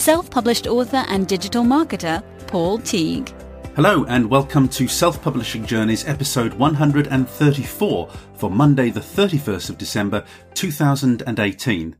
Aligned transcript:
self-published 0.00 0.66
author 0.66 1.04
and 1.08 1.28
digital 1.28 1.62
marketer, 1.62 2.22
Paul 2.46 2.78
Teague. 2.78 3.30
Hello 3.76 4.04
and 4.04 4.30
welcome 4.30 4.66
to 4.70 4.88
Self 4.88 5.22
Publishing 5.22 5.66
Journeys 5.66 6.08
episode 6.08 6.54
134 6.54 8.10
for 8.34 8.50
Monday 8.50 8.88
the 8.88 9.00
31st 9.00 9.68
of 9.68 9.76
December 9.76 10.24
2018. 10.54 11.96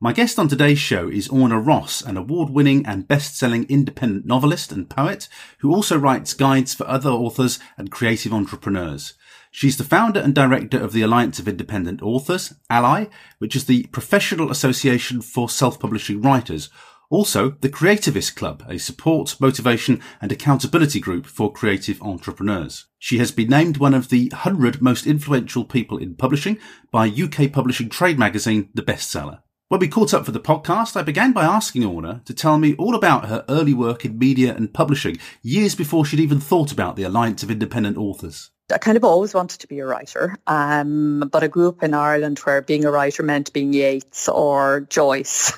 My 0.00 0.12
guest 0.12 0.38
on 0.40 0.48
today's 0.48 0.80
show 0.80 1.08
is 1.08 1.28
Orna 1.28 1.60
Ross, 1.60 2.02
an 2.02 2.16
award-winning 2.16 2.84
and 2.86 3.06
best-selling 3.06 3.66
independent 3.68 4.26
novelist 4.26 4.72
and 4.72 4.90
poet 4.90 5.28
who 5.60 5.72
also 5.72 5.96
writes 5.96 6.34
guides 6.34 6.74
for 6.74 6.88
other 6.88 7.10
authors 7.10 7.60
and 7.78 7.88
creative 7.88 8.34
entrepreneurs. 8.34 9.14
She's 9.52 9.76
the 9.76 9.84
founder 9.84 10.18
and 10.18 10.34
director 10.34 10.80
of 10.80 10.92
the 10.92 11.02
Alliance 11.02 11.38
of 11.38 11.46
Independent 11.46 12.02
Authors, 12.02 12.54
ALLi, 12.68 13.08
which 13.38 13.54
is 13.54 13.66
the 13.66 13.84
professional 13.92 14.50
association 14.50 15.22
for 15.22 15.48
self-publishing 15.48 16.20
writers, 16.20 16.68
also, 17.10 17.50
the 17.60 17.68
Creativist 17.68 18.34
Club, 18.34 18.64
a 18.68 18.78
support, 18.78 19.36
motivation 19.40 20.00
and 20.20 20.32
accountability 20.32 21.00
group 21.00 21.26
for 21.26 21.52
creative 21.52 22.00
entrepreneurs. 22.02 22.86
She 22.98 23.18
has 23.18 23.30
been 23.30 23.48
named 23.48 23.76
one 23.76 23.94
of 23.94 24.08
the 24.08 24.28
100 24.30 24.80
most 24.80 25.06
influential 25.06 25.64
people 25.64 25.98
in 25.98 26.14
publishing 26.14 26.58
by 26.90 27.06
UK 27.08 27.52
publishing 27.52 27.88
trade 27.88 28.18
magazine 28.18 28.70
The 28.74 28.82
Bookseller. 28.82 29.40
When 29.68 29.80
we 29.80 29.88
caught 29.88 30.14
up 30.14 30.24
for 30.24 30.32
the 30.32 30.40
podcast, 30.40 30.96
I 30.96 31.02
began 31.02 31.32
by 31.32 31.44
asking 31.44 31.84
Orna 31.84 32.22
to 32.26 32.34
tell 32.34 32.58
me 32.58 32.74
all 32.76 32.94
about 32.94 33.28
her 33.28 33.44
early 33.48 33.74
work 33.74 34.04
in 34.04 34.18
media 34.18 34.54
and 34.54 34.72
publishing, 34.72 35.18
years 35.42 35.74
before 35.74 36.04
she'd 36.04 36.20
even 36.20 36.38
thought 36.38 36.70
about 36.70 36.96
the 36.96 37.02
Alliance 37.02 37.42
of 37.42 37.50
Independent 37.50 37.96
Authors. 37.96 38.50
I 38.72 38.78
kind 38.78 38.96
of 38.96 39.04
always 39.04 39.34
wanted 39.34 39.60
to 39.60 39.66
be 39.66 39.80
a 39.80 39.86
writer, 39.86 40.38
um, 40.46 41.28
but 41.30 41.44
I 41.44 41.48
grew 41.48 41.68
up 41.68 41.82
in 41.82 41.92
Ireland 41.92 42.38
where 42.38 42.62
being 42.62 42.86
a 42.86 42.90
writer 42.90 43.22
meant 43.22 43.52
being 43.52 43.74
Yeats 43.74 44.26
or 44.26 44.86
Joyce. 44.88 45.52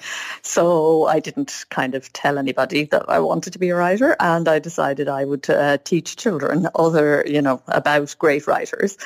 so 0.42 1.06
I 1.06 1.18
didn't 1.18 1.64
kind 1.70 1.96
of 1.96 2.12
tell 2.12 2.38
anybody 2.38 2.84
that 2.84 3.08
I 3.08 3.18
wanted 3.18 3.54
to 3.54 3.58
be 3.58 3.70
a 3.70 3.74
writer, 3.74 4.14
and 4.20 4.46
I 4.46 4.60
decided 4.60 5.08
I 5.08 5.24
would 5.24 5.50
uh, 5.50 5.78
teach 5.78 6.14
children 6.14 6.68
other, 6.76 7.24
you 7.26 7.42
know, 7.42 7.60
about 7.66 8.14
great 8.20 8.46
writers. 8.46 8.96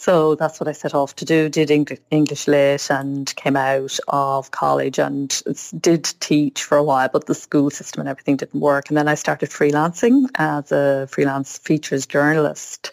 So 0.00 0.34
that's 0.34 0.58
what 0.58 0.66
I 0.66 0.72
set 0.72 0.94
off 0.94 1.14
to 1.16 1.26
do. 1.26 1.50
Did 1.50 1.70
English 2.10 2.48
lit 2.48 2.90
and 2.90 3.36
came 3.36 3.54
out 3.54 3.98
of 4.08 4.50
college 4.50 4.98
and 4.98 5.42
did 5.78 6.04
teach 6.20 6.64
for 6.64 6.78
a 6.78 6.82
while, 6.82 7.10
but 7.12 7.26
the 7.26 7.34
school 7.34 7.68
system 7.68 8.00
and 8.00 8.08
everything 8.08 8.38
didn't 8.38 8.62
work. 8.62 8.88
And 8.88 8.96
then 8.96 9.08
I 9.08 9.14
started 9.14 9.50
freelancing 9.50 10.26
as 10.36 10.72
a 10.72 11.06
freelance 11.10 11.58
features 11.58 12.06
journalist. 12.06 12.92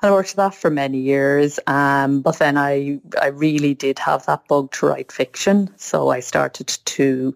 I 0.00 0.10
worked 0.10 0.30
at 0.30 0.36
that 0.36 0.54
for 0.54 0.70
many 0.70 1.00
years. 1.00 1.60
Um, 1.66 2.22
but 2.22 2.38
then 2.38 2.56
I, 2.56 2.98
I 3.20 3.26
really 3.26 3.74
did 3.74 3.98
have 3.98 4.24
that 4.24 4.48
bug 4.48 4.72
to 4.72 4.86
write 4.86 5.12
fiction. 5.12 5.68
So 5.76 6.08
I 6.08 6.20
started 6.20 6.68
to 6.68 7.34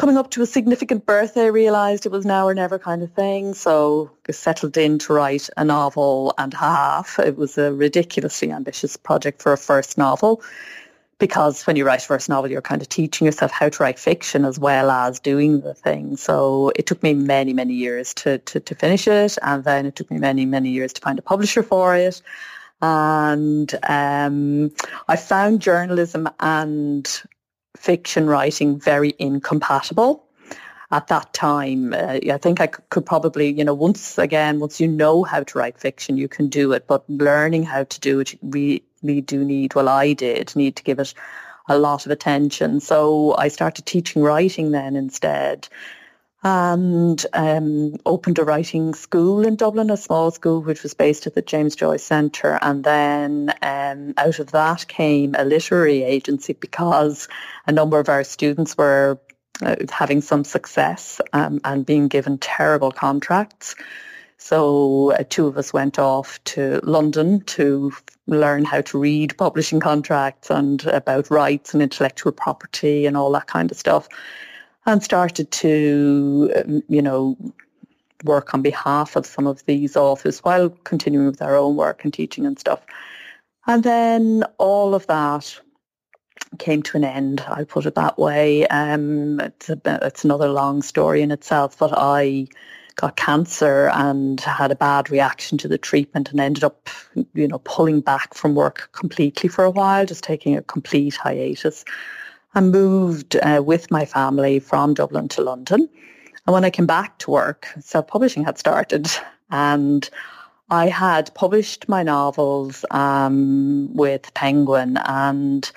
coming 0.00 0.16
up 0.16 0.30
to 0.30 0.40
a 0.40 0.46
significant 0.46 1.04
birthday, 1.04 1.50
realised 1.50 2.06
it 2.06 2.08
was 2.12 2.24
now 2.24 2.48
or 2.48 2.54
never 2.54 2.78
kind 2.78 3.02
of 3.02 3.12
thing. 3.12 3.52
So 3.52 4.10
I 4.26 4.32
settled 4.32 4.78
in 4.78 4.98
to 5.00 5.12
write 5.12 5.50
a 5.58 5.64
novel 5.64 6.32
and 6.38 6.54
a 6.54 6.56
half. 6.56 7.18
It 7.18 7.36
was 7.36 7.58
a 7.58 7.70
ridiculously 7.70 8.50
ambitious 8.50 8.96
project 8.96 9.42
for 9.42 9.52
a 9.52 9.58
first 9.58 9.98
novel 9.98 10.42
because 11.18 11.66
when 11.66 11.76
you 11.76 11.84
write 11.84 12.02
a 12.02 12.06
first 12.06 12.30
novel, 12.30 12.50
you're 12.50 12.62
kind 12.62 12.80
of 12.80 12.88
teaching 12.88 13.26
yourself 13.26 13.50
how 13.50 13.68
to 13.68 13.82
write 13.82 13.98
fiction 13.98 14.46
as 14.46 14.58
well 14.58 14.90
as 14.90 15.20
doing 15.20 15.60
the 15.60 15.74
thing. 15.74 16.16
So 16.16 16.72
it 16.76 16.86
took 16.86 17.02
me 17.02 17.12
many, 17.12 17.52
many 17.52 17.74
years 17.74 18.14
to, 18.14 18.38
to, 18.38 18.58
to 18.58 18.74
finish 18.74 19.06
it. 19.06 19.36
And 19.42 19.64
then 19.64 19.84
it 19.84 19.96
took 19.96 20.10
me 20.10 20.16
many, 20.16 20.46
many 20.46 20.70
years 20.70 20.94
to 20.94 21.02
find 21.02 21.18
a 21.18 21.22
publisher 21.22 21.62
for 21.62 21.94
it. 21.94 22.22
And 22.80 23.70
um, 23.86 24.72
I 25.08 25.16
found 25.16 25.60
journalism 25.60 26.26
and 26.40 27.06
fiction 27.76 28.26
writing 28.26 28.78
very 28.78 29.14
incompatible 29.18 30.24
at 30.90 31.06
that 31.06 31.32
time. 31.32 31.92
Uh, 31.92 32.18
I 32.32 32.38
think 32.38 32.60
I 32.60 32.66
could 32.66 33.06
probably, 33.06 33.50
you 33.50 33.64
know, 33.64 33.74
once 33.74 34.18
again, 34.18 34.60
once 34.60 34.80
you 34.80 34.88
know 34.88 35.22
how 35.22 35.42
to 35.42 35.58
write 35.58 35.78
fiction, 35.78 36.16
you 36.16 36.28
can 36.28 36.48
do 36.48 36.72
it. 36.72 36.86
But 36.86 37.08
learning 37.08 37.62
how 37.64 37.84
to 37.84 38.00
do 38.00 38.20
it, 38.20 38.32
you 38.32 38.80
really 39.02 39.20
do 39.20 39.44
need, 39.44 39.74
well, 39.74 39.88
I 39.88 40.12
did, 40.12 40.54
need 40.56 40.76
to 40.76 40.82
give 40.82 40.98
it 40.98 41.14
a 41.68 41.78
lot 41.78 42.06
of 42.06 42.12
attention. 42.12 42.80
So 42.80 43.36
I 43.38 43.48
started 43.48 43.86
teaching 43.86 44.22
writing 44.22 44.72
then 44.72 44.96
instead 44.96 45.68
and 46.42 47.24
um, 47.34 47.96
opened 48.06 48.38
a 48.38 48.44
writing 48.44 48.94
school 48.94 49.46
in 49.46 49.56
Dublin, 49.56 49.90
a 49.90 49.96
small 49.96 50.30
school 50.30 50.62
which 50.62 50.82
was 50.82 50.94
based 50.94 51.26
at 51.26 51.34
the 51.34 51.42
James 51.42 51.76
Joyce 51.76 52.02
Centre. 52.02 52.58
And 52.62 52.82
then 52.82 53.54
um, 53.60 54.14
out 54.16 54.38
of 54.38 54.52
that 54.52 54.88
came 54.88 55.34
a 55.36 55.44
literary 55.44 56.02
agency 56.02 56.54
because 56.54 57.28
a 57.66 57.72
number 57.72 57.98
of 57.98 58.08
our 58.08 58.24
students 58.24 58.76
were 58.78 59.18
uh, 59.60 59.76
having 59.90 60.22
some 60.22 60.44
success 60.44 61.20
um, 61.34 61.60
and 61.64 61.84
being 61.84 62.08
given 62.08 62.38
terrible 62.38 62.90
contracts. 62.90 63.74
So 64.38 65.12
uh, 65.12 65.24
two 65.28 65.46
of 65.46 65.58
us 65.58 65.74
went 65.74 65.98
off 65.98 66.42
to 66.44 66.80
London 66.82 67.42
to 67.42 67.92
learn 68.26 68.64
how 68.64 68.80
to 68.80 68.98
read 68.98 69.36
publishing 69.36 69.80
contracts 69.80 70.50
and 70.50 70.82
about 70.86 71.30
rights 71.30 71.74
and 71.74 71.82
intellectual 71.82 72.32
property 72.32 73.04
and 73.04 73.18
all 73.18 73.30
that 73.32 73.46
kind 73.46 73.70
of 73.70 73.76
stuff 73.76 74.08
and 74.86 75.02
started 75.02 75.50
to, 75.50 76.52
um, 76.56 76.82
you 76.88 77.02
know, 77.02 77.36
work 78.24 78.54
on 78.54 78.62
behalf 78.62 79.16
of 79.16 79.26
some 79.26 79.46
of 79.46 79.64
these 79.66 79.96
authors 79.96 80.40
while 80.40 80.68
continuing 80.84 81.26
with 81.26 81.42
our 81.42 81.56
own 81.56 81.76
work 81.76 82.04
and 82.04 82.12
teaching 82.12 82.46
and 82.46 82.58
stuff. 82.58 82.80
And 83.66 83.82
then 83.82 84.44
all 84.58 84.94
of 84.94 85.06
that 85.06 85.58
came 86.58 86.82
to 86.82 86.96
an 86.96 87.04
end, 87.04 87.42
I 87.48 87.64
put 87.64 87.86
it 87.86 87.94
that 87.94 88.18
way. 88.18 88.66
Um, 88.68 89.40
it's, 89.40 89.68
a, 89.70 89.80
it's 90.02 90.24
another 90.24 90.48
long 90.48 90.82
story 90.82 91.22
in 91.22 91.30
itself, 91.30 91.78
but 91.78 91.92
I 91.96 92.48
got 92.96 93.16
cancer 93.16 93.88
and 93.94 94.40
had 94.40 94.72
a 94.72 94.76
bad 94.76 95.10
reaction 95.10 95.56
to 95.58 95.68
the 95.68 95.78
treatment 95.78 96.30
and 96.30 96.40
ended 96.40 96.64
up, 96.64 96.88
you 97.34 97.48
know, 97.48 97.60
pulling 97.60 98.00
back 98.00 98.34
from 98.34 98.54
work 98.54 98.90
completely 98.92 99.48
for 99.48 99.64
a 99.64 99.70
while, 99.70 100.04
just 100.04 100.24
taking 100.24 100.56
a 100.56 100.62
complete 100.62 101.16
hiatus. 101.16 101.84
I 102.54 102.60
moved 102.60 103.36
uh, 103.36 103.62
with 103.64 103.90
my 103.90 104.04
family 104.04 104.58
from 104.58 104.94
Dublin 104.94 105.28
to 105.28 105.42
London. 105.42 105.88
And 106.46 106.54
when 106.54 106.64
I 106.64 106.70
came 106.70 106.86
back 106.86 107.18
to 107.18 107.30
work, 107.30 107.68
self-publishing 107.80 108.44
had 108.44 108.58
started 108.58 109.08
and 109.50 110.08
I 110.68 110.88
had 110.88 111.32
published 111.34 111.88
my 111.88 112.02
novels 112.02 112.84
um, 112.90 113.94
with 113.94 114.32
Penguin 114.34 114.96
and 115.04 115.70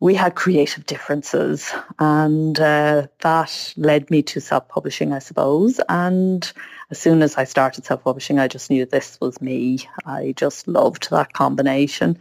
we 0.00 0.14
had 0.14 0.34
creative 0.34 0.86
differences 0.86 1.72
and 2.00 2.58
uh, 2.58 3.06
that 3.20 3.72
led 3.76 4.10
me 4.10 4.22
to 4.22 4.40
self-publishing, 4.40 5.12
I 5.12 5.20
suppose. 5.20 5.80
And 5.88 6.52
as 6.90 6.98
soon 6.98 7.22
as 7.22 7.36
I 7.36 7.44
started 7.44 7.84
self-publishing, 7.84 8.40
I 8.40 8.48
just 8.48 8.70
knew 8.70 8.84
this 8.84 9.20
was 9.20 9.40
me. 9.40 9.86
I 10.04 10.34
just 10.36 10.66
loved 10.66 11.10
that 11.10 11.32
combination 11.32 12.18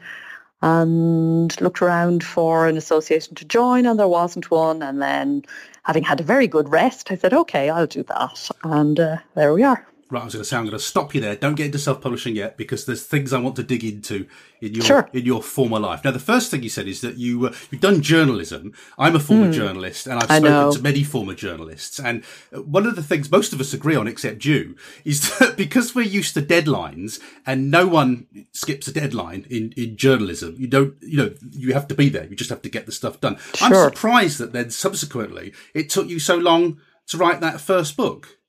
and 0.62 1.60
looked 1.62 1.82
around 1.82 2.24
for 2.24 2.68
an 2.68 2.78
association 2.78 3.36
to 3.36 3.46
join 3.46 3.86
and 3.86 4.00
there 4.00 4.08
wasn't 4.08 4.52
one. 4.52 4.82
And 4.82 5.02
then 5.02 5.44
having 5.84 6.04
had 6.04 6.20
a 6.20 6.24
very 6.24 6.48
good 6.48 6.70
rest, 6.70 7.12
I 7.12 7.16
said, 7.16 7.34
okay, 7.34 7.70
I'll 7.70 7.88
do 7.88 8.04
that. 8.04 8.50
And 8.64 9.00
uh, 9.00 9.18
there 9.36 9.54
we 9.54 9.64
are. 9.64 9.86
Right, 10.12 10.24
I 10.24 10.26
was 10.26 10.34
going 10.34 10.44
to 10.44 10.50
say 10.50 10.58
I'm 10.58 10.66
going 10.66 10.74
to 10.74 10.80
stop 10.80 11.16
you 11.16 11.22
there. 11.22 11.38
Don't 11.38 11.56
get 11.56 11.68
into 11.68 11.80
self-publishing 11.80 12.36
yet 12.36 12.58
because 12.58 12.86
there's 12.86 13.02
things 13.02 13.32
I 13.32 13.40
want 13.40 13.56
to 13.56 13.64
dig 13.64 13.86
into 13.86 14.28
in 14.60 14.74
your 14.74 14.84
sure. 14.84 15.10
in 15.14 15.26
your 15.26 15.42
former 15.42 15.80
life. 15.80 16.04
Now, 16.04 16.12
the 16.12 16.20
first 16.20 16.52
thing 16.52 16.64
you 16.64 16.70
said 16.70 16.90
is 16.90 17.00
that 17.00 17.18
you 17.18 17.48
uh, 17.48 17.54
you've 17.72 17.80
done 17.80 18.02
journalism. 18.02 18.74
I'm 18.98 19.16
a 19.16 19.22
former 19.22 19.48
mm. 19.48 19.54
journalist, 19.54 20.08
and 20.08 20.20
I've 20.20 20.26
spoken 20.26 20.74
to 20.74 20.82
many 20.82 21.06
former 21.06 21.34
journalists. 21.34 21.98
And 21.98 22.26
uh, 22.54 22.62
one 22.62 22.86
of 22.86 22.98
the 22.98 23.04
things 23.04 23.32
most 23.32 23.54
of 23.54 23.62
us 23.62 23.74
agree 23.74 23.96
on, 23.96 24.06
except 24.06 24.44
you, 24.44 24.76
is 25.06 25.22
that 25.40 25.56
because 25.56 25.96
we're 25.96 26.02
used 26.02 26.34
to 26.34 26.42
deadlines, 26.42 27.22
and 27.46 27.72
no 27.72 27.88
one 27.88 28.28
skips 28.52 28.90
a 28.90 28.94
deadline 28.94 29.46
in 29.50 29.74
in 29.78 29.96
journalism. 29.96 30.58
You 30.60 30.68
don't, 30.68 30.96
you 31.02 31.16
know, 31.16 31.34
you 31.52 31.74
have 31.74 31.88
to 31.88 31.96
be 31.96 32.10
there. 32.10 32.26
You 32.26 32.36
just 32.36 32.50
have 32.50 32.64
to 32.64 32.70
get 32.70 32.86
the 32.86 32.92
stuff 32.92 33.22
done. 33.22 33.38
Sure. 33.56 33.68
I'm 33.68 33.94
surprised 33.94 34.40
that 34.40 34.52
then 34.52 34.72
subsequently 34.72 35.54
it 35.74 35.90
took 35.90 36.10
you 36.10 36.20
so 36.20 36.36
long 36.36 36.82
to 37.08 37.18
write 37.18 37.40
that 37.40 37.62
first 37.62 37.96
book 37.96 38.40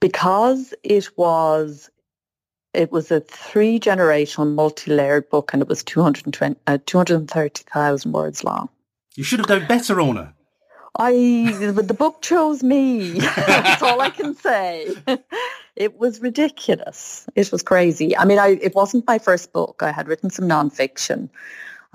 because 0.00 0.74
it 0.82 1.08
was 1.16 1.90
it 2.74 2.92
was 2.92 3.10
a 3.10 3.20
three 3.20 3.80
generational 3.80 4.52
multi-layered 4.52 5.30
book 5.30 5.52
and 5.52 5.62
it 5.62 5.68
was 5.68 5.82
220, 5.82 6.56
uh, 6.66 6.78
230,000 6.84 8.12
words 8.12 8.44
long. 8.44 8.68
You 9.14 9.24
should 9.24 9.38
have 9.38 9.48
done 9.48 9.66
better, 9.66 9.98
Orna. 9.98 10.34
I 10.98 11.72
but 11.74 11.88
the 11.88 11.94
book 11.94 12.22
chose 12.22 12.62
me. 12.62 13.18
That's 13.20 13.82
all 13.82 14.00
I 14.00 14.10
can 14.10 14.34
say. 14.34 14.94
It 15.76 15.98
was 15.98 16.22
ridiculous. 16.22 17.26
It 17.34 17.52
was 17.52 17.62
crazy. 17.62 18.16
I 18.16 18.24
mean, 18.24 18.38
I, 18.38 18.58
it 18.62 18.74
wasn't 18.74 19.06
my 19.06 19.18
first 19.18 19.52
book. 19.52 19.82
I 19.82 19.92
had 19.92 20.08
written 20.08 20.30
some 20.30 20.48
nonfiction, 20.48 21.28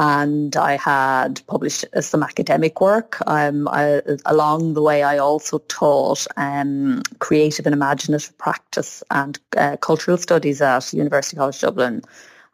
and 0.02 0.56
I 0.56 0.78
had 0.78 1.42
published 1.46 1.86
some 2.00 2.24
academic 2.24 2.82
work. 2.82 3.20
Um, 3.28 3.68
I, 3.68 4.02
along 4.26 4.74
the 4.74 4.82
way, 4.82 5.04
I 5.04 5.20
also 5.20 5.60
taught 5.68 6.26
um, 6.38 7.04
creative 7.20 7.68
and 7.68 7.74
imaginative 7.76 8.36
practice 8.40 9.04
and 9.12 9.40
uh, 9.56 9.78
cultural 9.78 10.18
studies 10.18 10.60
at 10.60 10.92
University 10.92 11.38
College 11.38 11.62
Dublin, 11.62 12.02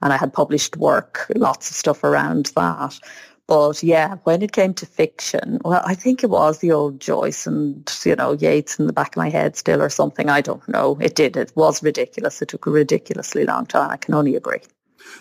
and 0.01 0.11
I 0.11 0.17
had 0.17 0.33
published 0.33 0.75
work, 0.75 1.31
lots 1.37 1.69
of 1.69 1.77
stuff 1.77 2.03
around 2.03 2.51
that. 2.57 2.99
But 3.47 3.81
yeah, 3.81 4.17
when 4.25 4.41
it 4.41 4.51
came 4.51 4.73
to 4.73 4.85
fiction, 4.85 5.61
well, 5.63 5.81
I 5.85 5.95
think 5.95 6.25
it 6.25 6.29
was 6.29 6.59
the 6.59 6.73
old 6.73 6.99
Joyce 6.99 7.47
and, 7.47 7.89
you 8.03 8.17
know, 8.17 8.33
Yeats 8.33 8.77
in 8.77 8.87
the 8.87 8.93
back 8.93 9.15
of 9.15 9.21
my 9.23 9.29
head 9.29 9.55
still 9.55 9.81
or 9.81 9.89
something. 9.89 10.29
I 10.29 10.41
don't 10.41 10.67
know. 10.67 10.97
It 10.99 11.15
did. 11.15 11.37
It 11.37 11.53
was 11.55 11.81
ridiculous. 11.81 12.41
It 12.41 12.49
took 12.49 12.65
a 12.65 12.71
ridiculously 12.71 13.45
long 13.45 13.65
time. 13.65 13.89
I 13.89 13.95
can 13.95 14.15
only 14.15 14.35
agree. 14.35 14.59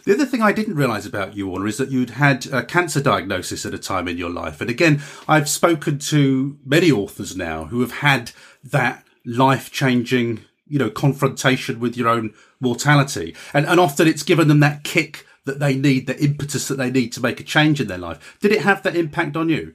The 0.04 0.14
other 0.14 0.26
thing 0.26 0.42
I 0.42 0.52
didn't 0.52 0.76
realise 0.76 1.06
about 1.06 1.36
you, 1.36 1.50
Orna, 1.50 1.66
is 1.66 1.78
that 1.78 1.90
you'd 1.90 2.10
had 2.10 2.46
a 2.46 2.64
cancer 2.64 3.00
diagnosis 3.00 3.66
at 3.66 3.74
a 3.74 3.78
time 3.78 4.08
in 4.08 4.18
your 4.18 4.30
life. 4.30 4.60
And 4.60 4.70
again, 4.70 5.02
I've 5.28 5.48
spoken 5.48 5.98
to 5.98 6.58
many 6.64 6.90
authors 6.90 7.36
now 7.36 7.66
who 7.66 7.80
have 7.80 7.92
had 7.92 8.32
that 8.64 9.04
life 9.24 9.72
changing, 9.72 10.44
you 10.66 10.78
know, 10.78 10.90
confrontation 10.90 11.80
with 11.80 11.96
your 11.96 12.08
own 12.08 12.34
mortality. 12.60 13.34
And, 13.52 13.66
and 13.66 13.80
often 13.80 14.08
it's 14.08 14.22
given 14.22 14.48
them 14.48 14.60
that 14.60 14.84
kick 14.84 15.26
that 15.44 15.60
they 15.60 15.76
need, 15.76 16.06
the 16.06 16.22
impetus 16.22 16.68
that 16.68 16.76
they 16.76 16.90
need 16.90 17.12
to 17.12 17.20
make 17.20 17.40
a 17.40 17.44
change 17.44 17.80
in 17.80 17.86
their 17.86 17.98
life. 17.98 18.36
Did 18.40 18.52
it 18.52 18.62
have 18.62 18.82
that 18.82 18.96
impact 18.96 19.36
on 19.36 19.48
you? 19.48 19.74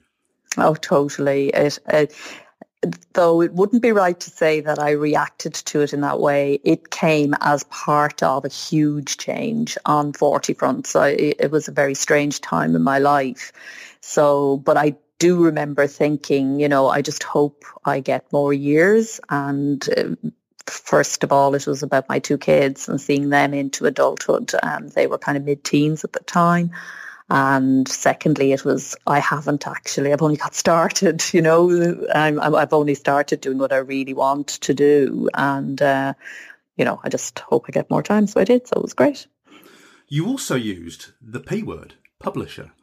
Oh, 0.57 0.75
totally. 0.75 1.47
It, 1.49 1.79
it, 1.87 2.11
uh, 2.11 2.15
though 3.13 3.41
it 3.41 3.53
wouldn't 3.53 3.81
be 3.81 3.91
right 3.91 4.19
to 4.19 4.29
say 4.29 4.61
that 4.61 4.79
I 4.79 4.91
reacted 4.91 5.53
to 5.53 5.81
it 5.81 5.93
in 5.93 6.01
that 6.01 6.19
way. 6.19 6.59
It 6.63 6.89
came 6.89 7.35
as 7.41 7.63
part 7.65 8.23
of 8.23 8.43
a 8.43 8.49
huge 8.49 9.17
change 9.17 9.77
on 9.85 10.13
40 10.13 10.53
fronts. 10.53 10.89
So 10.91 11.03
it, 11.03 11.51
was 11.51 11.67
a 11.67 11.71
very 11.71 11.93
strange 11.93 12.41
time 12.41 12.75
in 12.75 12.81
my 12.81 12.97
life. 12.97 13.53
So, 14.01 14.57
but 14.57 14.77
I 14.77 14.95
do 15.19 15.43
remember 15.43 15.85
thinking, 15.85 16.59
you 16.59 16.67
know, 16.67 16.87
I 16.87 17.01
just 17.01 17.21
hope 17.21 17.63
I 17.85 17.99
get 17.99 18.31
more 18.33 18.53
years 18.53 19.19
and 19.29 19.87
uh, 19.95 20.29
first 20.65 21.23
of 21.23 21.31
all, 21.31 21.53
it 21.53 21.67
was 21.67 21.83
about 21.83 22.09
my 22.09 22.17
two 22.17 22.37
kids 22.37 22.89
and 22.89 22.99
seeing 22.99 23.29
them 23.29 23.53
into 23.53 23.85
adulthood. 23.85 24.51
Um, 24.63 24.87
they 24.89 25.05
were 25.05 25.17
kind 25.17 25.37
of 25.37 25.43
mid-teens 25.43 26.03
at 26.03 26.13
the 26.13 26.23
time. 26.23 26.71
And 27.33 27.87
secondly, 27.87 28.51
it 28.51 28.65
was, 28.65 28.93
I 29.07 29.19
haven't 29.19 29.65
actually, 29.65 30.11
I've 30.11 30.21
only 30.21 30.35
got 30.35 30.53
started, 30.65 31.23
you 31.33 31.41
know, 31.41 32.05
I'm, 32.13 32.37
i 32.41 32.59
have 32.59 32.73
only 32.73 32.93
started 32.93 33.39
doing 33.39 33.57
what 33.57 33.71
I 33.71 33.77
really 33.77 34.13
want 34.13 34.49
to 34.49 34.73
do. 34.73 35.29
And, 35.33 35.81
uh, 35.81 36.13
you 36.75 36.83
know, 36.83 36.99
I 37.05 37.09
just 37.09 37.39
hope 37.39 37.65
I 37.69 37.71
get 37.71 37.89
more 37.89 38.03
time. 38.03 38.27
So 38.27 38.41
I 38.41 38.43
did. 38.43 38.67
So 38.67 38.73
it 38.75 38.81
was 38.81 38.93
great. 38.93 39.27
You 40.09 40.27
also 40.27 40.55
used 40.55 41.13
the 41.21 41.39
P 41.39 41.63
word, 41.63 41.93
publisher 42.19 42.73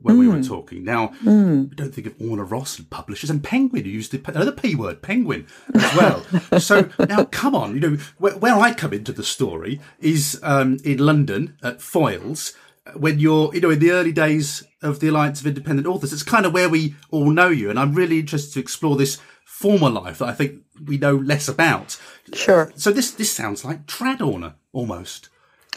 when 0.00 0.16
mm. 0.16 0.20
we 0.20 0.28
were 0.28 0.36
hmm. 0.36 0.42
talking. 0.42 0.84
Now, 0.84 1.08
mm. 1.24 1.68
we 1.68 1.74
don't 1.74 1.92
think 1.92 2.06
of 2.06 2.14
Orna 2.20 2.44
Ross 2.44 2.78
and 2.78 2.88
publishers 2.88 3.30
and 3.30 3.42
Penguin, 3.42 3.84
who 3.84 3.90
used 3.90 4.12
the 4.12 4.22
another 4.30 4.52
P 4.52 4.74
word, 4.74 5.02
Penguin, 5.02 5.46
as 5.74 5.96
well. 5.96 6.24
so 6.60 6.88
now, 7.08 7.24
come 7.24 7.54
on, 7.54 7.74
you 7.74 7.80
know, 7.80 7.96
where, 8.16 8.38
where, 8.38 8.54
I 8.54 8.72
come 8.72 8.92
into 8.92 9.12
the 9.12 9.24
story 9.24 9.80
is 9.98 10.38
um, 10.44 10.78
in 10.84 10.98
London 10.98 11.56
at 11.64 11.78
Foyles, 11.78 12.54
when 12.94 13.18
you're, 13.18 13.54
you 13.54 13.60
know, 13.60 13.70
in 13.70 13.78
the 13.78 13.90
early 13.90 14.12
days 14.12 14.64
of 14.82 15.00
the 15.00 15.08
Alliance 15.08 15.40
of 15.40 15.46
Independent 15.46 15.86
Authors. 15.86 16.12
It's 16.12 16.22
kind 16.22 16.46
of 16.46 16.52
where 16.52 16.68
we 16.68 16.94
all 17.10 17.30
know 17.30 17.48
you, 17.48 17.70
and 17.70 17.78
I'm 17.78 17.94
really 17.94 18.20
interested 18.20 18.54
to 18.54 18.60
explore 18.60 18.96
this 18.96 19.18
former 19.44 19.90
life 19.90 20.18
that 20.18 20.28
I 20.28 20.32
think 20.32 20.62
we 20.84 20.98
know 20.98 21.16
less 21.16 21.48
about. 21.48 22.00
Sure. 22.32 22.72
So 22.76 22.92
this 22.92 23.10
this 23.10 23.32
sounds 23.32 23.64
like 23.64 23.86
trad 23.86 24.20
Orna 24.20 24.54
almost. 24.72 25.28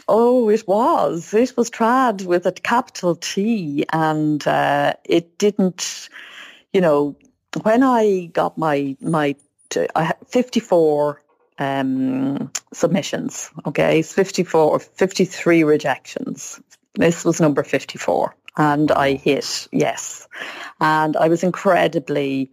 Oh, 0.08 0.48
it 0.48 0.66
was. 0.66 1.32
It 1.32 1.56
was 1.56 1.70
trad 1.70 2.24
with 2.24 2.46
a 2.46 2.52
capital 2.52 3.16
T, 3.16 3.84
and 3.92 4.46
uh, 4.46 4.94
it 5.04 5.38
didn't. 5.38 6.08
You 6.72 6.80
know, 6.80 7.16
when 7.62 7.82
I 7.82 8.30
got 8.32 8.56
my 8.56 8.96
my 9.00 9.34
I 9.94 10.04
had 10.04 10.16
54 10.28 11.22
um, 11.58 12.50
submissions. 12.72 13.50
Okay, 13.66 14.02
54, 14.02 14.80
53 14.80 15.64
rejections. 15.64 16.60
This 16.94 17.24
was 17.24 17.40
number 17.40 17.62
54, 17.62 18.34
and 18.56 18.92
I 18.92 19.14
hit 19.14 19.68
yes, 19.72 20.28
and 20.80 21.16
I 21.16 21.28
was 21.28 21.42
incredibly 21.42 22.50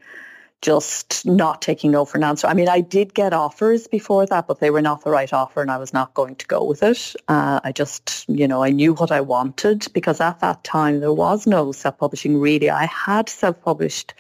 just 0.62 1.26
not 1.26 1.62
taking 1.62 1.92
no 1.92 2.06
for 2.06 2.18
an 2.18 2.24
answer. 2.24 2.48
I 2.48 2.54
mean, 2.54 2.68
I 2.68 2.82
did 2.82 3.14
get 3.14 3.34
offers 3.34 3.88
before 3.88 4.26
that, 4.26 4.48
but 4.48 4.60
they 4.60 4.70
were 4.70 4.82
not 4.82 5.04
the 5.04 5.10
right 5.10 5.32
offer 5.32 5.62
and 5.62 5.72
I 5.72 5.78
was 5.78 5.94
not 5.94 6.14
going 6.14 6.36
to 6.36 6.48
go 6.48 6.64
with 6.64 6.84
it. 6.84 7.16
Uh, 7.28 7.62
I 7.64 7.72
just, 7.72 8.26
you 8.28 8.48
know, 8.48 8.62
I 8.62 8.70
knew 8.70 8.94
what 8.94 9.12
I 9.12 9.22
wanted 9.22 9.88
because 9.94 10.20
at 10.20 10.42
that 10.42 10.64
time 10.64 11.00
there 11.00 11.14
was 11.14 11.48
no 11.48 11.72
self-publishing 11.72 12.38
really. 12.38 12.70
I 12.70 12.86
had 12.88 13.30
self-published 13.30 14.14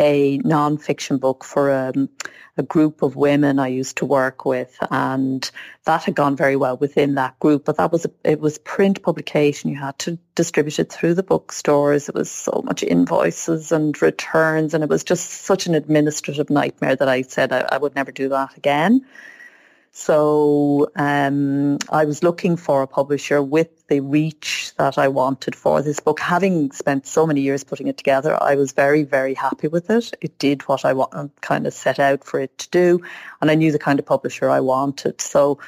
a 0.00 0.38
non-fiction 0.38 1.18
book 1.18 1.44
for 1.44 1.70
um, 1.70 2.08
a 2.56 2.62
group 2.62 3.02
of 3.02 3.16
women 3.16 3.58
I 3.58 3.68
used 3.68 3.98
to 3.98 4.06
work 4.06 4.44
with, 4.46 4.76
and 4.90 5.48
that 5.84 6.04
had 6.04 6.14
gone 6.14 6.36
very 6.36 6.56
well 6.56 6.78
within 6.78 7.14
that 7.16 7.38
group. 7.38 7.66
But 7.66 7.76
that 7.76 7.92
was 7.92 8.06
a, 8.06 8.10
it 8.24 8.40
was 8.40 8.58
print 8.58 9.02
publication. 9.02 9.70
You 9.70 9.76
had 9.78 9.98
to 10.00 10.18
distribute 10.34 10.78
it 10.78 10.90
through 10.90 11.14
the 11.14 11.22
bookstores. 11.22 12.08
It 12.08 12.14
was 12.14 12.30
so 12.30 12.62
much 12.64 12.82
invoices 12.82 13.72
and 13.72 14.00
returns, 14.00 14.74
and 14.74 14.82
it 14.82 14.90
was 14.90 15.04
just 15.04 15.30
such 15.30 15.66
an 15.66 15.74
administrative 15.74 16.50
nightmare 16.50 16.96
that 16.96 17.08
I 17.08 17.22
said 17.22 17.52
I, 17.52 17.68
I 17.70 17.78
would 17.78 17.94
never 17.94 18.10
do 18.10 18.30
that 18.30 18.56
again. 18.56 19.04
So 19.92 20.90
um, 20.94 21.78
I 21.90 22.04
was 22.04 22.22
looking 22.22 22.56
for 22.56 22.82
a 22.82 22.86
publisher 22.86 23.42
with 23.42 23.86
the 23.88 24.00
reach 24.00 24.72
that 24.76 24.96
I 24.98 25.08
wanted 25.08 25.56
for 25.56 25.82
this 25.82 25.98
book. 25.98 26.20
Having 26.20 26.70
spent 26.70 27.08
so 27.08 27.26
many 27.26 27.40
years 27.40 27.64
putting 27.64 27.88
it 27.88 27.96
together, 27.96 28.40
I 28.40 28.54
was 28.54 28.70
very, 28.70 29.02
very 29.02 29.34
happy 29.34 29.66
with 29.66 29.90
it. 29.90 30.12
It 30.20 30.38
did 30.38 30.62
what 30.62 30.84
I 30.84 30.94
kind 31.40 31.66
of 31.66 31.74
set 31.74 31.98
out 31.98 32.22
for 32.22 32.38
it 32.38 32.56
to 32.58 32.70
do, 32.70 33.00
and 33.40 33.50
I 33.50 33.56
knew 33.56 33.72
the 33.72 33.80
kind 33.80 33.98
of 33.98 34.06
publisher 34.06 34.48
I 34.48 34.60
wanted. 34.60 35.20
So 35.20 35.58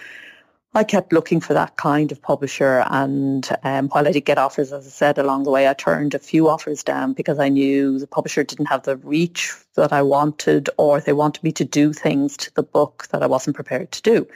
I 0.75 0.85
kept 0.85 1.13
looking 1.13 1.41
for 1.41 1.53
that 1.53 1.77
kind 1.77 2.11
of 2.13 2.23
publisher 2.23 2.87
and 2.89 3.47
um, 3.63 3.89
while 3.91 4.09
I 4.09 4.13
did 4.13 4.25
get 4.25 4.39
offers, 4.39 4.73
as 4.73 4.87
I 4.87 4.91
said, 4.91 5.19
along 5.19 5.43
the 5.43 5.51
way, 5.51 5.69
I 5.69 5.75
turned 5.75 6.15
a 6.15 6.19
few 6.19 6.49
offers 6.49 6.83
down 6.83 7.13
because 7.13 7.39
I 7.39 7.51
knew 7.51 7.99
the 7.99 8.07
publisher 8.07 8.43
didn't 8.43 8.67
have 8.67 8.85
the 8.85 8.97
reach 8.97 9.53
that 9.75 9.93
I 9.93 10.01
wanted 10.01 10.71
or 10.79 10.99
they 10.99 11.13
wanted 11.13 11.45
me 11.45 11.53
to 11.53 11.65
do 11.67 11.93
things 11.93 12.39
to 12.39 12.55
the 12.55 12.63
book 12.63 13.07
that 13.11 13.23
I 13.23 13.27
wasn't 13.27 13.55
prepared 13.55 13.93
to 13.93 14.03
do. 14.03 14.27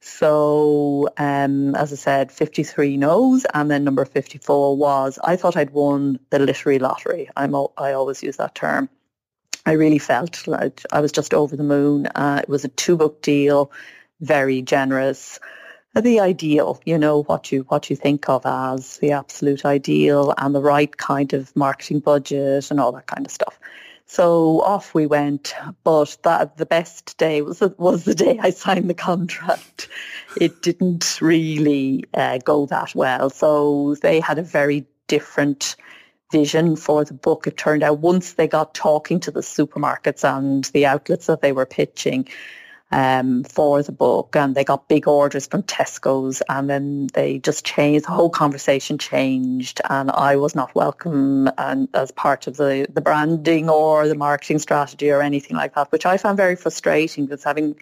So, 0.00 1.08
um, 1.18 1.76
as 1.76 1.92
I 1.92 1.96
said, 1.96 2.32
53 2.32 2.96
no's 2.96 3.46
and 3.54 3.70
then 3.70 3.84
number 3.84 4.04
54 4.04 4.76
was, 4.76 5.20
I 5.22 5.36
thought 5.36 5.56
I'd 5.56 5.70
won 5.70 6.18
the 6.30 6.40
literary 6.40 6.80
lottery. 6.80 7.30
I'm, 7.36 7.54
I 7.76 7.92
always 7.92 8.24
use 8.24 8.38
that 8.38 8.56
term. 8.56 8.88
I 9.66 9.72
really 9.72 9.98
felt 9.98 10.48
like 10.48 10.82
I 10.90 11.00
was 11.00 11.12
just 11.12 11.32
over 11.32 11.54
the 11.54 11.62
moon. 11.62 12.06
Uh, 12.06 12.40
it 12.42 12.48
was 12.48 12.64
a 12.64 12.68
two 12.68 12.96
book 12.96 13.22
deal, 13.22 13.70
very 14.20 14.62
generous 14.62 15.38
the 15.94 16.20
ideal, 16.20 16.80
you 16.84 16.98
know, 16.98 17.22
what 17.24 17.50
you 17.50 17.62
what 17.68 17.90
you 17.90 17.96
think 17.96 18.28
of 18.28 18.46
as 18.46 18.98
the 18.98 19.12
absolute 19.12 19.64
ideal 19.64 20.34
and 20.38 20.54
the 20.54 20.62
right 20.62 20.96
kind 20.96 21.32
of 21.32 21.54
marketing 21.56 22.00
budget 22.00 22.70
and 22.70 22.78
all 22.78 22.92
that 22.92 23.06
kind 23.06 23.26
of 23.26 23.32
stuff. 23.32 23.58
So 24.06 24.60
off 24.62 24.92
we 24.92 25.06
went, 25.06 25.54
but 25.84 26.16
that 26.22 26.56
the 26.56 26.66
best 26.66 27.16
day 27.16 27.42
was 27.42 27.60
was 27.78 28.04
the 28.04 28.14
day 28.14 28.38
I 28.40 28.50
signed 28.50 28.90
the 28.90 28.94
contract. 28.94 29.88
It 30.40 30.62
didn't 30.62 31.18
really 31.20 32.04
uh, 32.14 32.38
go 32.38 32.66
that 32.66 32.94
well. 32.94 33.30
So 33.30 33.96
they 34.02 34.20
had 34.20 34.38
a 34.38 34.42
very 34.42 34.86
different 35.06 35.76
vision 36.32 36.76
for 36.76 37.04
the 37.04 37.14
book. 37.14 37.46
It 37.46 37.56
turned 37.56 37.82
out 37.82 37.98
once 37.98 38.34
they 38.34 38.46
got 38.46 38.74
talking 38.74 39.20
to 39.20 39.30
the 39.30 39.40
supermarkets 39.40 40.24
and 40.24 40.64
the 40.66 40.86
outlets 40.86 41.26
that 41.26 41.40
they 41.40 41.52
were 41.52 41.66
pitching, 41.66 42.28
um, 42.92 43.44
for 43.44 43.82
the 43.82 43.92
book 43.92 44.34
and 44.34 44.54
they 44.54 44.64
got 44.64 44.88
big 44.88 45.06
orders 45.06 45.46
from 45.46 45.62
Tesco's 45.62 46.42
and 46.48 46.68
then 46.68 47.08
they 47.14 47.38
just 47.38 47.64
changed, 47.64 48.06
the 48.06 48.10
whole 48.10 48.30
conversation 48.30 48.98
changed 48.98 49.80
and 49.88 50.10
I 50.10 50.36
was 50.36 50.54
not 50.54 50.74
welcome 50.74 51.48
and 51.56 51.88
as 51.94 52.10
part 52.10 52.46
of 52.46 52.56
the, 52.56 52.86
the 52.92 53.00
branding 53.00 53.70
or 53.70 54.08
the 54.08 54.16
marketing 54.16 54.58
strategy 54.58 55.10
or 55.10 55.22
anything 55.22 55.56
like 55.56 55.74
that, 55.74 55.92
which 55.92 56.04
I 56.04 56.16
found 56.16 56.36
very 56.36 56.56
frustrating 56.56 57.26
because 57.26 57.44
having, 57.44 57.76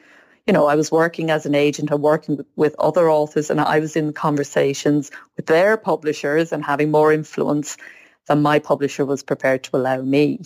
you 0.47 0.53
know, 0.53 0.67
I 0.67 0.75
was 0.75 0.93
working 0.93 1.31
as 1.31 1.47
an 1.47 1.55
agent 1.55 1.91
and 1.91 2.03
working 2.03 2.37
with, 2.37 2.47
with 2.57 2.77
other 2.79 3.11
authors 3.11 3.49
and 3.49 3.61
I 3.61 3.79
was 3.79 3.97
in 3.97 4.13
conversations 4.13 5.11
with 5.37 5.47
their 5.47 5.79
publishers 5.79 6.53
and 6.53 6.63
having 6.63 6.91
more 6.91 7.13
influence 7.13 7.79
than 8.27 8.43
my 8.43 8.59
publisher 8.59 9.07
was 9.07 9.23
prepared 9.23 9.65
to 9.65 9.77
allow 9.77 10.03
me. 10.03 10.41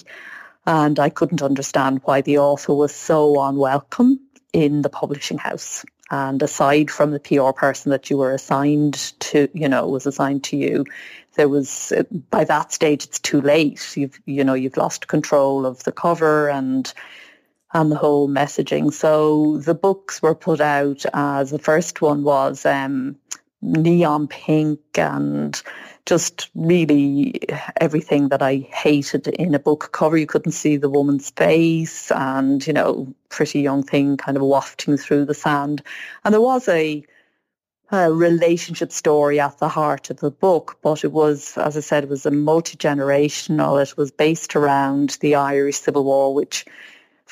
And 0.64 1.00
I 1.00 1.08
couldn't 1.08 1.42
understand 1.42 2.00
why 2.04 2.20
the 2.20 2.38
author 2.38 2.72
was 2.72 2.94
so 2.94 3.42
unwelcome 3.42 4.20
in 4.52 4.82
the 4.82 4.90
publishing 4.90 5.38
house. 5.38 5.84
And 6.10 6.42
aside 6.42 6.90
from 6.90 7.12
the 7.12 7.20
PR 7.20 7.52
person 7.52 7.90
that 7.90 8.10
you 8.10 8.18
were 8.18 8.34
assigned 8.34 9.18
to, 9.20 9.48
you 9.54 9.68
know, 9.68 9.88
was 9.88 10.06
assigned 10.06 10.44
to 10.44 10.56
you, 10.56 10.84
there 11.36 11.48
was 11.48 11.92
by 12.30 12.44
that 12.44 12.72
stage 12.72 13.04
it's 13.04 13.18
too 13.18 13.40
late. 13.40 13.96
You've 13.96 14.20
you 14.26 14.44
know 14.44 14.54
you've 14.54 14.76
lost 14.76 15.08
control 15.08 15.64
of 15.64 15.82
the 15.84 15.92
cover 15.92 16.50
and 16.50 16.92
and 17.72 17.90
the 17.90 17.96
whole 17.96 18.28
messaging. 18.28 18.92
So 18.92 19.58
the 19.58 19.74
books 19.74 20.20
were 20.20 20.34
put 20.34 20.60
out 20.60 21.04
as 21.14 21.50
the 21.50 21.58
first 21.58 22.02
one 22.02 22.22
was 22.22 22.66
um, 22.66 23.16
neon 23.62 24.26
pink 24.26 24.80
and 24.96 25.62
just 26.04 26.50
really 26.54 27.40
everything 27.80 28.28
that 28.28 28.42
I 28.42 28.56
hated 28.72 29.28
in 29.28 29.54
a 29.54 29.60
book 29.60 29.90
cover. 29.92 30.16
You 30.16 30.26
couldn't 30.26 30.52
see 30.52 30.76
the 30.76 30.90
woman's 30.90 31.30
face 31.30 32.10
and, 32.10 32.66
you 32.66 32.72
know, 32.72 33.14
pretty 33.28 33.60
young 33.60 33.82
thing 33.82 34.16
kind 34.16 34.36
of 34.36 34.42
wafting 34.42 34.96
through 34.96 35.26
the 35.26 35.34
sand. 35.34 35.82
And 36.24 36.34
there 36.34 36.40
was 36.40 36.66
a, 36.68 37.04
a 37.92 38.12
relationship 38.12 38.90
story 38.90 39.38
at 39.38 39.58
the 39.58 39.68
heart 39.68 40.10
of 40.10 40.18
the 40.18 40.30
book, 40.30 40.78
but 40.82 41.04
it 41.04 41.12
was, 41.12 41.56
as 41.56 41.76
I 41.76 41.80
said, 41.80 42.04
it 42.04 42.10
was 42.10 42.26
a 42.26 42.32
multi-generational. 42.32 43.80
It 43.80 43.96
was 43.96 44.10
based 44.10 44.56
around 44.56 45.18
the 45.20 45.36
Irish 45.36 45.78
Civil 45.78 46.04
War, 46.04 46.34
which 46.34 46.64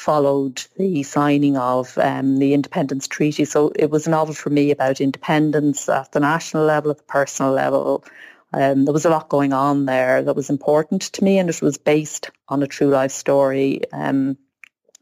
followed 0.01 0.65
the 0.77 1.03
signing 1.03 1.57
of 1.57 1.97
um, 1.99 2.39
the 2.39 2.55
Independence 2.55 3.07
Treaty. 3.07 3.45
So 3.45 3.73
it 3.77 3.91
was 3.91 4.07
a 4.07 4.11
novel 4.11 4.35
for 4.35 4.51
me 4.51 4.71
about 4.71 5.01
independence 5.01 5.89
at 5.89 6.13
the 6.13 6.21
national 6.21 6.65
level, 6.65 6.91
at 6.91 6.99
the 6.99 7.05
personal 7.05 7.53
level, 7.53 8.05
um, 8.53 8.85
there 8.85 8.93
was 8.93 9.05
a 9.05 9.11
lot 9.11 9.29
going 9.29 9.53
on 9.53 9.87
there 9.87 10.23
that 10.23 10.35
was 10.35 10.51
important 10.51 11.03
to 11.03 11.25
me, 11.25 11.39
and 11.39 11.49
it 11.49 11.63
was 11.63 11.79
based 11.79 12.31
on 12.49 12.63
a 12.63 12.67
true 12.67 12.89
life 12.89 13.13
story. 13.13 13.83
Um, 13.93 14.37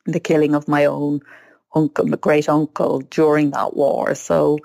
the 0.04 0.20
killing 0.20 0.54
of 0.54 0.68
my 0.68 0.84
own 0.84 1.20
uncle, 1.74 2.06
my 2.06 2.16
great 2.16 2.48
uncle, 2.48 3.00
during 3.00 3.50
that 3.52 3.74
war. 3.74 4.14
So 4.14 4.58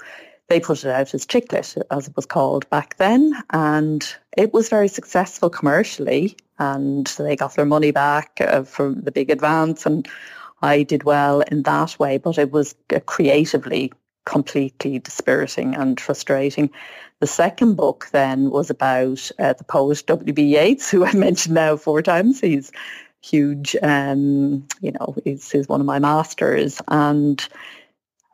they 0.49 0.59
put 0.59 0.83
it 0.83 0.91
out 0.91 1.13
as 1.13 1.25
chick 1.25 1.51
lit, 1.51 1.75
as 1.89 2.07
it 2.07 2.15
was 2.15 2.25
called 2.25 2.69
back 2.69 2.97
then, 2.97 3.33
and 3.51 4.15
it 4.37 4.53
was 4.53 4.69
very 4.69 4.87
successful 4.87 5.49
commercially. 5.49 6.35
And 6.59 7.07
they 7.17 7.35
got 7.35 7.55
their 7.55 7.65
money 7.65 7.91
back 7.91 8.39
uh, 8.39 8.63
from 8.63 9.01
the 9.01 9.11
big 9.11 9.29
advance, 9.29 9.85
and 9.85 10.07
I 10.61 10.83
did 10.83 11.03
well 11.03 11.41
in 11.41 11.63
that 11.63 11.97
way. 11.99 12.17
But 12.17 12.37
it 12.37 12.51
was 12.51 12.75
uh, 12.93 12.99
creatively 13.01 13.91
completely 14.25 14.99
dispiriting 14.99 15.75
and 15.75 15.99
frustrating. 15.99 16.69
The 17.19 17.27
second 17.27 17.75
book 17.75 18.07
then 18.11 18.49
was 18.51 18.69
about 18.69 19.31
uh, 19.39 19.53
the 19.53 19.63
poet 19.63 20.03
W.B. 20.07 20.41
Yeats, 20.43 20.89
who 20.91 21.05
I 21.05 21.13
mentioned 21.13 21.55
now 21.55 21.77
four 21.77 22.01
times. 22.01 22.39
He's 22.39 22.71
huge, 23.21 23.75
um, 23.81 24.67
you 24.81 24.91
know, 24.91 25.15
he's, 25.23 25.49
he's 25.49 25.67
one 25.67 25.79
of 25.79 25.87
my 25.87 25.99
masters. 25.99 26.81
And 26.89 27.45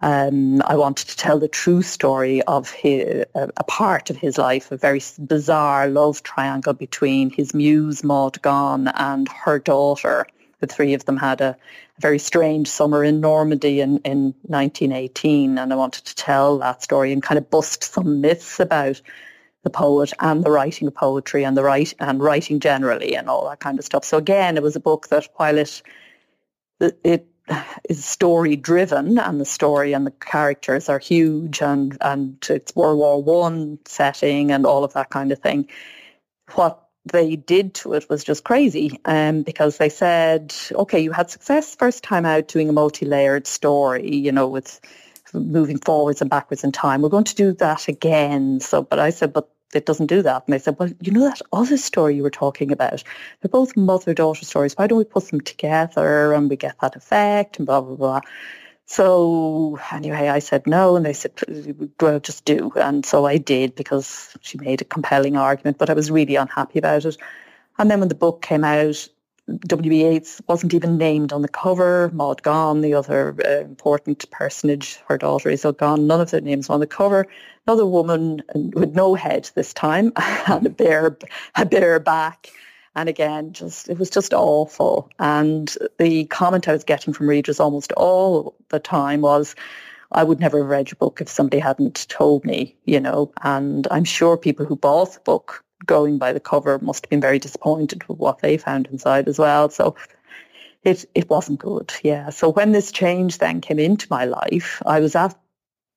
um, 0.01 0.61
I 0.61 0.75
wanted 0.75 1.09
to 1.09 1.17
tell 1.17 1.39
the 1.39 1.49
true 1.49 1.81
story 1.81 2.41
of 2.43 2.71
his, 2.71 3.25
a, 3.35 3.49
a, 3.57 3.63
part 3.65 4.09
of 4.09 4.15
his 4.15 4.37
life, 4.37 4.71
a 4.71 4.77
very 4.77 5.01
bizarre 5.19 5.87
love 5.89 6.23
triangle 6.23 6.73
between 6.73 7.29
his 7.29 7.53
muse 7.53 8.03
Maud 8.03 8.41
Gonne 8.41 8.87
and 8.87 9.27
her 9.27 9.59
daughter. 9.59 10.25
The 10.61 10.67
three 10.67 10.93
of 10.93 11.03
them 11.03 11.17
had 11.17 11.41
a, 11.41 11.49
a 11.49 12.01
very 12.01 12.19
strange 12.19 12.69
summer 12.69 13.03
in 13.03 13.19
Normandy 13.19 13.81
in, 13.81 13.97
in 13.99 14.33
1918, 14.43 15.57
and 15.57 15.73
I 15.73 15.75
wanted 15.75 16.05
to 16.05 16.15
tell 16.15 16.57
that 16.59 16.81
story 16.81 17.11
and 17.11 17.21
kind 17.21 17.37
of 17.37 17.49
bust 17.49 17.83
some 17.83 18.21
myths 18.21 18.59
about 18.59 19.01
the 19.63 19.69
poet 19.69 20.13
and 20.21 20.45
the 20.45 20.51
writing 20.51 20.87
of 20.87 20.95
poetry 20.95 21.43
and 21.43 21.57
the 21.57 21.63
write 21.63 21.93
and 21.99 22.21
writing 22.21 22.61
generally 22.61 23.15
and 23.15 23.27
all 23.29 23.49
that 23.49 23.59
kind 23.59 23.77
of 23.77 23.83
stuff. 23.83 24.05
So 24.05 24.17
again, 24.17 24.55
it 24.55 24.63
was 24.63 24.77
a 24.77 24.81
book 24.81 25.09
that 25.09 25.27
while 25.35 25.57
it 25.57 25.81
it 26.79 27.27
is 27.89 28.05
story 28.05 28.55
driven 28.55 29.17
and 29.17 29.41
the 29.41 29.45
story 29.45 29.93
and 29.93 30.05
the 30.05 30.11
characters 30.11 30.89
are 30.89 30.99
huge 30.99 31.61
and 31.61 31.97
and 32.01 32.45
it's 32.49 32.75
World 32.75 32.97
War 32.97 33.23
One 33.23 33.79
setting 33.85 34.51
and 34.51 34.65
all 34.65 34.83
of 34.83 34.93
that 34.93 35.09
kind 35.09 35.31
of 35.31 35.39
thing. 35.39 35.67
What 36.53 36.83
they 37.11 37.35
did 37.35 37.73
to 37.75 37.93
it 37.93 38.09
was 38.09 38.23
just 38.23 38.43
crazy 38.43 38.99
um, 39.05 39.43
because 39.43 39.77
they 39.77 39.89
said, 39.89 40.53
okay, 40.71 40.99
you 40.99 41.11
had 41.11 41.29
success 41.29 41.75
first 41.75 42.03
time 42.03 42.25
out 42.25 42.47
doing 42.47 42.69
a 42.69 42.73
multi-layered 42.73 43.47
story, 43.47 44.15
you 44.15 44.31
know, 44.31 44.47
with 44.47 44.79
moving 45.33 45.77
forwards 45.77 46.21
and 46.21 46.29
backwards 46.29 46.63
in 46.63 46.71
time. 46.71 47.01
We're 47.01 47.09
going 47.09 47.23
to 47.25 47.35
do 47.35 47.53
that 47.53 47.87
again. 47.87 48.59
So, 48.59 48.83
but 48.83 48.99
I 48.99 49.11
said, 49.11 49.33
but 49.33 49.49
it 49.73 49.85
doesn't 49.85 50.07
do 50.07 50.21
that. 50.21 50.43
And 50.45 50.53
they 50.53 50.59
said, 50.59 50.77
well, 50.79 50.89
you 50.99 51.11
know 51.11 51.25
that 51.25 51.41
other 51.53 51.77
story 51.77 52.15
you 52.15 52.23
were 52.23 52.29
talking 52.29 52.71
about? 52.71 53.03
They're 53.41 53.49
both 53.49 53.77
mother-daughter 53.77 54.45
stories. 54.45 54.73
Why 54.73 54.87
don't 54.87 54.97
we 54.97 55.03
put 55.03 55.29
them 55.29 55.41
together 55.41 56.33
and 56.33 56.49
we 56.49 56.55
get 56.55 56.79
that 56.81 56.95
effect 56.95 57.57
and 57.57 57.65
blah, 57.65 57.81
blah, 57.81 57.95
blah. 57.95 58.21
So 58.85 59.77
anyway, 59.91 60.29
I 60.29 60.39
said 60.39 60.65
no, 60.65 60.95
and 60.95 61.05
they 61.05 61.13
said, 61.13 61.39
well, 61.99 62.19
just 62.19 62.45
do. 62.45 62.71
And 62.75 63.05
so 63.05 63.25
I 63.25 63.37
did 63.37 63.75
because 63.75 64.35
she 64.41 64.57
made 64.57 64.81
a 64.81 64.85
compelling 64.85 65.37
argument, 65.37 65.77
but 65.77 65.91
I 65.91 65.93
was 65.93 66.09
really 66.09 66.35
unhappy 66.35 66.79
about 66.79 67.05
it. 67.05 67.17
And 67.77 67.91
then 67.91 67.99
when 67.99 68.09
the 68.09 68.15
book 68.15 68.41
came 68.41 68.63
out, 68.63 69.07
W.B. 69.57 70.03
Yeats 70.03 70.41
wasn't 70.47 70.73
even 70.73 70.97
named 70.97 71.33
on 71.33 71.41
the 71.41 71.47
cover. 71.47 72.09
Maud 72.13 72.43
Gonne, 72.43 72.81
the 72.81 72.93
other 72.93 73.35
uh, 73.45 73.61
important 73.61 74.29
personage, 74.31 74.99
her 75.07 75.17
daughter 75.17 75.49
Iseult 75.49 75.77
Gonne. 75.77 76.07
None 76.07 76.21
of 76.21 76.31
their 76.31 76.41
names 76.41 76.69
on 76.69 76.79
the 76.79 76.87
cover. 76.87 77.25
Another 77.67 77.85
woman 77.85 78.41
with 78.53 78.95
no 78.95 79.15
head 79.15 79.49
this 79.55 79.73
time 79.73 80.11
and 80.47 80.65
a 80.65 80.69
bare, 80.69 81.17
a 81.55 81.65
bare 81.65 81.99
back. 81.99 82.49
And 82.95 83.07
again, 83.07 83.53
just 83.53 83.89
it 83.89 83.97
was 83.97 84.09
just 84.09 84.33
awful. 84.33 85.09
And 85.19 85.73
the 85.97 86.25
comment 86.25 86.67
I 86.67 86.73
was 86.73 86.83
getting 86.83 87.13
from 87.13 87.29
readers 87.29 87.59
almost 87.59 87.91
all 87.93 88.55
the 88.69 88.79
time 88.79 89.21
was, 89.21 89.55
I 90.11 90.23
would 90.23 90.39
never 90.39 90.59
have 90.59 90.67
read 90.67 90.89
your 90.89 90.97
book 90.97 91.21
if 91.21 91.29
somebody 91.29 91.59
hadn't 91.59 92.07
told 92.09 92.43
me, 92.43 92.75
you 92.85 92.99
know. 92.99 93.31
And 93.43 93.87
I'm 93.91 94.03
sure 94.03 94.37
people 94.37 94.65
who 94.65 94.75
bought 94.75 95.13
the 95.13 95.19
book 95.19 95.63
going 95.85 96.17
by 96.17 96.33
the 96.33 96.39
cover 96.39 96.79
must 96.79 97.05
have 97.05 97.09
been 97.09 97.21
very 97.21 97.39
disappointed 97.39 98.07
with 98.07 98.17
what 98.17 98.39
they 98.39 98.57
found 98.57 98.87
inside 98.87 99.27
as 99.27 99.39
well. 99.39 99.69
So 99.69 99.95
it 100.83 101.05
it 101.15 101.29
wasn't 101.29 101.59
good. 101.59 101.93
Yeah. 102.03 102.29
So 102.29 102.49
when 102.49 102.71
this 102.71 102.91
change 102.91 103.37
then 103.37 103.61
came 103.61 103.79
into 103.79 104.07
my 104.09 104.25
life, 104.25 104.81
I 104.85 104.99
was 104.99 105.15
at 105.15 105.35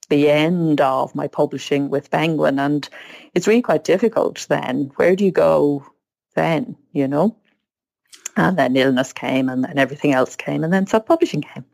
the 0.08 0.28
end 0.28 0.80
of 0.80 1.14
my 1.14 1.26
publishing 1.26 1.88
with 1.88 2.10
Penguin 2.10 2.58
and 2.58 2.88
it's 3.34 3.46
really 3.46 3.62
quite 3.62 3.84
difficult 3.84 4.46
then. 4.48 4.90
Where 4.96 5.16
do 5.16 5.24
you 5.24 5.30
go 5.30 5.86
then, 6.34 6.76
you 6.92 7.08
know. 7.08 7.36
And 8.36 8.58
then 8.58 8.76
illness 8.76 9.12
came 9.12 9.48
and 9.48 9.62
then 9.64 9.78
everything 9.78 10.12
else 10.12 10.36
came 10.36 10.64
and 10.64 10.72
then 10.72 10.86
self-publishing 10.86 11.42
came. 11.42 11.64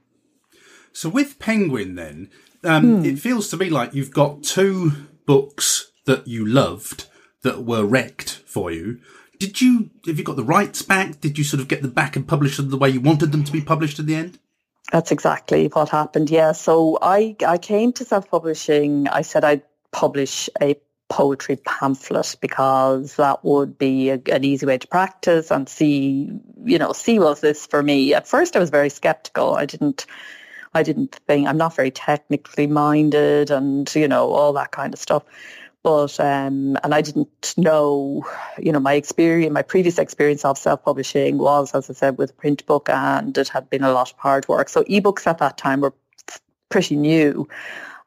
So 0.92 1.08
with 1.08 1.38
Penguin 1.38 1.94
then, 1.94 2.30
um, 2.64 2.98
hmm. 2.98 3.04
it 3.04 3.18
feels 3.18 3.48
to 3.50 3.56
me 3.56 3.70
like 3.70 3.94
you've 3.94 4.12
got 4.12 4.42
two 4.42 4.92
books 5.26 5.92
that 6.06 6.26
you 6.26 6.44
loved 6.44 7.06
that 7.42 7.64
were 7.64 7.84
wrecked 7.84 8.42
for 8.46 8.70
you. 8.70 9.00
Did 9.38 9.60
you, 9.60 9.90
have 10.06 10.18
you 10.18 10.24
got 10.24 10.36
the 10.36 10.42
rights 10.42 10.82
back? 10.82 11.20
Did 11.20 11.38
you 11.38 11.44
sort 11.44 11.60
of 11.60 11.68
get 11.68 11.82
them 11.82 11.92
back 11.92 12.16
and 12.16 12.26
publish 12.26 12.56
them 12.56 12.70
the 12.70 12.76
way 12.76 12.90
you 12.90 13.00
wanted 13.00 13.30
them 13.30 13.44
to 13.44 13.52
be 13.52 13.60
published 13.60 13.98
in 13.98 14.06
the 14.06 14.16
end? 14.16 14.38
That's 14.90 15.12
exactly 15.12 15.68
what 15.68 15.90
happened. 15.90 16.30
Yeah. 16.30 16.52
So 16.52 16.98
I, 17.00 17.36
I 17.46 17.58
came 17.58 17.92
to 17.92 18.04
self-publishing. 18.04 19.06
I 19.08 19.22
said 19.22 19.44
I'd 19.44 19.62
publish 19.92 20.48
a 20.60 20.76
poetry 21.08 21.56
pamphlet 21.56 22.36
because 22.40 23.16
that 23.16 23.44
would 23.44 23.78
be 23.78 24.10
a, 24.10 24.20
an 24.32 24.44
easy 24.44 24.66
way 24.66 24.78
to 24.78 24.86
practice 24.88 25.50
and 25.50 25.68
see, 25.68 26.30
you 26.64 26.78
know, 26.78 26.92
see 26.92 27.18
was 27.18 27.40
this 27.40 27.66
for 27.66 27.82
me. 27.82 28.14
At 28.14 28.26
first 28.26 28.56
I 28.56 28.58
was 28.58 28.70
very 28.70 28.90
skeptical. 28.90 29.54
I 29.54 29.66
didn't, 29.66 30.04
I 30.74 30.82
didn't 30.82 31.14
think, 31.26 31.46
I'm 31.46 31.56
not 31.56 31.76
very 31.76 31.90
technically 31.90 32.66
minded 32.66 33.50
and, 33.50 33.94
you 33.94 34.08
know, 34.08 34.30
all 34.32 34.52
that 34.54 34.70
kind 34.70 34.92
of 34.92 35.00
stuff. 35.00 35.22
But, 35.88 36.20
um, 36.20 36.76
and 36.84 36.94
I 36.94 37.00
didn't 37.00 37.54
know, 37.56 38.22
you 38.58 38.72
know, 38.72 38.78
my 38.78 38.92
experience, 38.92 39.54
my 39.54 39.62
previous 39.62 39.98
experience 39.98 40.44
of 40.44 40.58
self-publishing 40.58 41.38
was, 41.38 41.74
as 41.74 41.88
I 41.88 41.94
said, 41.94 42.18
with 42.18 42.28
a 42.28 42.34
print 42.34 42.66
book 42.66 42.90
and 42.90 43.38
it 43.38 43.48
had 43.48 43.70
been 43.70 43.82
a 43.82 43.90
lot 43.90 44.12
of 44.12 44.18
hard 44.18 44.46
work. 44.48 44.68
So 44.68 44.84
ebooks 44.84 45.26
at 45.26 45.38
that 45.38 45.56
time 45.56 45.80
were 45.80 45.94
pretty 46.68 46.94
new 46.94 47.48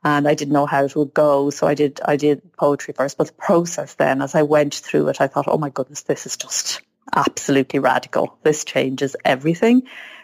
and 0.04 0.28
I 0.28 0.36
didn't 0.36 0.54
know 0.54 0.68
how 0.68 0.86
it 0.86 0.96
would 0.96 1.12
go. 1.12 1.50
So 1.50 1.66
I 1.66 1.74
did 1.74 2.00
I 2.06 2.18
did 2.18 2.54
poetry 2.54 2.94
first. 2.96 3.18
But 3.18 3.28
the 3.28 3.34
process 3.34 3.96
then, 3.96 4.22
as 4.22 4.36
I 4.36 4.44
went 4.44 4.76
through 4.76 5.08
it, 5.08 5.20
I 5.20 5.26
thought, 5.26 5.48
oh 5.48 5.58
my 5.58 5.72
goodness, 5.72 6.04
this 6.04 6.28
is 6.28 6.38
just 6.38 6.84
absolutely 7.16 7.80
radical. 7.80 8.38
This 8.44 8.64
changes 8.64 9.16
everything. 9.26 9.82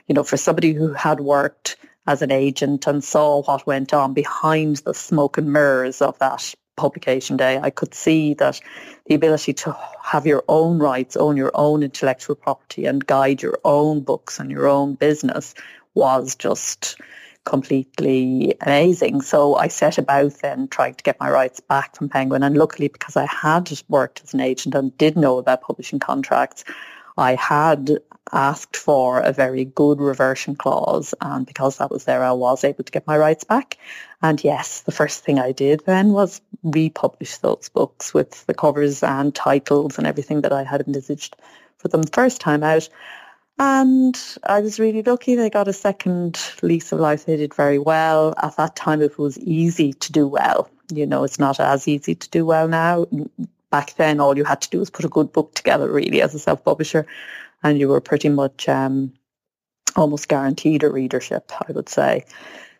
You 0.07 0.13
know, 0.13 0.23
for 0.23 0.37
somebody 0.37 0.73
who 0.73 0.93
had 0.93 1.19
worked 1.19 1.77
as 2.05 2.21
an 2.21 2.29
agent 2.29 2.85
and 2.85 3.03
saw 3.03 3.41
what 3.41 3.65
went 3.65 3.95
on 3.95 4.13
behind 4.13 4.75
the 4.85 4.93
smoke 4.93 5.39
and 5.39 5.51
mirrors 5.51 6.03
of 6.03 6.19
that 6.19 6.53
publication 6.77 7.35
day, 7.35 7.59
I 7.61 7.69
could 7.69 7.93
see 7.93 8.33
that 8.35 8.61
the 9.07 9.15
ability 9.15 9.53
to 9.53 9.75
have 10.01 10.25
your 10.25 10.43
own 10.47 10.79
rights, 10.79 11.17
own 11.17 11.35
your 11.35 11.51
own 11.53 11.83
intellectual 11.83 12.35
property 12.35 12.85
and 12.85 13.05
guide 13.05 13.41
your 13.41 13.59
own 13.65 14.01
books 14.01 14.39
and 14.39 14.49
your 14.49 14.67
own 14.67 14.93
business 14.93 15.53
was 15.95 16.35
just 16.35 16.95
completely 17.43 18.55
amazing. 18.61 19.21
So 19.21 19.55
I 19.55 19.69
set 19.69 19.97
about 19.97 20.33
then 20.41 20.67
trying 20.67 20.95
to 20.95 21.03
get 21.03 21.19
my 21.19 21.29
rights 21.29 21.59
back 21.59 21.95
from 21.95 22.09
Penguin. 22.09 22.43
And 22.43 22.57
luckily, 22.57 22.89
because 22.89 23.15
I 23.15 23.25
had 23.25 23.71
worked 23.89 24.21
as 24.23 24.33
an 24.33 24.41
agent 24.41 24.75
and 24.75 24.97
did 24.97 25.17
know 25.17 25.37
about 25.37 25.61
publishing 25.61 25.99
contracts, 25.99 26.63
I 27.17 27.35
had 27.35 27.99
asked 28.31 28.77
for 28.77 29.19
a 29.19 29.31
very 29.31 29.65
good 29.65 29.99
reversion 29.99 30.55
clause 30.55 31.13
and 31.21 31.45
because 31.45 31.77
that 31.77 31.91
was 31.91 32.05
there 32.05 32.23
I 32.23 32.31
was 32.31 32.63
able 32.63 32.83
to 32.83 32.91
get 32.91 33.07
my 33.07 33.17
rights 33.17 33.43
back. 33.43 33.77
And 34.21 34.43
yes, 34.43 34.81
the 34.81 34.91
first 34.91 35.23
thing 35.23 35.39
I 35.39 35.51
did 35.51 35.83
then 35.85 36.13
was 36.13 36.41
republish 36.63 37.37
those 37.37 37.69
books 37.69 38.13
with 38.13 38.45
the 38.47 38.53
covers 38.53 39.03
and 39.03 39.33
titles 39.33 39.97
and 39.97 40.07
everything 40.07 40.41
that 40.41 40.53
I 40.53 40.63
had 40.63 40.81
envisaged 40.81 41.35
for 41.77 41.87
them 41.87 42.01
the 42.01 42.11
first 42.11 42.41
time 42.41 42.63
out. 42.63 42.89
And 43.59 44.19
I 44.43 44.61
was 44.61 44.79
really 44.79 45.01
lucky. 45.01 45.35
They 45.35 45.49
got 45.49 45.67
a 45.67 45.73
second 45.73 46.39
lease 46.61 46.91
of 46.91 46.99
life. 46.99 47.25
They 47.25 47.37
did 47.37 47.53
very 47.53 47.79
well. 47.79 48.35
At 48.41 48.55
that 48.57 48.75
time, 48.75 49.01
it 49.01 49.17
was 49.17 49.39
easy 49.39 49.93
to 49.93 50.11
do 50.11 50.27
well. 50.27 50.69
You 50.93 51.07
know, 51.07 51.23
it's 51.23 51.39
not 51.39 51.59
as 51.59 51.87
easy 51.87 52.13
to 52.13 52.29
do 52.29 52.45
well 52.45 52.67
now. 52.67 53.07
Back 53.71 53.95
then, 53.95 54.19
all 54.19 54.37
you 54.37 54.43
had 54.43 54.61
to 54.61 54.69
do 54.69 54.79
was 54.79 54.91
put 54.91 55.05
a 55.05 55.09
good 55.09 55.33
book 55.33 55.55
together, 55.55 55.91
really, 55.91 56.21
as 56.21 56.35
a 56.35 56.39
self-publisher, 56.39 57.07
and 57.67 57.79
you 57.79 57.89
were 57.89 58.01
pretty 58.01 58.29
much 58.29 58.69
um, 58.69 59.13
almost 59.95 60.27
guaranteed 60.27 60.83
a 60.83 60.89
readership, 60.89 61.51
I 61.67 61.71
would 61.71 61.89
say. 61.89 62.25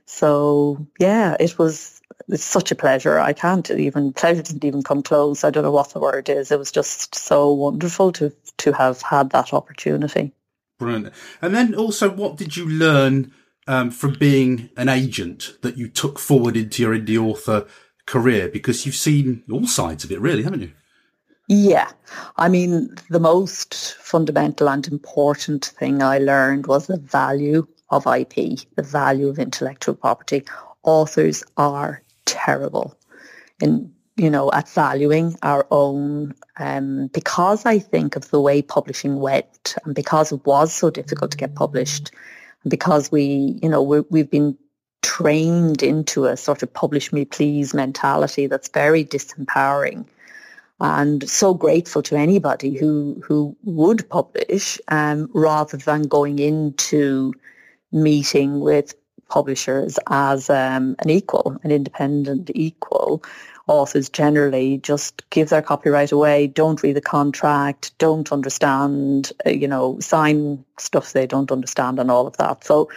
So, 0.06 0.88
yeah, 1.00 1.36
it 1.40 1.60
was 1.60 2.02
it's 2.30 2.44
such 2.44 2.72
a 2.72 2.76
pleasure. 2.76 3.20
I 3.20 3.34
can't 3.34 3.70
even 3.70 4.14
pleasure 4.14 4.42
didn't 4.42 4.64
even 4.64 4.82
come 4.82 5.04
close. 5.04 5.44
I 5.44 5.50
don't 5.50 5.64
know 5.64 5.72
what 5.72 5.90
the 5.90 6.00
word 6.00 6.30
is. 6.30 6.52
It 6.52 6.60
was 6.60 6.72
just 6.72 7.16
so 7.16 7.52
wonderful 7.52 8.12
to 8.14 8.34
to 8.58 8.72
have 8.74 9.02
had 9.02 9.32
that 9.32 9.54
opportunity. 9.54 10.32
Brilliant. 10.80 11.14
And 11.42 11.54
then 11.54 11.76
also, 11.76 12.10
what 12.10 12.38
did 12.38 12.56
you 12.56 12.68
learn 12.68 13.34
um, 13.68 13.92
from 13.92 14.14
being 14.14 14.70
an 14.78 14.90
agent 14.90 15.58
that 15.64 15.78
you 15.78 15.90
took 15.90 16.20
forward 16.20 16.56
into 16.56 16.82
your 16.82 16.98
indie 16.98 17.18
author 17.18 17.66
career? 18.06 18.48
Because 18.48 18.86
you've 18.86 18.96
seen 18.96 19.44
all 19.52 19.68
sides 19.68 20.04
of 20.04 20.12
it, 20.12 20.22
really, 20.22 20.44
haven't 20.44 20.62
you? 20.62 20.72
Yeah. 21.48 21.92
I 22.36 22.50
mean, 22.50 22.96
the 23.10 23.20
most 23.20 23.96
fundamental 23.96 24.70
and 24.70 24.88
important 24.88 25.66
thing 25.66 26.04
I 26.04 26.18
learned 26.20 26.68
was 26.68 26.88
the 26.88 26.98
value 26.98 27.66
of 27.90 28.06
IP, 28.06 28.60
the 28.76 28.84
value 28.84 29.30
of 29.30 29.40
intellectual 29.40 29.96
property. 29.96 30.44
Authors 30.84 31.44
are 31.56 32.04
terrible 32.26 32.98
in 33.62 33.94
you 34.18 34.32
know, 34.32 34.52
at 34.52 34.68
valuing 34.70 35.36
our 35.44 35.68
own, 35.70 36.34
um, 36.58 37.06
because 37.14 37.68
I 37.68 37.78
think 37.78 38.16
of 38.16 38.32
the 38.32 38.42
way 38.42 38.64
publishing 38.64 39.20
went 39.20 39.76
and 39.86 39.94
because 39.94 40.32
it 40.32 40.44
was 40.44 40.74
so 40.74 40.90
difficult 40.90 41.30
to 41.32 41.38
get 41.38 41.54
published 41.54 42.10
and 42.64 42.72
because 42.72 43.12
we, 43.12 43.60
you 43.62 43.70
know, 43.70 43.84
we 43.84 44.20
have 44.20 44.32
been 44.32 44.58
trained 45.04 45.84
into 45.84 46.26
a 46.26 46.36
sort 46.36 46.64
of 46.64 46.74
publish 46.74 47.14
me 47.14 47.26
please 47.26 47.76
mentality 47.76 48.48
that's 48.48 48.70
very 48.70 49.06
disempowering 49.06 50.06
and 50.80 51.28
so 51.28 51.54
grateful 51.54 52.02
to 52.04 52.16
anybody 52.16 52.76
who, 52.76 53.22
who 53.26 53.56
would 53.64 54.08
publish 54.10 54.80
um, 54.90 55.30
rather 55.34 55.78
than 55.78 56.04
going 56.04 56.40
into 56.40 57.34
meeting 57.92 58.60
with 58.60 58.94
publishers 59.30 60.00
as 60.10 60.50
um, 60.50 60.96
an 61.00 61.10
equal, 61.10 61.58
an 61.64 61.72
independent 61.72 62.50
equal 62.54 63.24
authors 63.68 64.08
generally 64.10 64.78
just 64.78 65.30
give 65.30 65.50
their 65.50 65.62
copyright 65.62 66.12
away, 66.12 66.48
don't 66.48 66.82
read 66.82 66.96
the 66.96 67.02
contract, 67.02 67.98
don't 67.98 68.32
understand, 68.32 69.32
uh, 69.46 69.50
you 69.50 69.68
know, 69.68 70.00
sign 70.00 70.64
stuff 70.80 71.12
they 71.14 71.28
don't 71.28 71.52
understand 71.52 72.00
and 72.00 72.10
all 72.10 72.28
of 72.28 72.38
that. 72.38 72.64
So 72.64 72.90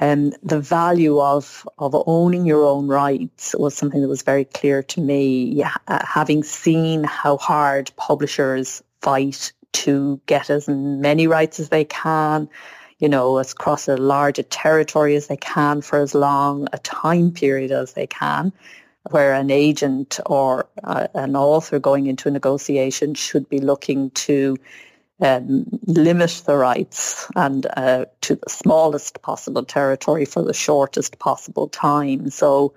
um, 0.00 0.32
the 0.42 0.60
value 0.60 1.20
of, 1.20 1.66
of 1.78 1.94
owning 2.06 2.46
your 2.46 2.64
own 2.64 2.88
rights 2.88 3.54
was 3.58 3.74
something 3.74 4.00
that 4.00 4.08
was 4.08 4.22
very 4.22 4.44
clear 4.44 4.82
to 4.82 5.00
me, 5.00 5.62
uh, 5.62 6.04
having 6.06 6.42
seen 6.42 7.04
how 7.04 7.36
hard 7.36 7.90
publishers 7.96 8.82
fight 9.00 9.52
to 9.72 10.20
get 10.26 10.50
as 10.50 10.68
many 10.68 11.26
rights 11.26 11.60
as 11.60 11.68
they 11.68 11.84
can, 11.84 12.48
you 12.98 13.08
know, 13.08 13.38
across 13.38 13.88
as 13.88 13.98
large 13.98 14.38
a 14.38 14.42
territory 14.42 15.16
as 15.16 15.26
they 15.26 15.36
can 15.36 15.82
for 15.82 16.00
as 16.00 16.14
long 16.14 16.66
a 16.72 16.78
time 16.78 17.30
period 17.30 17.70
as 17.70 17.92
they 17.92 18.06
can 18.06 18.52
where 19.10 19.34
an 19.34 19.50
agent 19.50 20.18
or 20.26 20.68
uh, 20.84 21.06
an 21.14 21.36
author 21.36 21.78
going 21.78 22.06
into 22.06 22.28
a 22.28 22.32
negotiation 22.32 23.14
should 23.14 23.48
be 23.48 23.60
looking 23.60 24.10
to 24.10 24.56
um, 25.20 25.66
limit 25.86 26.42
the 26.46 26.56
rights 26.56 27.26
and 27.36 27.66
uh, 27.76 28.04
to 28.22 28.36
the 28.36 28.50
smallest 28.50 29.22
possible 29.22 29.64
territory 29.64 30.24
for 30.24 30.42
the 30.42 30.54
shortest 30.54 31.18
possible 31.18 31.68
time. 31.68 32.30
So 32.30 32.74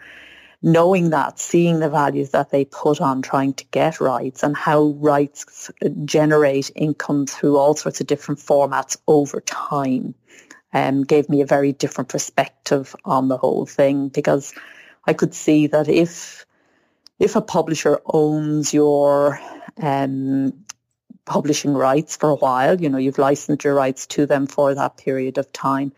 knowing 0.61 1.09
that, 1.09 1.39
seeing 1.39 1.79
the 1.79 1.89
values 1.89 2.31
that 2.31 2.49
they 2.49 2.65
put 2.65 3.01
on 3.01 3.21
trying 3.21 3.53
to 3.53 3.65
get 3.71 3.99
rights 3.99 4.43
and 4.43 4.55
how 4.55 4.95
rights 4.97 5.71
generate 6.05 6.71
income 6.75 7.25
through 7.25 7.57
all 7.57 7.75
sorts 7.75 8.01
of 8.01 8.07
different 8.07 8.39
formats 8.39 8.97
over 9.07 9.41
time 9.41 10.15
um, 10.73 11.03
gave 11.03 11.29
me 11.29 11.41
a 11.41 11.45
very 11.45 11.73
different 11.73 12.09
perspective 12.09 12.95
on 13.05 13.27
the 13.27 13.37
whole 13.37 13.65
thing 13.65 14.09
because 14.09 14.53
I 15.05 15.13
could 15.13 15.33
see 15.33 15.67
that 15.67 15.87
if 15.87 16.45
if 17.19 17.35
a 17.35 17.41
publisher 17.41 17.99
owns 18.05 18.73
your 18.73 19.41
um, 19.81 20.53
publishing 21.29 21.75
rights 21.75 22.17
for 22.17 22.29
a 22.29 22.35
while, 22.35 22.81
you 22.81 22.89
know, 22.89 22.97
you've 22.97 23.19
licensed 23.19 23.63
your 23.63 23.75
rights 23.75 24.07
to 24.07 24.25
them 24.25 24.47
for 24.47 24.73
that 24.73 24.97
period 24.97 25.37
of 25.37 25.53
time, 25.53 25.93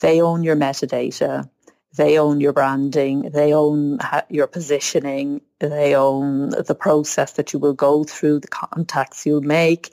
they 0.00 0.20
own 0.20 0.44
your 0.44 0.56
metadata, 0.56 1.48
they 1.96 2.18
own 2.18 2.40
your 2.40 2.52
branding, 2.52 3.30
they 3.30 3.54
own 3.54 3.98
your 4.28 4.46
positioning, 4.46 5.40
they 5.58 5.96
own 5.96 6.50
the 6.50 6.74
process 6.74 7.32
that 7.32 7.52
you 7.52 7.58
will 7.58 7.72
go 7.72 8.04
through, 8.04 8.40
the 8.40 8.48
contacts 8.48 9.24
you'll 9.24 9.40
make. 9.40 9.90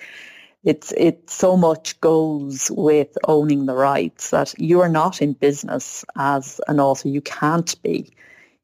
It's 0.64 0.92
it 0.92 1.30
so 1.30 1.56
much 1.58 2.00
goes 2.02 2.70
with 2.70 3.18
owning 3.28 3.66
the 3.66 3.76
rights 3.76 4.30
that 4.32 4.54
you 4.60 4.82
are 4.82 4.90
not 4.90 5.22
in 5.22 5.34
business 5.34 6.06
as 6.16 6.60
an 6.68 6.80
author. 6.80 7.08
You 7.08 7.22
can't 7.22 7.82
be 7.82 8.12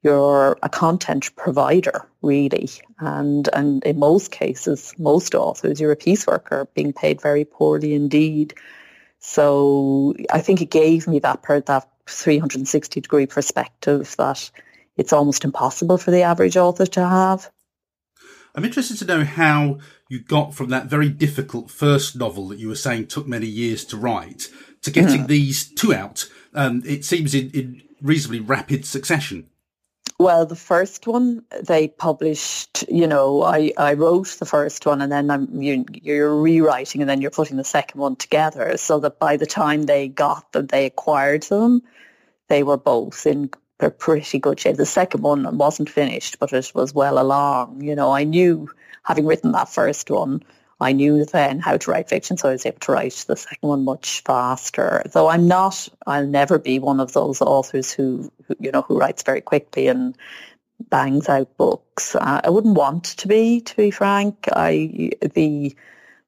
you're 0.07 0.57
a 0.63 0.69
content 0.69 1.35
provider, 1.35 2.07
really. 2.21 2.69
And, 2.99 3.49
and 3.51 3.83
in 3.83 3.99
most 3.99 4.31
cases, 4.31 4.93
most 4.97 5.35
authors, 5.35 5.81
you're 5.81 5.91
a 5.91 5.97
pieceworker 5.97 6.67
being 6.73 6.93
paid 6.93 7.21
very 7.21 7.43
poorly 7.43 7.93
indeed. 7.93 8.53
So 9.19 10.13
I 10.31 10.39
think 10.39 10.61
it 10.61 10.69
gave 10.69 11.09
me 11.09 11.19
that, 11.19 11.41
per, 11.43 11.59
that 11.59 11.89
360 12.05 13.01
degree 13.01 13.25
perspective 13.25 14.15
that 14.17 14.49
it's 14.95 15.11
almost 15.11 15.43
impossible 15.43 15.97
for 15.97 16.11
the 16.11 16.21
average 16.21 16.55
author 16.55 16.85
to 16.85 17.05
have. 17.05 17.51
I'm 18.55 18.63
interested 18.63 18.97
to 18.99 19.05
know 19.05 19.25
how 19.25 19.79
you 20.07 20.21
got 20.21 20.55
from 20.55 20.69
that 20.69 20.85
very 20.85 21.09
difficult 21.09 21.69
first 21.69 22.15
novel 22.15 22.47
that 22.47 22.59
you 22.59 22.69
were 22.69 22.75
saying 22.75 23.07
took 23.07 23.27
many 23.27 23.45
years 23.45 23.83
to 23.85 23.97
write 23.97 24.47
to 24.83 24.89
getting 24.89 25.23
mm. 25.23 25.27
these 25.27 25.67
two 25.67 25.93
out. 25.93 26.29
Um, 26.53 26.81
it 26.85 27.03
seems 27.03 27.35
in, 27.35 27.51
in 27.51 27.81
reasonably 28.01 28.39
rapid 28.39 28.85
succession. 28.85 29.49
Well, 30.19 30.47
the 30.47 30.55
first 30.55 31.05
one 31.05 31.43
they 31.61 31.89
published, 31.89 32.83
you 32.89 33.05
know, 33.05 33.43
I, 33.43 33.71
I 33.77 33.93
wrote 33.93 34.35
the 34.39 34.45
first 34.45 34.83
one 34.83 34.99
and 34.99 35.11
then 35.11 35.29
I'm, 35.29 35.61
you, 35.61 35.85
you're 35.93 36.35
rewriting 36.35 37.01
and 37.01 37.09
then 37.09 37.21
you're 37.21 37.29
putting 37.29 37.57
the 37.57 37.63
second 37.63 38.01
one 38.01 38.15
together 38.15 38.77
so 38.77 38.99
that 39.01 39.19
by 39.19 39.37
the 39.37 39.45
time 39.45 39.83
they 39.83 40.07
got 40.07 40.51
them, 40.53 40.67
they 40.67 40.87
acquired 40.87 41.43
them, 41.43 41.83
they 42.47 42.63
were 42.63 42.77
both 42.77 43.27
in 43.27 43.51
pretty 43.99 44.39
good 44.39 44.59
shape. 44.59 44.77
The 44.77 44.87
second 44.87 45.21
one 45.21 45.55
wasn't 45.55 45.89
finished, 45.89 46.39
but 46.39 46.51
it 46.51 46.71
was 46.73 46.95
well 46.95 47.19
along. 47.19 47.83
You 47.83 47.95
know, 47.95 48.11
I 48.11 48.23
knew, 48.23 48.67
having 49.03 49.27
written 49.27 49.51
that 49.51 49.69
first 49.69 50.09
one, 50.09 50.41
I 50.79 50.91
knew 50.91 51.25
then 51.25 51.59
how 51.59 51.77
to 51.77 51.91
write 51.91 52.09
fiction, 52.09 52.37
so 52.37 52.49
I 52.49 52.51
was 52.51 52.65
able 52.65 52.79
to 52.79 52.91
write 52.91 53.25
the 53.27 53.35
second 53.35 53.67
one 53.67 53.83
much 53.83 54.21
faster. 54.21 55.03
Though 55.11 55.27
I'm 55.27 55.47
not, 55.47 55.89
I'll 56.05 56.27
never 56.27 56.59
be 56.59 56.79
one 56.79 56.99
of 56.99 57.13
those 57.13 57.41
authors 57.41 57.91
who, 57.91 58.31
who 58.47 58.55
you 58.59 58.71
know, 58.71 58.83
who 58.83 58.99
writes 58.99 59.23
very 59.23 59.41
quickly 59.41 59.87
and 59.87 60.15
bangs 60.89 61.29
out 61.29 61.57
books. 61.57 62.15
Uh, 62.15 62.41
I 62.43 62.49
wouldn't 62.49 62.75
want 62.75 63.05
to 63.05 63.27
be, 63.27 63.61
to 63.61 63.75
be 63.75 63.89
frank. 63.89 64.47
I 64.53 65.11
the 65.33 65.75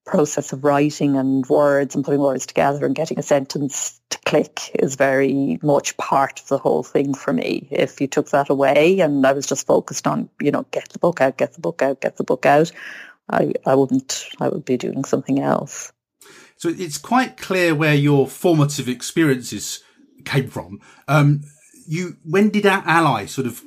process 0.05 0.51
of 0.53 0.63
writing 0.63 1.17
and 1.17 1.45
words 1.47 1.93
and 1.93 2.03
putting 2.03 2.19
words 2.19 2.47
together 2.47 2.83
and 2.83 2.95
getting 2.95 3.19
a 3.19 3.23
sentence 3.23 4.01
to 4.09 4.17
click 4.25 4.71
is 4.73 4.95
very 4.95 5.59
much 5.61 5.95
part 5.97 6.39
of 6.39 6.47
the 6.47 6.57
whole 6.57 6.81
thing 6.81 7.13
for 7.13 7.31
me. 7.31 7.67
If 7.69 8.01
you 8.01 8.07
took 8.07 8.29
that 8.29 8.49
away 8.49 9.01
and 9.01 9.23
I 9.25 9.33
was 9.33 9.45
just 9.45 9.67
focused 9.67 10.07
on, 10.07 10.27
you 10.41 10.49
know, 10.49 10.65
get 10.71 10.89
the 10.89 10.97
book 10.97 11.21
out, 11.21 11.37
get 11.37 11.53
the 11.53 11.61
book 11.61 11.83
out, 11.83 12.01
get 12.01 12.17
the 12.17 12.23
book 12.23 12.47
out, 12.47 12.71
I, 13.29 13.53
I 13.65 13.75
wouldn't, 13.75 14.25
I 14.39 14.49
would 14.49 14.65
be 14.65 14.77
doing 14.77 15.05
something 15.05 15.39
else. 15.39 15.91
So 16.57 16.69
it's 16.69 16.97
quite 16.97 17.37
clear 17.37 17.73
where 17.73 17.95
your 17.95 18.27
formative 18.27 18.89
experiences 18.89 19.81
came 20.25 20.49
from. 20.49 20.81
Um, 21.07 21.41
you, 21.87 22.17
when 22.23 22.49
did 22.49 22.65
our 22.65 22.83
ALLi 22.85 23.27
sort 23.27 23.47
of 23.47 23.63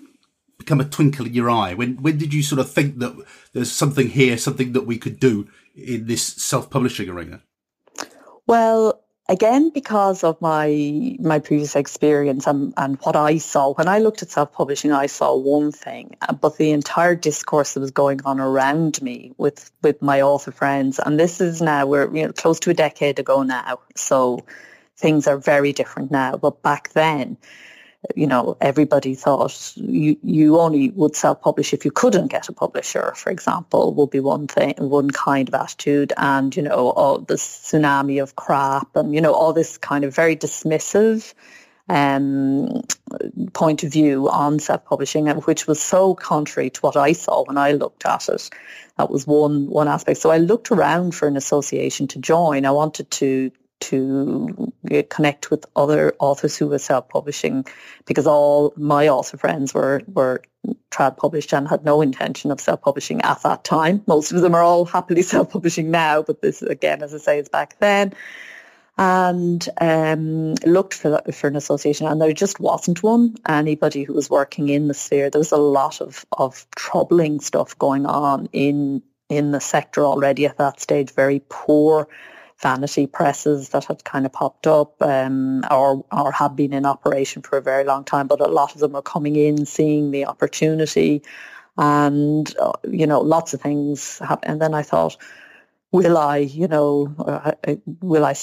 become 0.58 0.80
a 0.80 0.84
twinkle 0.84 1.26
in 1.26 1.34
your 1.34 1.50
eye? 1.50 1.74
When, 1.74 1.96
when 2.02 2.18
did 2.18 2.34
you 2.34 2.42
sort 2.42 2.60
of 2.60 2.70
think 2.70 2.98
that 2.98 3.16
there's 3.52 3.72
something 3.72 4.08
here, 4.08 4.36
something 4.36 4.72
that 4.72 4.86
we 4.86 4.98
could 4.98 5.18
do 5.18 5.48
in 5.74 6.06
this 6.06 6.22
self-publishing 6.22 7.08
arena? 7.08 7.42
Well, 8.46 9.01
again 9.32 9.70
because 9.70 10.22
of 10.24 10.40
my 10.42 11.16
my 11.18 11.38
previous 11.38 11.74
experience 11.74 12.46
and, 12.46 12.74
and 12.76 12.98
what 13.00 13.16
I 13.16 13.38
saw 13.38 13.72
when 13.72 13.88
I 13.88 13.98
looked 13.98 14.22
at 14.22 14.30
self-publishing 14.30 14.92
I 14.92 15.06
saw 15.06 15.34
one 15.34 15.72
thing 15.72 16.16
uh, 16.20 16.34
but 16.34 16.58
the 16.58 16.70
entire 16.70 17.16
discourse 17.16 17.72
that 17.72 17.80
was 17.80 17.92
going 17.92 18.20
on 18.26 18.38
around 18.38 19.00
me 19.00 19.32
with 19.38 19.70
with 19.82 20.02
my 20.02 20.20
author 20.20 20.52
friends 20.52 21.00
and 21.04 21.18
this 21.18 21.40
is 21.40 21.62
now 21.62 21.86
we're 21.86 22.14
you 22.14 22.26
know 22.26 22.32
close 22.32 22.60
to 22.60 22.70
a 22.70 22.74
decade 22.74 23.18
ago 23.18 23.42
now 23.42 23.78
so 23.96 24.44
things 24.98 25.26
are 25.26 25.38
very 25.38 25.72
different 25.72 26.10
now 26.10 26.36
but 26.36 26.62
back 26.62 26.90
then 26.90 27.38
you 28.16 28.26
know, 28.26 28.56
everybody 28.60 29.14
thought 29.14 29.72
you, 29.76 30.16
you 30.22 30.58
only 30.58 30.90
would 30.90 31.14
self-publish 31.14 31.72
if 31.72 31.84
you 31.84 31.90
couldn't 31.90 32.28
get 32.28 32.48
a 32.48 32.52
publisher, 32.52 33.12
for 33.14 33.30
example, 33.30 33.94
would 33.94 34.10
be 34.10 34.20
one 34.20 34.48
thing, 34.48 34.74
one 34.78 35.10
kind 35.10 35.48
of 35.48 35.54
attitude. 35.54 36.12
And, 36.16 36.54
you 36.56 36.62
know, 36.62 36.90
all 36.90 37.18
the 37.18 37.34
tsunami 37.34 38.20
of 38.22 38.34
crap 38.34 38.96
and, 38.96 39.14
you 39.14 39.20
know, 39.20 39.32
all 39.32 39.52
this 39.52 39.78
kind 39.78 40.04
of 40.04 40.14
very 40.14 40.36
dismissive 40.36 41.32
um, 41.88 42.82
point 43.52 43.84
of 43.84 43.92
view 43.92 44.28
on 44.28 44.58
self-publishing, 44.58 45.26
which 45.28 45.66
was 45.66 45.80
so 45.80 46.14
contrary 46.14 46.70
to 46.70 46.80
what 46.80 46.96
I 46.96 47.12
saw 47.12 47.44
when 47.44 47.58
I 47.58 47.72
looked 47.72 48.04
at 48.04 48.28
it. 48.28 48.50
That 48.98 49.10
was 49.10 49.26
one 49.26 49.68
one 49.68 49.88
aspect. 49.88 50.20
So 50.20 50.30
I 50.30 50.38
looked 50.38 50.70
around 50.70 51.14
for 51.14 51.26
an 51.28 51.36
association 51.36 52.08
to 52.08 52.18
join. 52.18 52.66
I 52.66 52.70
wanted 52.72 53.10
to 53.12 53.50
to 53.82 54.72
connect 55.10 55.50
with 55.50 55.66
other 55.74 56.14
authors 56.18 56.56
who 56.56 56.68
were 56.68 56.78
self-publishing 56.78 57.64
because 58.06 58.26
all 58.26 58.72
my 58.76 59.08
author 59.08 59.36
friends 59.36 59.74
were, 59.74 60.02
were 60.06 60.40
trad 60.90 61.16
published 61.16 61.52
and 61.52 61.68
had 61.68 61.84
no 61.84 62.00
intention 62.00 62.50
of 62.50 62.60
self-publishing 62.60 63.20
at 63.22 63.42
that 63.42 63.64
time. 63.64 64.02
Most 64.06 64.32
of 64.32 64.40
them 64.40 64.54
are 64.54 64.62
all 64.62 64.84
happily 64.84 65.22
self-publishing 65.34 65.90
now, 65.90 66.22
but 66.22 66.40
this 66.40 66.62
again, 66.62 67.02
as 67.02 67.12
I 67.14 67.18
say, 67.18 67.38
is 67.38 67.48
back 67.48 67.78
then. 67.80 68.14
And 68.98 69.66
um, 69.80 70.54
looked 70.66 70.92
for 70.92 71.22
for 71.32 71.46
an 71.48 71.56
association, 71.56 72.06
and 72.06 72.20
there 72.20 72.32
just 72.34 72.60
wasn't 72.60 73.02
one. 73.02 73.36
Anybody 73.48 74.02
who 74.04 74.12
was 74.12 74.28
working 74.28 74.68
in 74.68 74.86
the 74.86 74.94
sphere, 74.94 75.30
there 75.30 75.40
was 75.40 75.50
a 75.50 75.56
lot 75.56 76.02
of 76.02 76.26
of 76.30 76.66
troubling 76.76 77.40
stuff 77.40 77.76
going 77.78 78.04
on 78.04 78.50
in 78.52 79.02
in 79.30 79.50
the 79.50 79.60
sector 79.60 80.04
already 80.04 80.44
at 80.44 80.58
that 80.58 80.78
stage. 80.78 81.10
Very 81.14 81.42
poor 81.48 82.06
vanity 82.62 83.06
presses 83.06 83.70
that 83.70 83.84
had 83.84 84.04
kind 84.04 84.24
of 84.24 84.32
popped 84.32 84.66
up 84.66 85.02
um, 85.02 85.64
or, 85.70 86.04
or 86.12 86.30
had 86.30 86.54
been 86.54 86.72
in 86.72 86.86
operation 86.86 87.42
for 87.42 87.58
a 87.58 87.62
very 87.62 87.84
long 87.84 88.04
time, 88.04 88.28
but 88.28 88.40
a 88.40 88.46
lot 88.46 88.74
of 88.74 88.80
them 88.80 88.92
were 88.92 89.02
coming 89.02 89.36
in, 89.36 89.66
seeing 89.66 90.12
the 90.12 90.26
opportunity 90.26 91.22
and, 91.76 92.54
uh, 92.58 92.72
you 92.88 93.06
know, 93.06 93.20
lots 93.20 93.54
of 93.54 93.60
things 93.60 94.18
happen. 94.18 94.50
And 94.50 94.62
then 94.62 94.74
I 94.74 94.82
thought, 94.82 95.16
will 95.90 96.16
I, 96.16 96.38
you 96.38 96.68
know, 96.68 97.14
uh, 97.18 97.52
uh 97.66 97.74
will 98.00 98.24
I 98.24 98.34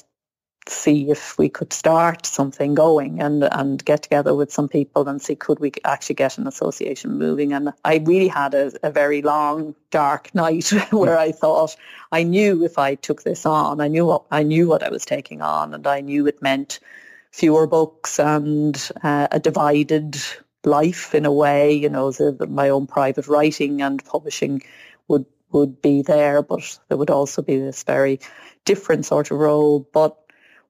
see 0.70 1.10
if 1.10 1.38
we 1.38 1.50
could 1.50 1.74
start 1.74 2.26
something 2.26 2.74
going 2.76 3.22
and 3.22 3.44
and 3.44 3.84
get 3.84 4.04
together 4.04 4.34
with 4.34 4.52
some 4.52 4.68
people 4.68 5.08
and 5.08 5.22
see 5.22 5.36
could 5.36 5.60
we 5.60 5.72
actually 5.84 6.16
get 6.16 6.38
an 6.38 6.48
association 6.48 7.18
moving. 7.18 7.54
And 7.54 7.74
I 7.84 7.98
really 7.98 8.28
had 8.28 8.54
a, 8.54 8.72
a 8.84 8.92
very 8.92 9.22
long 9.22 9.76
dark 9.92 10.34
night 10.36 10.70
where 10.92 11.18
I 11.18 11.32
thought 11.32 11.76
I 12.12 12.24
knew 12.24 12.64
if 12.64 12.78
I 12.78 12.96
took 12.96 13.24
this 13.24 13.46
on 13.46 13.82
I 13.82 13.88
knew 13.88 14.06
what 14.06 14.24
I 14.32 14.44
knew 14.44 14.68
what 14.68 14.84
I 14.84 14.90
was 14.90 15.06
taking 15.06 15.42
on 15.42 15.74
and 15.74 15.86
I 15.88 16.02
knew 16.02 16.28
it 16.28 16.42
meant 16.42 16.80
fewer 17.32 17.68
books 17.68 18.20
and 18.20 18.92
uh, 19.04 19.28
a 19.32 19.40
divided 19.40 20.18
life 20.64 21.16
in 21.16 21.26
a 21.26 21.32
way 21.32 21.74
you 21.74 21.90
know 21.90 22.12
the, 22.12 22.48
my 22.50 22.70
own 22.70 22.86
private 22.86 23.28
writing 23.28 23.82
and 23.82 24.04
publishing 24.04 24.62
would 25.08 25.26
would 25.52 25.82
be 25.82 26.02
there 26.02 26.42
but 26.42 26.80
there 26.88 26.98
would 26.98 27.10
also 27.10 27.42
be 27.42 27.58
this 27.58 27.84
very 27.84 28.20
different 28.70 29.04
sort 29.06 29.32
of 29.32 29.38
role. 29.40 29.80
But 29.92 30.16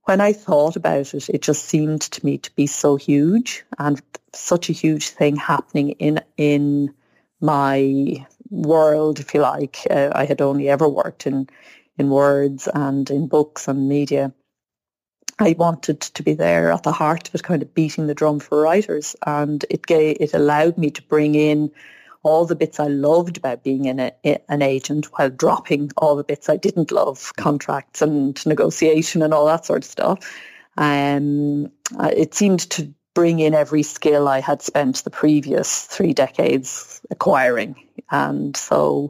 when 0.10 0.22
I 0.22 0.34
thought 0.34 0.76
about 0.76 1.13
it, 1.13 1.30
it 1.30 1.43
just 1.43 1.65
seemed 1.65 2.02
to 2.02 2.26
me 2.26 2.39
to 2.39 2.50
be 2.56 2.65
so 2.65 2.95
huge 2.95 3.63
and 3.78 4.02
such 4.34 4.67
a 4.67 4.74
huge 4.74 5.10
thing 5.10 5.36
happening 5.36 5.91
in 5.91 6.19
in 6.36 6.95
my 7.39 8.26
world, 8.50 9.19
if 9.19 9.36
you 9.36 9.41
like. 9.41 9.78
Uh, 9.88 10.10
I 10.12 10.26
had 10.26 10.41
only 10.41 10.67
ever 10.67 10.89
worked 10.89 11.28
in 11.28 11.48
in 12.00 12.10
words 12.10 12.67
and 12.74 13.08
in 13.12 13.28
books 13.28 13.67
and 13.67 13.88
media. 13.88 14.34
I 15.38 15.56
wanted 15.60 16.02
to 16.02 16.24
be 16.24 16.34
there 16.34 16.72
at 16.72 16.82
the 16.82 16.91
heart 16.91 17.28
of 17.28 17.36
it, 17.36 17.43
kind 17.43 17.62
of 17.62 17.76
beating 17.76 18.08
the 18.08 18.15
drum 18.15 18.39
for 18.39 18.60
writers, 18.60 19.15
and 19.28 19.63
it 19.69 19.86
gave, 19.86 20.17
it 20.19 20.34
allowed 20.34 20.80
me 20.80 20.89
to 20.89 21.04
bring 21.04 21.36
in 21.36 21.69
all 22.23 22.45
the 22.45 22.55
bits 22.55 22.79
I 22.79 22.88
loved 22.88 23.38
about 23.38 23.63
being 23.63 23.88
an, 23.88 24.12
an 24.23 24.62
agent 24.62 25.05
while 25.13 25.29
dropping 25.29 25.91
all 25.97 26.15
the 26.15 26.23
bits 26.23 26.49
I 26.49 26.58
didn't 26.58 26.91
love, 26.91 27.32
contracts 27.38 28.01
and 28.01 28.45
negotiation 28.45 29.21
and 29.21 29.34
all 29.34 29.45
that 29.45 29.65
sort 29.65 29.84
of 29.84 29.89
stuff. 29.89 30.41
Um, 30.77 31.71
it 31.99 32.34
seemed 32.34 32.69
to 32.71 32.93
bring 33.13 33.39
in 33.39 33.53
every 33.53 33.84
skill 33.84 34.27
I 34.27 34.39
had 34.39 34.62
spent 34.62 35.03
the 35.03 35.10
previous 35.10 35.86
three 35.86 36.13
decades 36.13 37.01
acquiring. 37.10 37.75
And 38.12 38.55
so, 38.55 39.10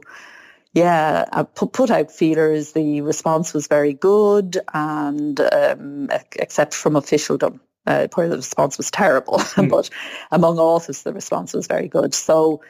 yeah, 0.72 1.26
I 1.32 1.42
put, 1.42 1.72
put 1.72 1.90
out 1.90 2.10
feelers. 2.10 2.72
The 2.72 3.02
response 3.02 3.52
was 3.52 3.66
very 3.66 3.92
good, 3.92 4.58
and 4.72 5.40
um, 5.40 6.08
except 6.36 6.74
from 6.74 6.96
officialdom, 6.96 7.60
uh, 7.86 8.08
where 8.14 8.28
the 8.28 8.36
response 8.36 8.78
was 8.78 8.90
terrible. 8.90 9.38
Mm. 9.56 9.68
but 9.68 9.90
among 10.30 10.58
authors, 10.58 11.02
the 11.02 11.12
response 11.12 11.52
was 11.52 11.66
very 11.66 11.88
good. 11.88 12.14
So 12.14 12.62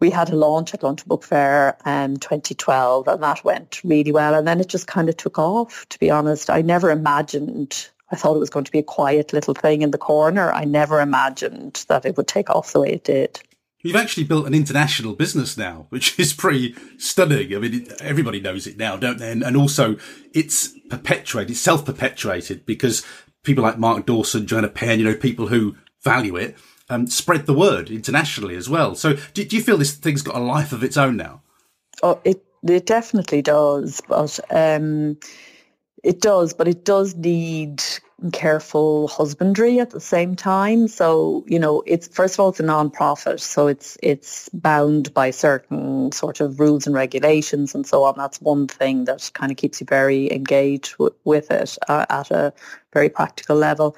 we 0.00 0.10
had 0.10 0.30
a 0.30 0.36
launch 0.36 0.74
at 0.74 0.82
London 0.82 1.04
Book 1.06 1.22
Fair 1.22 1.76
um, 1.84 2.16
2012 2.16 3.08
and 3.08 3.22
that 3.22 3.44
went 3.44 3.82
really 3.82 4.12
well. 4.12 4.34
And 4.34 4.46
then 4.46 4.60
it 4.60 4.68
just 4.68 4.86
kind 4.86 5.08
of 5.08 5.16
took 5.16 5.38
off, 5.38 5.86
to 5.88 5.98
be 5.98 6.10
honest. 6.10 6.50
I 6.50 6.62
never 6.62 6.90
imagined, 6.90 7.88
I 8.10 8.16
thought 8.16 8.36
it 8.36 8.40
was 8.40 8.50
going 8.50 8.64
to 8.66 8.72
be 8.72 8.78
a 8.78 8.84
quiet 8.84 9.32
little 9.32 9.54
thing 9.54 9.82
in 9.82 9.90
the 9.90 9.98
corner. 9.98 10.52
I 10.52 10.64
never 10.64 11.00
imagined 11.00 11.84
that 11.88 12.04
it 12.04 12.16
would 12.16 12.28
take 12.28 12.50
off 12.50 12.72
the 12.72 12.80
way 12.80 12.92
it 12.92 13.04
did. 13.04 13.40
You've 13.82 13.96
actually 13.96 14.24
built 14.24 14.46
an 14.46 14.54
international 14.54 15.14
business 15.14 15.56
now, 15.56 15.86
which 15.90 16.18
is 16.18 16.32
pretty 16.32 16.74
stunning. 16.98 17.54
I 17.54 17.58
mean, 17.58 17.86
everybody 18.00 18.40
knows 18.40 18.66
it 18.66 18.76
now, 18.76 18.96
don't 18.96 19.18
they? 19.18 19.30
And, 19.30 19.42
and 19.42 19.56
also, 19.56 19.96
it's 20.34 20.74
perpetuated, 20.90 21.52
it's 21.52 21.60
self-perpetuated 21.60 22.66
because 22.66 23.06
people 23.44 23.62
like 23.64 23.78
Mark 23.78 24.04
Dawson, 24.04 24.46
Joanna 24.46 24.68
Penn, 24.68 24.98
you 24.98 25.04
know, 25.04 25.14
people 25.14 25.46
who 25.46 25.76
value 26.02 26.36
it, 26.36 26.56
um, 26.88 27.06
spread 27.06 27.46
the 27.46 27.54
word 27.54 27.90
internationally 27.90 28.56
as 28.56 28.68
well. 28.68 28.94
So 28.94 29.14
do, 29.34 29.44
do, 29.44 29.56
you 29.56 29.62
feel 29.62 29.78
this 29.78 29.94
thing's 29.94 30.22
got 30.22 30.36
a 30.36 30.40
life 30.40 30.72
of 30.72 30.82
its 30.82 30.96
own 30.96 31.16
now? 31.16 31.42
Oh, 32.02 32.20
it 32.24 32.42
it 32.62 32.86
definitely 32.86 33.42
does, 33.42 34.02
but 34.08 34.40
um, 34.50 35.18
it 36.02 36.20
does, 36.20 36.52
but 36.52 36.68
it 36.68 36.84
does 36.84 37.14
need 37.14 37.82
careful 38.32 39.08
husbandry 39.08 39.78
at 39.78 39.90
the 39.90 40.00
same 40.00 40.34
time. 40.34 40.88
So 40.88 41.44
you 41.46 41.58
know, 41.58 41.82
it's 41.86 42.08
first 42.08 42.34
of 42.34 42.40
all, 42.40 42.50
it's 42.50 42.60
a 42.60 42.64
non-profit, 42.64 43.40
so 43.40 43.66
it's 43.66 43.96
it's 44.02 44.48
bound 44.50 45.12
by 45.14 45.30
certain 45.30 46.12
sort 46.12 46.40
of 46.40 46.60
rules 46.60 46.86
and 46.86 46.94
regulations 46.94 47.74
and 47.74 47.86
so 47.86 48.04
on. 48.04 48.14
That's 48.16 48.40
one 48.40 48.68
thing 48.68 49.04
that 49.04 49.30
kind 49.34 49.50
of 49.50 49.58
keeps 49.58 49.80
you 49.80 49.86
very 49.86 50.32
engaged 50.32 50.92
w- 50.92 51.14
with 51.24 51.50
it 51.50 51.76
uh, 51.88 52.06
at 52.08 52.30
a 52.30 52.52
very 52.92 53.08
practical 53.08 53.56
level. 53.56 53.96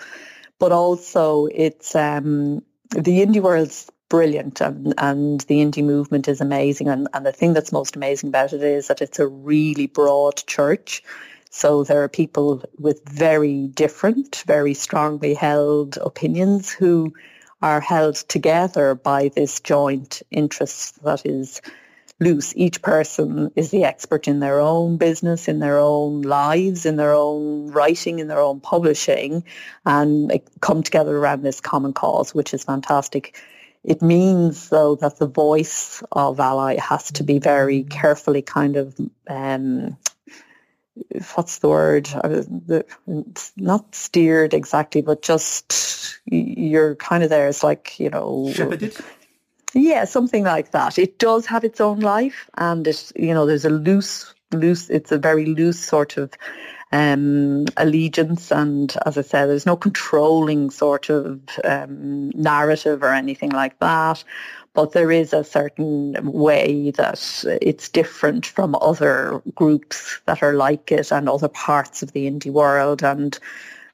But 0.59 0.73
also, 0.73 1.47
it's 1.53 1.95
um, 1.95 2.65
the 2.91 3.25
indie 3.25 3.43
world's 3.43 3.91
brilliant 4.09 4.61
and, 4.61 4.95
and 4.99 5.41
the 5.43 5.57
indie 5.57 5.85
movement 5.85 6.29
is 6.29 6.41
amazing. 6.41 6.89
And, 6.89 7.09
and 7.13 7.27
the 7.27 7.33
thing 7.33 7.53
that's 7.53 7.73
most 7.73 7.97
amazing 7.97 8.29
about 8.31 8.53
it 8.53 8.63
is 8.63 8.89
that 8.89 9.03
it's 9.03 9.19
a 9.19 9.27
really 9.27 9.87
broad 9.87 10.37
church. 10.47 11.03
So 11.51 11.85
there 11.85 12.03
are 12.03 12.09
people 12.09 12.65
with 12.79 13.03
very 13.09 13.69
different, 13.69 14.45
very 14.47 14.75
strongly 14.75 15.35
held 15.35 15.97
opinions 15.99 16.71
who 16.71 17.15
are 17.61 17.81
held 17.81 18.17
together 18.17 18.95
by 18.95 19.31
this 19.35 19.61
joint 19.61 20.23
interest 20.31 21.03
that 21.03 21.27
is 21.27 21.61
loose. 22.21 22.53
Each 22.57 22.83
person 22.83 23.51
is 23.55 23.71
the 23.71 23.85
expert 23.85 24.27
in 24.27 24.41
their 24.41 24.61
own 24.61 24.97
business, 24.97 25.47
in 25.47 25.61
their 25.61 25.79
own 25.79 26.23
lives, 26.23 26.85
in 26.85 26.97
their 26.97 27.15
own 27.15 27.71
writing, 27.71 28.19
in 28.19 28.27
their 28.29 28.41
own 28.41 28.61
publishing, 28.61 29.45
and 29.87 30.41
come 30.61 30.83
together 30.83 31.17
around 31.17 31.43
this 31.43 31.61
common 31.61 31.93
cause, 31.93 32.35
which 32.35 32.53
is 32.53 32.65
fantastic. 32.65 33.41
It 33.85 34.03
means, 34.03 34.69
though, 34.69 34.97
that 34.97 35.19
the 35.19 35.29
voice 35.29 36.03
of 36.11 36.41
ALLi 36.41 36.79
has 36.79 37.13
to 37.13 37.23
be 37.23 37.39
very 37.39 37.85
carefully 37.85 38.43
kind 38.43 38.77
of, 38.77 38.99
um, 39.29 39.97
what's 41.35 41.59
the 41.61 41.69
word? 41.69 42.11
Not 43.57 43.95
steered 43.95 44.53
exactly, 44.53 45.01
but 45.01 45.23
just 45.23 46.19
you're 46.27 46.97
kind 46.97 47.23
of 47.23 47.31
there. 47.31 47.49
It's 47.49 47.63
like, 47.63 48.01
you 48.01 48.11
know... 48.11 48.51
Shepherded? 48.53 48.97
Yeah, 49.75 50.05
something 50.05 50.45
like 50.45 50.71
that. 50.71 50.99
It 50.99 51.19
does 51.19 51.47
have 51.47 51.65
its 51.65 51.81
own 51.81 52.01
life, 52.01 52.49
and 52.57 52.87
it, 52.87 53.13
you 53.17 53.35
know, 53.35 53.47
there's 53.47 53.65
a 53.67 53.71
loose, 53.71 54.35
loose. 54.53 54.89
It's 54.89 55.13
a 55.13 55.19
very 55.19 55.45
loose 55.47 55.79
sort 55.79 56.17
of 56.17 56.33
um, 56.91 57.67
allegiance, 57.77 58.51
and 58.51 58.97
as 59.05 59.19
I 59.19 59.23
said, 59.23 59.47
there's 59.47 59.67
no 59.67 59.77
controlling 59.77 60.71
sort 60.71 61.11
of 61.11 61.41
um, 61.65 62.31
narrative 62.31 63.03
or 63.03 63.13
anything 63.13 63.51
like 63.51 63.79
that. 63.81 64.25
But 64.73 64.93
there 64.93 65.11
is 65.11 65.33
a 65.33 65.45
certain 65.45 66.15
way 66.33 66.93
that 66.93 67.45
it's 67.61 67.89
different 67.89 68.47
from 68.47 68.77
other 68.81 69.43
groups 69.55 70.21
that 70.27 70.43
are 70.43 70.55
like 70.55 70.93
it 70.93 71.11
and 71.11 71.29
other 71.29 71.49
parts 71.49 72.03
of 72.03 72.13
the 72.13 72.31
indie 72.31 72.53
world, 72.53 73.03
and 73.03 73.39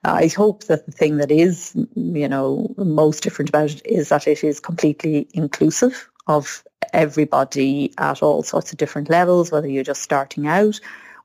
I 0.04 0.28
hope 0.28 0.64
that 0.64 0.84
the 0.84 0.92
thing 0.92 1.16
that 1.16 1.30
is, 1.30 1.74
you 1.94 2.28
know, 2.28 2.74
most 2.76 3.22
different 3.22 3.48
about 3.48 3.70
it 3.70 3.82
is 3.86 4.10
that 4.10 4.26
it 4.26 4.44
is 4.44 4.60
completely 4.60 5.28
inclusive 5.32 6.10
of 6.26 6.62
everybody 6.92 7.92
at 7.98 8.22
all 8.22 8.42
sorts 8.42 8.70
of 8.72 8.78
different 8.78 9.08
levels, 9.08 9.50
whether 9.50 9.68
you're 9.68 9.82
just 9.82 10.02
starting 10.02 10.46
out, 10.46 10.78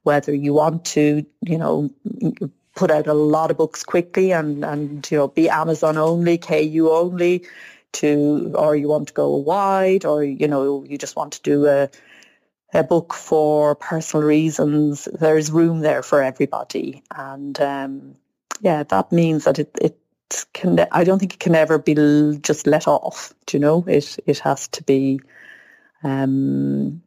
whether 0.04 0.34
you 0.34 0.54
want 0.54 0.86
to, 0.86 1.26
you 1.42 1.58
know, 1.58 1.90
put 2.76 2.90
out 2.90 3.08
a 3.08 3.14
lot 3.14 3.52
of 3.52 3.58
books 3.58 3.84
quickly 3.84 4.32
and, 4.32 4.64
and 4.64 5.10
you 5.12 5.18
know, 5.18 5.28
be 5.28 5.50
Amazon 5.50 5.98
only, 5.98 6.38
KU 6.38 6.90
only, 6.90 7.46
to, 7.92 8.54
or 8.56 8.76
you 8.76 8.88
want 8.88 9.10
to 9.10 9.14
go 9.14 9.36
wide, 9.36 10.06
or, 10.06 10.24
you 10.24 10.48
know, 10.48 10.86
you 10.86 10.98
just 10.98 11.18
want 11.18 11.34
to 11.34 11.42
do 11.42 11.68
a, 11.68 11.90
a 12.74 12.84
book 12.84 13.14
for 13.14 13.76
personal 13.76 14.26
reasons. 14.26 15.10
There's 15.12 15.52
room 15.52 15.82
there 15.82 16.04
for 16.04 16.24
everybody. 16.24 17.04
And 17.14 17.60
um, 17.60 18.16
yeah, 18.62 18.84
that 18.84 19.12
means 19.12 19.46
that 19.46 19.60
it, 19.60 19.72
it 19.82 19.98
can, 20.54 20.80
I 20.92 21.04
don't 21.04 21.20
think 21.20 21.34
it 21.34 21.40
can 21.40 21.56
ever 21.56 21.78
be 21.78 21.94
just 22.42 22.68
let 22.68 22.88
off. 22.88 23.34
Do 23.46 23.58
you 23.58 23.62
know? 23.62 23.84
It, 23.88 24.18
it 24.26 24.40
has 24.40 24.68
to 24.70 24.84
be, 24.84 25.22
um, 26.04 27.02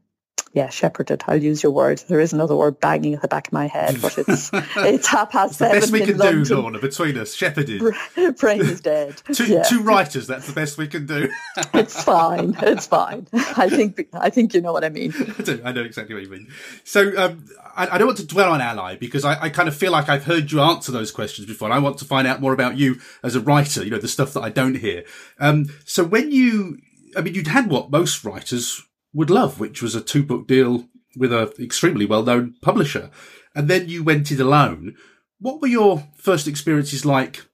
yeah, 0.54 0.68
shepherded. 0.68 1.24
I'll 1.26 1.42
use 1.42 1.62
your 1.62 1.72
word. 1.72 2.02
There 2.08 2.20
is 2.20 2.34
another 2.34 2.54
word 2.54 2.78
banging 2.78 3.14
at 3.14 3.22
the 3.22 3.28
back 3.28 3.46
of 3.46 3.52
my 3.54 3.68
head, 3.68 4.02
but 4.02 4.18
it's 4.18 4.50
it's 4.76 5.06
half 5.06 5.30
past 5.30 5.56
seven. 5.56 5.76
the 5.76 5.80
best 5.80 5.92
we 5.92 6.00
can 6.00 6.18
London. 6.18 6.44
do, 6.44 6.62
Orna, 6.62 6.78
between 6.78 7.16
us, 7.16 7.34
shepherded. 7.34 7.82
Brain 8.38 8.60
is 8.60 8.82
dead. 8.82 9.22
two, 9.32 9.46
yeah. 9.46 9.62
two 9.62 9.82
writers. 9.82 10.26
That's 10.26 10.46
the 10.46 10.52
best 10.52 10.76
we 10.76 10.88
can 10.88 11.06
do. 11.06 11.30
it's 11.72 12.02
fine. 12.02 12.54
It's 12.60 12.86
fine. 12.86 13.28
I 13.32 13.70
think 13.70 14.08
I 14.12 14.28
think 14.28 14.52
you 14.52 14.60
know 14.60 14.74
what 14.74 14.84
I 14.84 14.90
mean. 14.90 15.14
I 15.16 15.42
do. 15.42 15.62
I 15.64 15.72
know 15.72 15.84
exactly 15.84 16.14
what 16.14 16.22
you 16.22 16.30
mean. 16.30 16.48
So 16.84 17.16
um, 17.16 17.48
I, 17.74 17.94
I, 17.94 17.98
don't 17.98 18.08
want 18.08 18.18
to 18.18 18.26
dwell 18.26 18.52
on 18.52 18.60
ALLi 18.60 18.96
because 18.98 19.24
I, 19.24 19.44
I, 19.44 19.48
kind 19.48 19.68
of 19.68 19.76
feel 19.76 19.92
like 19.92 20.08
I've 20.08 20.24
heard 20.24 20.52
you 20.52 20.60
answer 20.60 20.92
those 20.92 21.10
questions 21.10 21.46
before, 21.46 21.68
and 21.68 21.74
I 21.74 21.78
want 21.78 21.98
to 21.98 22.04
find 22.04 22.26
out 22.26 22.40
more 22.40 22.52
about 22.52 22.76
you 22.76 23.00
as 23.22 23.34
a 23.34 23.40
writer. 23.40 23.84
You 23.84 23.90
know, 23.90 23.98
the 23.98 24.08
stuff 24.08 24.32
that 24.34 24.42
I 24.42 24.50
don't 24.50 24.76
hear. 24.76 25.04
Um, 25.38 25.66
so 25.84 26.04
when 26.04 26.32
you, 26.32 26.78
I 27.16 27.20
mean, 27.20 27.34
you'd 27.34 27.48
had 27.48 27.70
what 27.70 27.90
most 27.90 28.24
writers 28.24 28.82
would 29.12 29.30
love, 29.30 29.60
which 29.60 29.82
was 29.82 29.94
a 29.94 30.00
two 30.00 30.22
book 30.22 30.46
deal 30.46 30.88
with 31.16 31.32
an 31.32 31.50
extremely 31.58 32.06
well 32.06 32.22
known 32.22 32.54
publisher. 32.62 33.10
And 33.54 33.68
then 33.68 33.88
you 33.88 34.02
went 34.02 34.30
it 34.30 34.40
alone. 34.40 34.96
What 35.38 35.60
were 35.60 35.68
your 35.68 36.08
first 36.16 36.46
experiences 36.46 37.04
like 37.04 37.44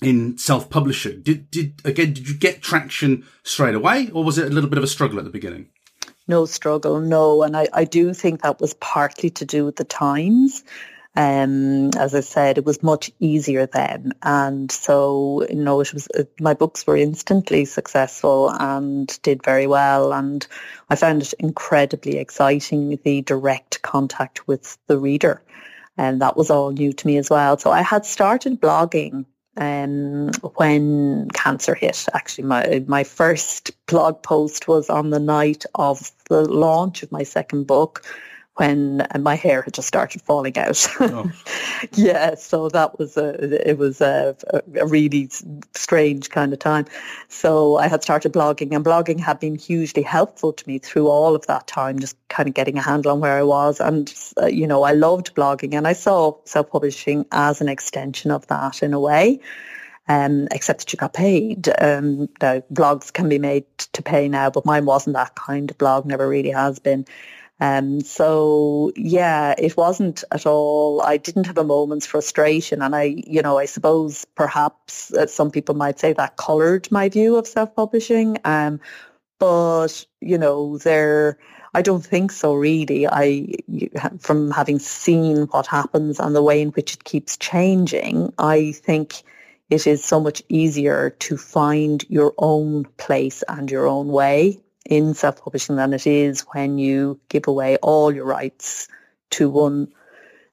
in 0.00 0.38
self 0.38 0.70
publishing? 0.70 1.22
Did, 1.22 1.50
did, 1.50 1.80
again, 1.84 2.12
did 2.12 2.28
you 2.28 2.34
get 2.34 2.62
traction 2.62 3.26
straight 3.42 3.74
away 3.74 4.10
or 4.12 4.24
was 4.24 4.38
it 4.38 4.46
a 4.46 4.54
little 4.54 4.70
bit 4.70 4.78
of 4.78 4.84
a 4.84 4.88
struggle 4.88 5.18
at 5.18 5.24
the 5.24 5.30
beginning? 5.30 5.68
No 6.32 6.46
struggle, 6.46 6.98
no. 6.98 7.42
And 7.42 7.54
I, 7.54 7.68
I 7.74 7.84
do 7.84 8.14
think 8.14 8.40
that 8.40 8.58
was 8.58 8.72
partly 8.72 9.28
to 9.30 9.44
do 9.44 9.66
with 9.66 9.76
the 9.76 9.84
times. 9.84 10.64
Um, 11.14 11.90
as 11.98 12.14
I 12.14 12.20
said, 12.20 12.56
it 12.56 12.64
was 12.64 12.82
much 12.82 13.10
easier 13.20 13.66
then. 13.66 14.12
And 14.22 14.72
so, 14.72 15.46
you 15.50 15.62
know, 15.62 15.82
it 15.82 15.92
was, 15.92 16.08
my 16.40 16.54
books 16.54 16.86
were 16.86 16.96
instantly 16.96 17.66
successful 17.66 18.48
and 18.48 19.06
did 19.22 19.44
very 19.44 19.66
well. 19.66 20.14
And 20.14 20.46
I 20.88 20.96
found 20.96 21.20
it 21.20 21.34
incredibly 21.38 22.16
exciting, 22.16 22.98
the 23.04 23.20
direct 23.20 23.82
contact 23.82 24.48
with 24.48 24.78
the 24.86 24.98
reader. 24.98 25.42
And 25.98 26.22
that 26.22 26.38
was 26.38 26.48
all 26.48 26.70
new 26.70 26.94
to 26.94 27.06
me 27.06 27.18
as 27.18 27.28
well. 27.28 27.58
So 27.58 27.70
I 27.70 27.82
had 27.82 28.06
started 28.06 28.58
blogging 28.58 29.26
um, 29.56 30.30
when 30.56 31.28
cancer 31.30 31.74
hit. 31.74 32.06
Actually, 32.14 32.44
my 32.44 32.84
my 32.86 33.04
first 33.04 33.70
blog 33.86 34.22
post 34.22 34.68
was 34.68 34.88
on 34.88 35.10
the 35.10 35.20
night 35.20 35.64
of 35.74 36.10
the 36.28 36.42
launch 36.42 37.02
of 37.02 37.12
my 37.12 37.22
second 37.22 37.66
book, 37.66 38.04
when 38.56 39.06
my 39.18 39.34
hair 39.34 39.62
had 39.62 39.72
just 39.72 39.88
started 39.88 40.20
falling 40.20 40.56
out. 40.58 40.86
Oh. 41.00 41.30
yeah, 41.92 42.34
so 42.34 42.68
that 42.68 42.98
was 42.98 43.16
a 43.16 43.68
it 43.68 43.78
was 43.78 44.00
a, 44.00 44.36
a, 44.76 44.86
really 44.86 45.30
strange 45.74 46.28
kind 46.28 46.52
of 46.52 46.58
time. 46.58 46.84
So 47.28 47.78
I 47.78 47.88
had 47.88 48.02
started 48.02 48.32
blogging, 48.32 48.74
and 48.74 48.84
blogging 48.84 49.18
had 49.18 49.40
been 49.40 49.56
hugely 49.56 50.02
helpful 50.02 50.52
to 50.52 50.68
me 50.68 50.78
through 50.78 51.08
all 51.08 51.34
of 51.34 51.46
that 51.46 51.66
time, 51.66 51.98
just 51.98 52.16
kind 52.28 52.48
of 52.48 52.54
getting 52.54 52.76
a 52.76 52.82
handle 52.82 53.12
on 53.12 53.20
where 53.20 53.38
I 53.38 53.42
was. 53.42 53.80
And 53.80 54.12
uh, 54.40 54.46
you 54.46 54.66
know, 54.66 54.82
I 54.82 54.92
loved 54.92 55.34
blogging, 55.34 55.74
and 55.74 55.88
I 55.88 55.94
saw 55.94 56.36
self-publishing 56.44 57.26
as 57.32 57.62
an 57.62 57.68
extension 57.68 58.30
of 58.30 58.46
that 58.48 58.82
in 58.82 58.92
a 58.92 59.00
way. 59.00 59.40
Um, 60.08 60.48
except 60.50 60.80
that 60.80 60.92
you 60.92 60.96
got 60.96 61.14
paid. 61.14 61.68
Um, 61.80 62.28
now, 62.42 62.60
blogs 62.72 63.12
can 63.12 63.28
be 63.28 63.38
made 63.38 63.64
to 63.92 64.02
pay 64.02 64.28
now, 64.28 64.50
but 64.50 64.66
mine 64.66 64.84
wasn't 64.84 65.14
that 65.14 65.36
kind 65.36 65.70
of 65.70 65.78
blog, 65.78 66.06
never 66.06 66.28
really 66.28 66.50
has 66.50 66.80
been. 66.80 67.06
Um, 67.62 68.00
so 68.00 68.90
yeah, 68.96 69.54
it 69.56 69.76
wasn't 69.76 70.24
at 70.32 70.46
all. 70.46 71.00
I 71.00 71.16
didn't 71.16 71.46
have 71.46 71.58
a 71.58 71.62
moment's 71.62 72.06
frustration, 72.06 72.82
and 72.82 72.96
I, 72.96 73.14
you 73.24 73.40
know, 73.40 73.56
I 73.56 73.66
suppose 73.66 74.24
perhaps 74.34 75.14
uh, 75.14 75.28
some 75.28 75.52
people 75.52 75.76
might 75.76 76.00
say 76.00 76.12
that 76.12 76.36
coloured 76.36 76.90
my 76.90 77.08
view 77.08 77.36
of 77.36 77.46
self-publishing. 77.46 78.38
Um, 78.44 78.80
but 79.38 80.04
you 80.20 80.38
know, 80.38 80.78
there. 80.78 81.38
I 81.74 81.82
don't 81.82 82.04
think 82.04 82.32
so 82.32 82.52
really. 82.52 83.06
I, 83.06 83.54
from 84.18 84.50
having 84.50 84.80
seen 84.80 85.46
what 85.46 85.68
happens 85.68 86.18
and 86.18 86.34
the 86.34 86.42
way 86.42 86.60
in 86.60 86.70
which 86.70 86.94
it 86.94 87.04
keeps 87.04 87.36
changing, 87.38 88.34
I 88.38 88.72
think 88.72 89.22
it 89.70 89.86
is 89.86 90.04
so 90.04 90.20
much 90.20 90.42
easier 90.48 91.10
to 91.20 91.36
find 91.36 92.04
your 92.10 92.34
own 92.38 92.86
place 92.98 93.42
and 93.48 93.70
your 93.70 93.86
own 93.86 94.08
way 94.08 94.58
in 94.92 95.14
self-publishing 95.14 95.76
than 95.76 95.94
it 95.94 96.06
is 96.06 96.42
when 96.52 96.76
you 96.76 97.18
give 97.30 97.48
away 97.48 97.78
all 97.78 98.14
your 98.14 98.26
rights 98.26 98.88
to 99.30 99.48
one, 99.48 99.90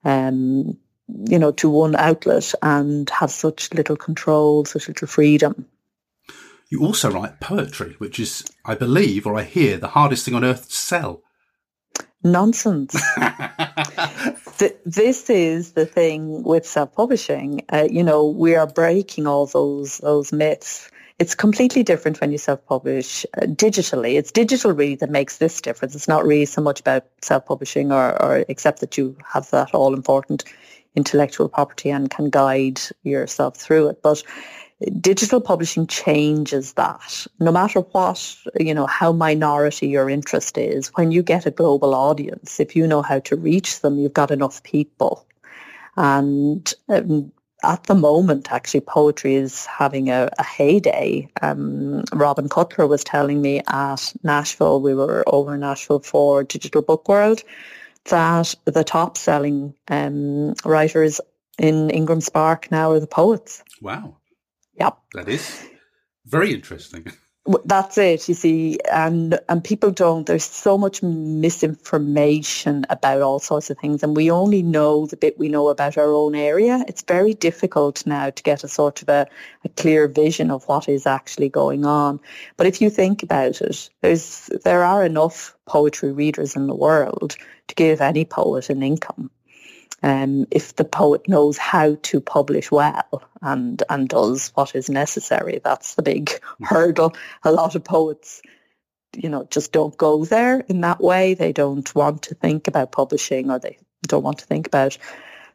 um, 0.05 0.77
you 1.07 1.37
know, 1.37 1.51
to 1.51 1.69
one 1.69 1.93
outlet 1.97 2.53
and 2.61 3.09
have 3.09 3.31
such 3.31 3.73
little 3.73 3.97
control, 3.97 4.63
such 4.63 4.87
little 4.87 5.09
freedom. 5.09 5.65
You 6.69 6.85
also 6.85 7.11
write 7.11 7.41
poetry, 7.41 7.95
which 7.97 8.17
is, 8.17 8.45
I 8.63 8.75
believe, 8.75 9.27
or 9.27 9.35
I 9.35 9.43
hear, 9.43 9.75
the 9.77 9.89
hardest 9.89 10.23
thing 10.23 10.35
on 10.35 10.45
earth 10.45 10.69
to 10.69 10.75
sell. 10.75 11.21
Nonsense. 12.23 12.93
this 14.85 15.29
is 15.29 15.73
the 15.73 15.85
thing 15.85 16.43
with 16.43 16.65
self-publishing. 16.65 17.65
Uh, 17.73 17.87
you 17.91 18.03
know, 18.03 18.29
we 18.29 18.55
are 18.55 18.67
breaking 18.67 19.27
all 19.27 19.47
those 19.47 19.97
those 19.97 20.31
myths 20.31 20.89
it's 21.19 21.35
completely 21.35 21.83
different 21.83 22.21
when 22.21 22.31
you 22.31 22.37
self-publish 22.37 23.25
uh, 23.37 23.45
digitally. 23.45 24.17
It's 24.17 24.31
digital 24.31 24.71
really 24.71 24.95
that 24.95 25.09
makes 25.09 25.37
this 25.37 25.59
difference. 25.59 25.93
It's 25.93 26.07
not 26.07 26.25
really 26.25 26.45
so 26.45 26.61
much 26.61 26.79
about 26.79 27.05
self-publishing 27.21 27.91
or, 27.91 28.21
or 28.21 28.45
except 28.47 28.79
that 28.79 28.97
you 28.97 29.17
have 29.25 29.49
that 29.51 29.73
all 29.73 29.93
important 29.93 30.45
intellectual 30.95 31.49
property 31.49 31.89
and 31.89 32.09
can 32.09 32.29
guide 32.29 32.79
yourself 33.03 33.57
through 33.57 33.89
it. 33.89 34.01
But 34.01 34.23
digital 35.01 35.41
publishing 35.41 35.87
changes 35.87 36.73
that. 36.73 37.27
No 37.39 37.51
matter 37.51 37.81
what, 37.81 38.37
you 38.57 38.73
know, 38.73 38.85
how 38.85 39.11
minority 39.11 39.87
your 39.87 40.09
interest 40.09 40.57
is, 40.57 40.87
when 40.95 41.11
you 41.11 41.21
get 41.21 41.45
a 41.45 41.51
global 41.51 41.93
audience, 41.93 42.59
if 42.59 42.75
you 42.75 42.87
know 42.87 43.01
how 43.01 43.19
to 43.19 43.35
reach 43.35 43.81
them, 43.81 43.99
you've 43.99 44.13
got 44.13 44.31
enough 44.31 44.63
people. 44.63 45.25
And 45.97 46.73
um, 46.87 47.31
at 47.63 47.83
the 47.83 47.95
moment, 47.95 48.51
actually, 48.51 48.81
poetry 48.81 49.35
is 49.35 49.65
having 49.65 50.09
a, 50.09 50.29
a 50.37 50.43
heyday. 50.43 51.27
Um, 51.41 52.03
Robin 52.13 52.47
Cutler 52.49 52.87
was 52.87 53.03
telling 53.03 53.41
me 53.41 53.61
at 53.67 54.13
Nashville, 54.23 54.81
we 54.81 54.93
were 54.93 55.23
over 55.27 55.55
in 55.55 55.61
Nashville 55.61 55.99
for 55.99 56.43
Digital 56.43 56.81
Book 56.81 57.07
World, 57.09 57.43
that 58.05 58.55
the 58.65 58.83
top 58.83 59.17
selling 59.17 59.73
um, 59.89 60.53
writers 60.65 61.19
in 61.57 61.89
Ingram 61.89 62.21
Spark 62.21 62.71
now 62.71 62.91
are 62.91 62.99
the 62.99 63.07
poets. 63.07 63.63
Wow. 63.81 64.17
Yep. 64.79 64.97
That 65.13 65.29
is 65.29 65.67
very 66.25 66.53
interesting. 66.53 67.07
That's 67.65 67.97
it, 67.97 68.27
you 68.27 68.35
see, 68.35 68.77
and 68.91 69.39
and 69.49 69.63
people 69.63 69.89
don't. 69.91 70.27
There's 70.27 70.43
so 70.43 70.77
much 70.77 71.01
misinformation 71.01 72.85
about 72.89 73.21
all 73.21 73.39
sorts 73.39 73.69
of 73.69 73.77
things, 73.79 74.03
and 74.03 74.15
we 74.15 74.29
only 74.29 74.61
know 74.61 75.07
the 75.07 75.17
bit 75.17 75.39
we 75.39 75.49
know 75.49 75.69
about 75.69 75.97
our 75.97 76.13
own 76.13 76.35
area. 76.35 76.83
It's 76.87 77.01
very 77.01 77.33
difficult 77.33 78.05
now 78.05 78.29
to 78.29 78.43
get 78.43 78.63
a 78.63 78.67
sort 78.67 79.01
of 79.01 79.09
a, 79.09 79.27
a 79.65 79.69
clear 79.69 80.07
vision 80.07 80.51
of 80.51 80.67
what 80.67 80.87
is 80.87 81.07
actually 81.07 81.49
going 81.49 81.85
on. 81.85 82.19
But 82.57 82.67
if 82.67 82.81
you 82.81 82.89
think 82.89 83.23
about 83.23 83.61
it, 83.61 83.89
there's 84.01 84.47
there 84.63 84.83
are 84.83 85.03
enough 85.03 85.55
poetry 85.65 86.11
readers 86.11 86.55
in 86.55 86.67
the 86.67 86.75
world 86.75 87.35
to 87.67 87.75
give 87.75 88.01
any 88.01 88.25
poet 88.25 88.69
an 88.69 88.83
income 88.83 89.31
um, 90.03 90.45
if 90.51 90.75
the 90.75 90.85
poet 90.85 91.27
knows 91.27 91.57
how 91.57 91.95
to 92.03 92.21
publish 92.21 92.71
well 92.71 93.23
and 93.41 93.83
and 93.89 94.09
does 94.09 94.51
what 94.55 94.75
is 94.75 94.89
necessary. 94.89 95.61
That's 95.63 95.95
the 95.95 96.03
big 96.03 96.31
hurdle. 96.61 97.13
A 97.43 97.51
lot 97.51 97.75
of 97.75 97.83
poets, 97.83 98.41
you 99.15 99.29
know, 99.29 99.47
just 99.49 99.71
don't 99.71 99.97
go 99.97 100.25
there 100.25 100.61
in 100.61 100.81
that 100.81 101.01
way. 101.01 101.33
They 101.33 101.51
don't 101.51 101.93
want 101.95 102.23
to 102.23 102.35
think 102.35 102.67
about 102.67 102.91
publishing 102.91 103.49
or 103.49 103.59
they 103.59 103.77
don't 104.03 104.23
want 104.23 104.39
to 104.39 104.45
think 104.45 104.67
about 104.67 104.97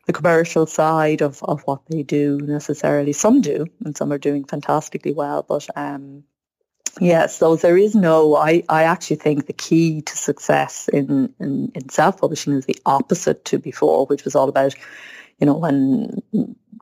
the 0.07 0.13
commercial 0.13 0.67
side 0.67 1.23
of, 1.23 1.43
of 1.43 1.63
what 1.63 1.81
they 1.89 2.03
do 2.03 2.39
necessarily. 2.39 3.13
Some 3.13 3.41
do, 3.41 3.67
and 3.85 3.97
some 3.97 4.13
are 4.13 4.19
doing 4.19 4.45
fantastically 4.45 5.15
well, 5.15 5.43
but 5.43 5.67
um, 5.77 6.25
yeah, 7.01 7.27
so 7.27 7.57
there 7.57 7.77
is 7.77 7.95
no, 7.95 8.37
I, 8.37 8.63
I 8.69 8.85
actually 8.85 9.17
think 9.17 9.47
the 9.47 9.53
key 9.53 10.03
to 10.03 10.17
success 10.17 10.89
in, 10.89 11.33
in, 11.41 11.73
in 11.75 11.89
self-publishing 11.89 12.53
is 12.53 12.67
the 12.67 12.79
opposite 12.87 13.45
to 13.47 13.59
before, 13.59 14.07
which 14.07 14.25
was 14.25 14.35
all 14.35 14.49
about, 14.49 14.75
you 15.39 15.47
know, 15.47 15.57
when 15.57 16.23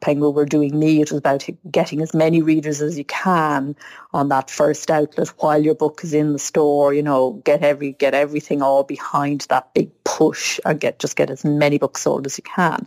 Penguin 0.02 0.34
were 0.34 0.44
doing 0.44 0.78
me. 0.78 1.00
It 1.00 1.10
was 1.10 1.18
about 1.18 1.46
getting 1.70 2.02
as 2.02 2.12
many 2.12 2.42
readers 2.42 2.82
as 2.82 2.98
you 2.98 3.04
can 3.04 3.74
on 4.12 4.28
that 4.28 4.50
first 4.50 4.90
outlet 4.90 5.28
while 5.38 5.62
your 5.62 5.74
book 5.74 6.00
is 6.02 6.12
in 6.12 6.32
the 6.32 6.38
store. 6.38 6.92
You 6.92 7.02
know, 7.02 7.40
get 7.44 7.62
every 7.62 7.92
get 7.92 8.12
everything 8.12 8.60
all 8.60 8.82
behind 8.82 9.42
that 9.48 9.72
big 9.72 9.90
push 10.04 10.60
and 10.66 10.78
get 10.78 10.98
just 10.98 11.16
get 11.16 11.30
as 11.30 11.44
many 11.44 11.78
books 11.78 12.02
sold 12.02 12.26
as 12.26 12.36
you 12.36 12.42
can. 12.42 12.86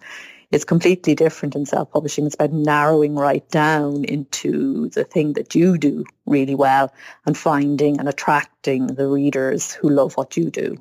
It's 0.51 0.65
completely 0.65 1.15
different 1.15 1.55
in 1.55 1.65
self-publishing. 1.65 2.25
It's 2.25 2.36
about 2.36 2.53
narrowing 2.53 3.15
right 3.15 3.47
down 3.49 4.03
into 4.05 4.89
the 4.89 5.03
thing 5.03 5.34
that 5.34 5.55
you 5.55 5.77
do 5.77 6.05
really 6.25 6.55
well 6.55 6.93
and 7.25 7.38
finding 7.38 7.99
and 7.99 8.08
attracting 8.08 8.88
the 8.88 9.08
readers 9.08 9.71
who 9.71 9.89
love 9.89 10.15
what 10.15 10.38
you 10.38 10.49
do. 10.49 10.77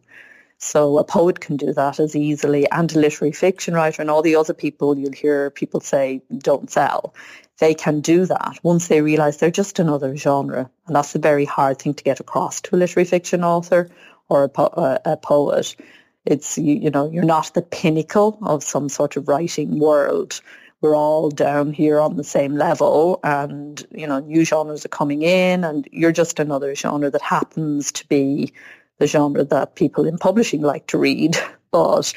So 0.59 0.99
a 0.99 1.05
poet 1.05 1.41
can 1.41 1.57
do 1.57 1.73
that 1.75 2.01
as 2.01 2.17
easily 2.17 2.71
and 2.71 2.91
a 2.95 2.99
literary 2.99 3.33
fiction 3.33 3.75
writer 3.75 4.01
and 4.01 4.11
all 4.11 4.23
the 4.23 4.37
other 4.37 4.55
people 4.55 4.97
you'll 4.97 5.13
hear 5.13 5.51
people 5.51 5.81
say 5.81 6.23
don't 6.39 6.71
sell. 6.71 7.15
They 7.59 7.75
can 7.75 8.01
do 8.01 8.27
that 8.27 8.59
once 8.63 8.89
they 8.89 9.03
realise 9.03 9.37
they're 9.37 9.51
just 9.51 9.79
another 9.79 10.17
genre. 10.17 10.71
And 10.87 10.97
that's 10.97 11.15
a 11.15 11.19
very 11.19 11.45
hard 11.45 11.79
thing 11.79 11.95
to 11.95 12.05
get 12.05 12.21
across 12.21 12.61
to 12.63 12.77
a 12.77 12.79
literary 12.79 13.05
fiction 13.05 13.45
author 13.45 13.91
or 14.29 14.45
a, 14.45 14.49
po- 14.49 14.65
uh, 14.65 14.99
a 15.05 15.17
poet. 15.17 15.77
It's, 16.25 16.57
you, 16.59 16.75
you 16.75 16.91
know, 16.91 17.11
you're 17.11 17.25
not 17.25 17.53
the 17.55 17.63
pinnacle 17.63 18.39
of 18.43 18.63
some 18.63 18.89
sort 18.89 19.17
of 19.17 19.29
writing 19.29 19.79
world 19.79 20.41
we're 20.81 20.97
all 20.97 21.31
down 21.31 21.73
here 21.73 21.99
on 21.99 22.17
the 22.17 22.25
same 22.25 22.57
level 22.57 23.19
and 23.25 23.87
you 23.91 24.07
know 24.07 24.19
new 24.19 24.45
genres 24.45 24.85
are 24.85 24.89
coming 24.89 25.23
in 25.23 25.65
and 25.65 25.89
you're 25.91 26.13
just 26.13 26.39
another 26.39 26.75
genre 26.75 27.11
that 27.11 27.23
happens 27.23 27.91
to 27.91 28.07
be 28.09 28.53
the 28.99 29.07
genre 29.07 29.45
that 29.45 29.75
people 29.75 30.07
in 30.07 30.19
publishing 30.19 30.63
like 30.63 30.87
to 30.89 30.99
read, 30.99 31.37
but 31.71 32.13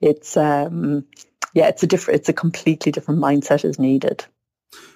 it's 0.00 0.36
um, 0.36 1.04
yeah, 1.54 1.68
it's 1.68 1.82
a 1.82 1.86
different, 1.86 2.20
it's 2.20 2.28
a 2.28 2.34
completely 2.34 2.92
different 2.92 3.20
mindset 3.20 3.64
is 3.64 3.78
needed. 3.78 4.24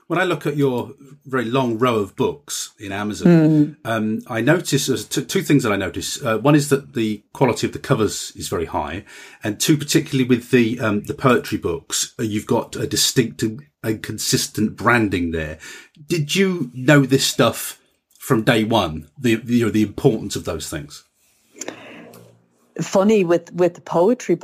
When 0.06 0.18
I 0.18 0.24
look 0.24 0.46
at 0.46 0.56
your 0.56 0.92
very 1.24 1.46
long 1.46 1.78
row 1.78 1.96
of 1.96 2.14
books 2.14 2.74
in 2.78 2.92
Amazon, 2.92 3.26
mm. 3.26 3.76
um, 3.84 4.20
I 4.26 4.40
notice 4.42 4.86
there's 4.86 5.06
t- 5.06 5.24
two 5.24 5.42
things 5.42 5.62
that 5.62 5.72
I 5.72 5.76
notice. 5.76 6.22
Uh, 6.22 6.38
one 6.38 6.54
is 6.54 6.68
that 6.68 6.92
the 6.92 7.24
quality 7.32 7.66
of 7.66 7.72
the 7.72 7.78
covers 7.78 8.32
is 8.36 8.48
very 8.48 8.66
high, 8.66 9.04
and 9.42 9.58
two, 9.58 9.78
particularly 9.78 10.28
with 10.28 10.50
the 10.50 10.78
um, 10.80 11.04
the 11.04 11.14
poetry 11.14 11.58
books, 11.58 12.14
uh, 12.18 12.22
you've 12.22 12.46
got 12.46 12.76
a 12.76 12.86
distinct 12.86 13.42
and 13.42 14.02
consistent 14.02 14.76
branding 14.76 15.30
there. 15.30 15.58
Did 16.06 16.34
you 16.34 16.70
know 16.74 17.06
this 17.06 17.26
stuff 17.26 17.80
from 18.18 18.42
day 18.42 18.64
one? 18.64 19.08
The, 19.18 19.40
you 19.44 19.64
know 19.64 19.70
the 19.70 19.82
importance 19.82 20.36
of 20.36 20.44
those 20.44 20.68
things 20.68 21.04
funny 22.80 23.24
with 23.24 23.52
with 23.52 23.74
the 23.74 23.80
poetry 23.80 24.34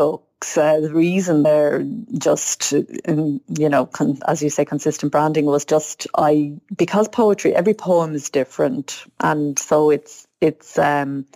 books. 0.41 0.57
Uh, 0.57 0.81
the 0.81 0.93
reason 0.93 1.43
they're 1.43 1.85
just, 2.19 2.73
um, 3.07 3.41
you 3.49 3.69
know, 3.69 3.87
con- 3.87 4.19
as 4.27 4.43
you 4.43 4.51
say, 4.51 4.65
consistent 4.65 5.13
branding 5.13 5.47
was 5.47 5.65
just 5.65 6.07
I 6.17 6.55
because 6.77 7.09
poetry, 7.09 7.55
every 7.55 7.75
poem 7.75 8.15
is 8.15 8.31
different, 8.31 9.05
and 9.21 9.59
so 9.59 9.91
it's 9.91 10.27
it's 10.41 10.79
um, 10.79 11.27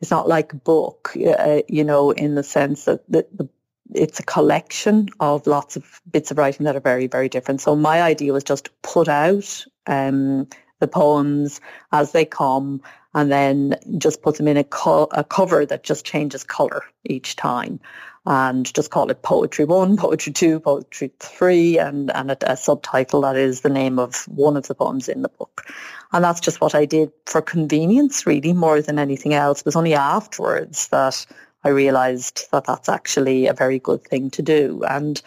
it's 0.00 0.10
not 0.10 0.28
like 0.28 0.52
a 0.52 0.56
book, 0.56 1.12
uh, 1.16 1.62
you 1.68 1.84
know, 1.84 2.10
in 2.10 2.34
the 2.34 2.42
sense 2.42 2.84
that 2.84 3.00
the, 3.10 3.26
the 3.32 3.48
it's 3.94 4.18
a 4.18 4.24
collection 4.24 5.08
of 5.20 5.46
lots 5.46 5.76
of 5.76 6.02
bits 6.10 6.32
of 6.32 6.38
writing 6.38 6.64
that 6.64 6.74
are 6.74 6.80
very, 6.80 7.06
very 7.06 7.28
different. 7.28 7.60
So 7.60 7.76
my 7.76 8.02
idea 8.02 8.32
was 8.32 8.42
just 8.42 8.70
put 8.82 9.06
out 9.06 9.64
um, 9.86 10.48
the 10.80 10.88
poems 10.88 11.60
as 11.92 12.10
they 12.10 12.24
come 12.24 12.82
and 13.14 13.30
then 13.30 13.76
just 13.96 14.22
put 14.22 14.36
them 14.38 14.48
in 14.48 14.56
a, 14.56 14.64
co- 14.64 15.08
a 15.12 15.22
cover 15.22 15.64
that 15.66 15.84
just 15.84 16.04
changes 16.04 16.42
color 16.42 16.82
each 17.04 17.36
time 17.36 17.78
and 18.26 18.72
just 18.74 18.90
call 18.90 19.10
it 19.10 19.22
poetry 19.22 19.64
one, 19.64 19.96
poetry 20.06 20.32
two, 20.32 20.60
poetry 20.60 21.12
three, 21.20 21.78
and, 21.78 22.10
and 22.10 22.30
a, 22.32 22.52
a, 22.52 22.56
subtitle 22.56 23.20
that 23.22 23.36
is 23.36 23.60
the 23.60 23.68
name 23.68 23.98
of 23.98 24.26
one 24.28 24.56
of 24.56 24.66
the 24.66 24.74
poems 24.74 25.08
in 25.08 25.22
the 25.22 25.28
book. 25.28 25.66
And 26.12 26.24
that's 26.24 26.40
just 26.40 26.60
what 26.60 26.74
I 26.74 26.84
did 26.84 27.12
for 27.26 27.40
convenience, 27.40 28.26
really, 28.26 28.52
more 28.52 28.80
than 28.82 28.98
anything 28.98 29.34
else. 29.34 29.60
It 29.60 29.66
was 29.66 29.76
only 29.76 29.94
afterwards 29.94 30.88
that 30.88 31.24
I 31.64 31.68
realized 31.68 32.50
that 32.52 32.64
that's 32.64 32.88
actually 32.88 33.46
a 33.46 33.54
very 33.54 33.78
good 33.78 34.02
thing 34.04 34.30
to 34.30 34.42
do. 34.42 34.82
And 34.88 35.20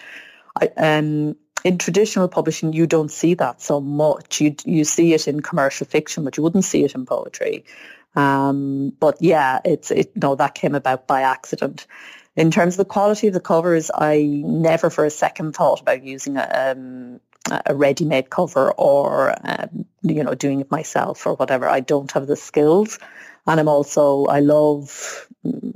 I, 0.60 0.68
um, 0.78 1.36
in 1.64 1.78
traditional 1.78 2.28
publishing, 2.28 2.74
you 2.74 2.88
don't 2.88 3.12
see 3.12 3.34
that 3.36 3.62
so 3.62 3.82
much. 3.82 4.40
You 4.40 4.56
you 4.64 4.84
see 4.84 5.14
it 5.14 5.28
in 5.28 5.42
commercial 5.42 5.86
fiction, 5.86 6.24
but 6.24 6.38
you 6.38 6.44
wouldn't 6.44 6.66
see 6.66 6.84
it 6.84 6.96
in 6.96 7.06
poetry. 7.06 7.66
Um, 8.16 8.94
but 9.00 9.18
yeah, 9.20 9.60
it's 9.66 9.92
it. 9.92 10.16
No, 10.16 10.36
that 10.36 10.56
came 10.56 10.76
about 10.76 11.08
by 11.08 11.22
accident. 11.22 11.88
In 12.36 12.52
terms 12.52 12.76
of 12.76 12.78
the 12.78 12.86
quality 12.86 13.28
of 13.28 13.34
the 13.34 13.40
covers, 13.40 13.92
I 13.94 14.24
never 14.46 14.90
for 14.90 15.06
a 15.06 15.10
second 15.10 15.56
thought 15.56 15.82
about 15.82 16.04
using 16.04 16.38
a, 16.38 16.76
um, 16.78 17.20
a 17.66 17.76
ready-made 17.76 18.30
cover 18.30 18.72
or 18.72 19.36
um, 19.44 19.86
you 20.02 20.24
know 20.24 20.36
doing 20.36 20.62
it 20.62 20.72
myself 20.72 21.26
or 21.26 21.36
whatever. 21.36 21.68
I 21.68 21.82
don't 21.82 22.12
have 22.12 22.28
the 22.28 22.36
skills, 22.36 23.00
and 23.46 23.60
I'm 23.60 23.68
also 23.68 24.26
I 24.26 24.40
love 24.40 25.28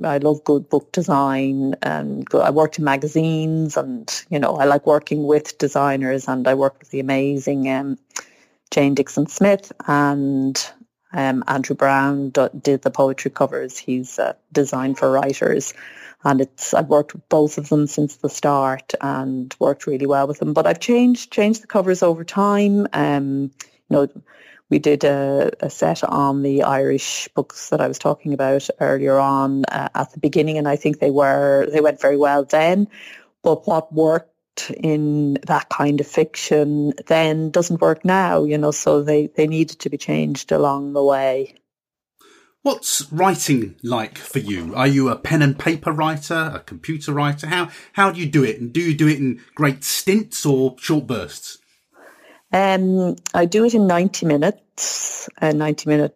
I 0.04 0.17
love 0.17 0.43
good 0.43 0.69
book 0.69 0.91
design 0.91 1.76
and 1.82 2.28
I 2.34 2.50
worked 2.50 2.80
in 2.80 2.84
magazines 2.84 3.78
and, 3.78 4.26
you 4.30 4.39
know, 4.39 4.58
I 4.58 4.65
like 4.65 4.86
working 4.86 5.26
with 5.26 5.58
designers 5.58 6.28
and 6.28 6.48
I 6.48 6.54
work 6.54 6.80
with 6.80 6.89
the 6.89 7.00
amazing 7.00 7.69
um, 7.69 7.98
Jane 8.72 8.93
Dixon 8.93 9.28
Smith 9.28 9.72
and 9.88 10.72
um, 11.13 11.43
Andrew 11.47 11.76
Brown 11.76 12.30
did 12.30 12.82
the 12.82 12.91
poetry 12.91 13.32
covers. 13.32 13.78
He's 13.78 14.19
uh, 14.19 14.34
designed 14.52 14.97
for 14.97 15.12
writers 15.12 15.73
and 16.23 16.41
it's 16.41 16.73
I've 16.73 16.88
worked 16.88 17.13
with 17.13 17.28
both 17.30 17.58
of 17.58 17.69
them 17.69 17.88
since 17.88 18.17
the 18.17 18.30
start 18.30 18.93
and 19.02 19.54
worked 19.60 19.88
really 19.88 20.06
well 20.06 20.28
with 20.28 20.39
them. 20.39 20.54
But 20.54 20.67
I've 20.67 20.80
changed 20.80 21.32
changed 21.32 21.63
the 21.63 21.67
covers 21.67 22.02
over 22.02 22.23
time. 22.23 22.88
Um, 22.93 23.52
you 23.89 23.97
know, 23.97 24.08
we 24.69 24.80
did 24.80 25.04
a, 25.04 25.52
a, 25.60 25.69
set 25.69 26.04
on 26.04 26.41
the 26.41 26.63
Irish 26.63 27.28
books 27.36 27.69
that 27.69 27.82
I 27.82 27.88
was 27.88 27.99
talking 27.99 28.34
about 28.34 28.67
earlier 28.80 29.19
on 29.19 29.65
uh, 29.65 29.89
at 29.93 30.12
the 30.13 30.19
beginning, 30.19 30.58
and 30.58 30.67
I 30.67 30.78
think 30.78 30.99
they 30.99 31.12
were 31.12 31.67
they 31.71 31.82
went 31.82 32.02
very 32.02 32.17
well 32.17 32.45
then. 32.45 32.88
But 33.41 33.67
what 33.67 33.93
worked 33.93 34.33
in 34.78 35.36
that 35.48 35.70
kind 35.70 36.00
of 36.00 36.08
fiction 36.08 36.94
then 37.08 37.52
doesn't 37.52 37.82
work 37.82 38.06
now, 38.06 38.44
you 38.44 38.58
know. 38.58 38.72
So 38.72 39.02
they 39.02 39.28
they 39.28 39.48
needed 39.48 39.80
to 39.80 39.89
be 39.89 39.98
changed 39.98 40.52
along 40.52 40.94
the 40.94 41.04
way. 41.04 41.56
What's 42.62 43.12
writing 43.12 43.76
like 43.84 44.18
for 44.18 44.39
you? 44.39 44.74
Are 44.74 44.88
you 44.88 45.10
a 45.10 45.18
pen 45.18 45.42
and 45.42 45.58
paper 45.60 45.92
writer, 45.92 46.52
a 46.54 46.60
computer 46.60 47.12
writer? 47.12 47.48
How 47.48 47.70
how 47.94 48.12
do 48.12 48.20
you 48.20 48.28
do 48.28 48.44
it? 48.44 48.60
And 48.60 48.72
do 48.72 48.82
you 48.82 48.96
do 48.96 49.08
it 49.08 49.20
in 49.20 49.42
great 49.56 49.84
stints 49.84 50.46
or 50.46 50.76
short 50.80 51.08
bursts? 51.08 51.58
Um, 52.54 53.16
I 53.34 53.46
do 53.46 53.66
it 53.66 53.74
in 53.74 53.88
90 53.88 54.28
minutes, 54.28 55.28
uh, 55.42 55.54
90 55.54 55.89
minute 55.89 56.16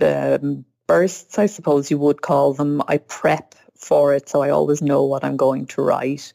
um, 0.00 0.64
bursts, 0.86 1.38
I 1.38 1.46
suppose 1.46 1.90
you 1.90 1.98
would 1.98 2.22
call 2.22 2.54
them. 2.54 2.82
I 2.88 2.98
prep 2.98 3.54
for 3.74 4.14
it, 4.14 4.28
so 4.28 4.42
I 4.42 4.50
always 4.50 4.82
know 4.82 5.04
what 5.04 5.24
I'm 5.24 5.36
going 5.36 5.66
to 5.66 5.82
write. 5.82 6.32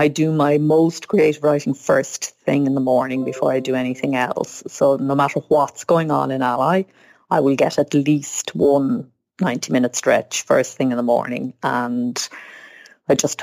I 0.00 0.08
do 0.08 0.32
my 0.32 0.56
most 0.56 1.08
creative 1.08 1.44
writing 1.44 1.74
first 1.74 2.34
thing 2.46 2.66
in 2.66 2.74
the 2.74 2.80
morning 2.80 3.22
before 3.22 3.52
I 3.52 3.60
do 3.60 3.74
anything 3.74 4.16
else. 4.16 4.62
So 4.66 4.96
no 4.96 5.14
matter 5.14 5.40
what's 5.48 5.84
going 5.84 6.10
on 6.10 6.30
in 6.30 6.40
ALLi, 6.40 6.86
I 7.30 7.40
will 7.40 7.54
get 7.54 7.78
at 7.78 7.92
least 7.92 8.56
one 8.56 9.10
90 9.42 9.70
minute 9.74 9.94
stretch 9.94 10.40
first 10.44 10.78
thing 10.78 10.90
in 10.90 10.96
the 10.96 11.02
morning 11.02 11.52
and 11.62 12.28
I 13.10 13.14
just 13.14 13.42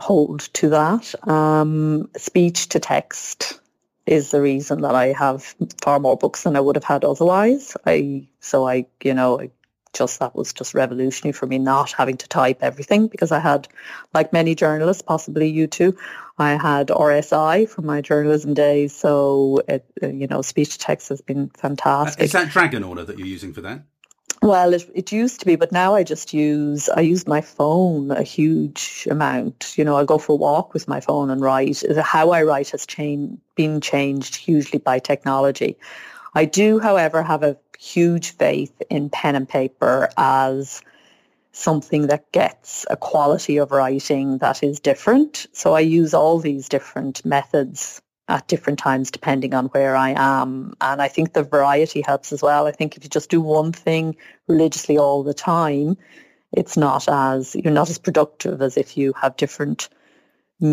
hold 0.00 0.48
to 0.54 0.70
that. 0.70 1.28
Um, 1.28 2.08
speech 2.16 2.70
to 2.70 2.80
text 2.80 3.60
is 4.06 4.30
the 4.30 4.40
reason 4.40 4.80
that 4.80 4.94
I 4.94 5.08
have 5.08 5.54
far 5.82 6.00
more 6.00 6.16
books 6.16 6.44
than 6.44 6.56
I 6.56 6.60
would 6.60 6.76
have 6.76 6.84
had 6.84 7.04
otherwise. 7.04 7.76
I 7.84 8.26
so 8.40 8.66
I 8.66 8.86
you 9.04 9.12
know 9.12 9.40
I 9.42 9.50
just 9.92 10.20
that 10.20 10.34
was 10.34 10.52
just 10.52 10.74
revolutionary 10.74 11.32
for 11.32 11.46
me 11.46 11.58
not 11.58 11.92
having 11.92 12.16
to 12.18 12.28
type 12.28 12.58
everything 12.62 13.08
because 13.08 13.32
I 13.32 13.38
had 13.38 13.68
like 14.14 14.32
many 14.32 14.54
journalists, 14.54 15.02
possibly 15.02 15.48
you 15.48 15.66
too, 15.66 15.96
I 16.38 16.52
had 16.52 16.88
RSI 16.88 17.68
from 17.68 17.86
my 17.86 18.00
journalism 18.00 18.54
days. 18.54 18.94
So 18.94 19.62
it, 19.68 19.84
uh, 20.02 20.08
you 20.08 20.26
know 20.26 20.42
speech 20.42 20.72
to 20.72 20.78
text 20.78 21.08
has 21.08 21.20
been 21.20 21.50
fantastic. 21.50 22.24
Is 22.24 22.32
that 22.32 22.50
Dragon-Order 22.50 23.04
that 23.04 23.18
you're 23.18 23.26
using 23.26 23.52
for 23.52 23.60
that? 23.62 23.82
Well, 24.40 24.72
it, 24.72 24.88
it 24.94 25.10
used 25.10 25.40
to 25.40 25.46
be, 25.46 25.56
but 25.56 25.72
now 25.72 25.96
I 25.96 26.04
just 26.04 26.32
use 26.32 26.88
I 26.88 27.00
use 27.00 27.26
my 27.26 27.40
phone 27.40 28.12
a 28.12 28.22
huge 28.22 29.08
amount. 29.10 29.74
You 29.76 29.84
know, 29.84 29.96
I 29.96 30.04
go 30.04 30.18
for 30.18 30.32
a 30.32 30.36
walk 30.36 30.74
with 30.74 30.86
my 30.86 31.00
phone 31.00 31.30
and 31.30 31.40
write. 31.40 31.82
How 32.00 32.30
I 32.30 32.44
write 32.44 32.70
has 32.70 32.86
changed, 32.86 33.40
been 33.56 33.80
changed 33.80 34.36
hugely 34.36 34.78
by 34.78 35.00
technology. 35.00 35.76
I 36.34 36.44
do, 36.44 36.78
however, 36.78 37.22
have 37.22 37.42
a 37.42 37.56
huge 37.78 38.32
faith 38.32 38.82
in 38.90 39.08
pen 39.08 39.36
and 39.36 39.48
paper 39.48 40.10
as 40.18 40.82
something 41.52 42.08
that 42.08 42.30
gets 42.32 42.84
a 42.90 42.96
quality 42.96 43.56
of 43.56 43.70
writing 43.70 44.38
that 44.38 44.62
is 44.62 44.80
different. 44.80 45.46
So 45.52 45.74
I 45.74 45.80
use 45.80 46.12
all 46.12 46.38
these 46.38 46.68
different 46.68 47.24
methods 47.24 48.02
at 48.28 48.46
different 48.48 48.78
times 48.78 49.10
depending 49.10 49.54
on 49.54 49.66
where 49.66 49.96
I 49.96 50.10
am. 50.16 50.74
And 50.80 51.00
I 51.00 51.08
think 51.08 51.32
the 51.32 51.42
variety 51.42 52.02
helps 52.02 52.32
as 52.32 52.42
well. 52.42 52.66
I 52.66 52.72
think 52.72 52.96
if 52.96 53.04
you 53.04 53.10
just 53.10 53.30
do 53.30 53.40
one 53.40 53.72
thing 53.72 54.16
religiously 54.48 54.98
all 54.98 55.22
the 55.22 55.32
time, 55.32 55.96
it's 56.52 56.76
not 56.76 57.08
as, 57.08 57.54
you're 57.54 57.72
not 57.72 57.90
as 57.90 57.98
productive 57.98 58.60
as 58.60 58.76
if 58.76 58.96
you 58.96 59.12
have 59.14 59.36
different 59.36 59.88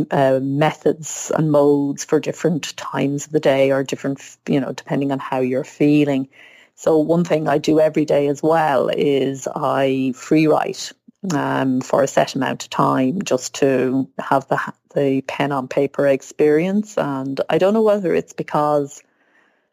uh, 0.10 0.40
methods 0.42 1.32
and 1.38 1.52
modes 1.52 2.04
for 2.04 2.20
different 2.20 2.76
times 2.78 3.28
of 3.28 3.32
the 3.32 3.40
day 3.40 3.72
or 3.72 3.84
different, 3.84 4.38
you 4.48 4.60
know, 4.60 4.72
depending 4.72 5.12
on 5.12 5.20
how 5.20 5.40
you're 5.40 5.64
feeling. 5.64 6.28
So 6.76 6.98
one 6.98 7.24
thing 7.24 7.48
I 7.48 7.58
do 7.58 7.80
every 7.80 8.06
day 8.06 8.28
as 8.28 8.44
well 8.44 8.90
is 8.90 9.48
I 9.56 10.14
free 10.16 10.48
write 10.48 10.92
um, 11.34 11.82
for 11.82 12.04
a 12.04 12.08
set 12.08 12.36
amount 12.36 12.64
of 12.64 12.70
time 12.70 13.22
just 13.24 13.56
to 13.56 14.08
have 14.20 14.48
the 14.48 14.60
the 14.94 15.22
pen 15.22 15.52
on 15.52 15.68
paper 15.68 16.08
experience. 16.08 16.98
And 16.98 17.40
I 17.50 17.58
don't 17.58 17.74
know 17.74 17.82
whether 17.82 18.14
it's 18.14 18.34
because 18.34 19.02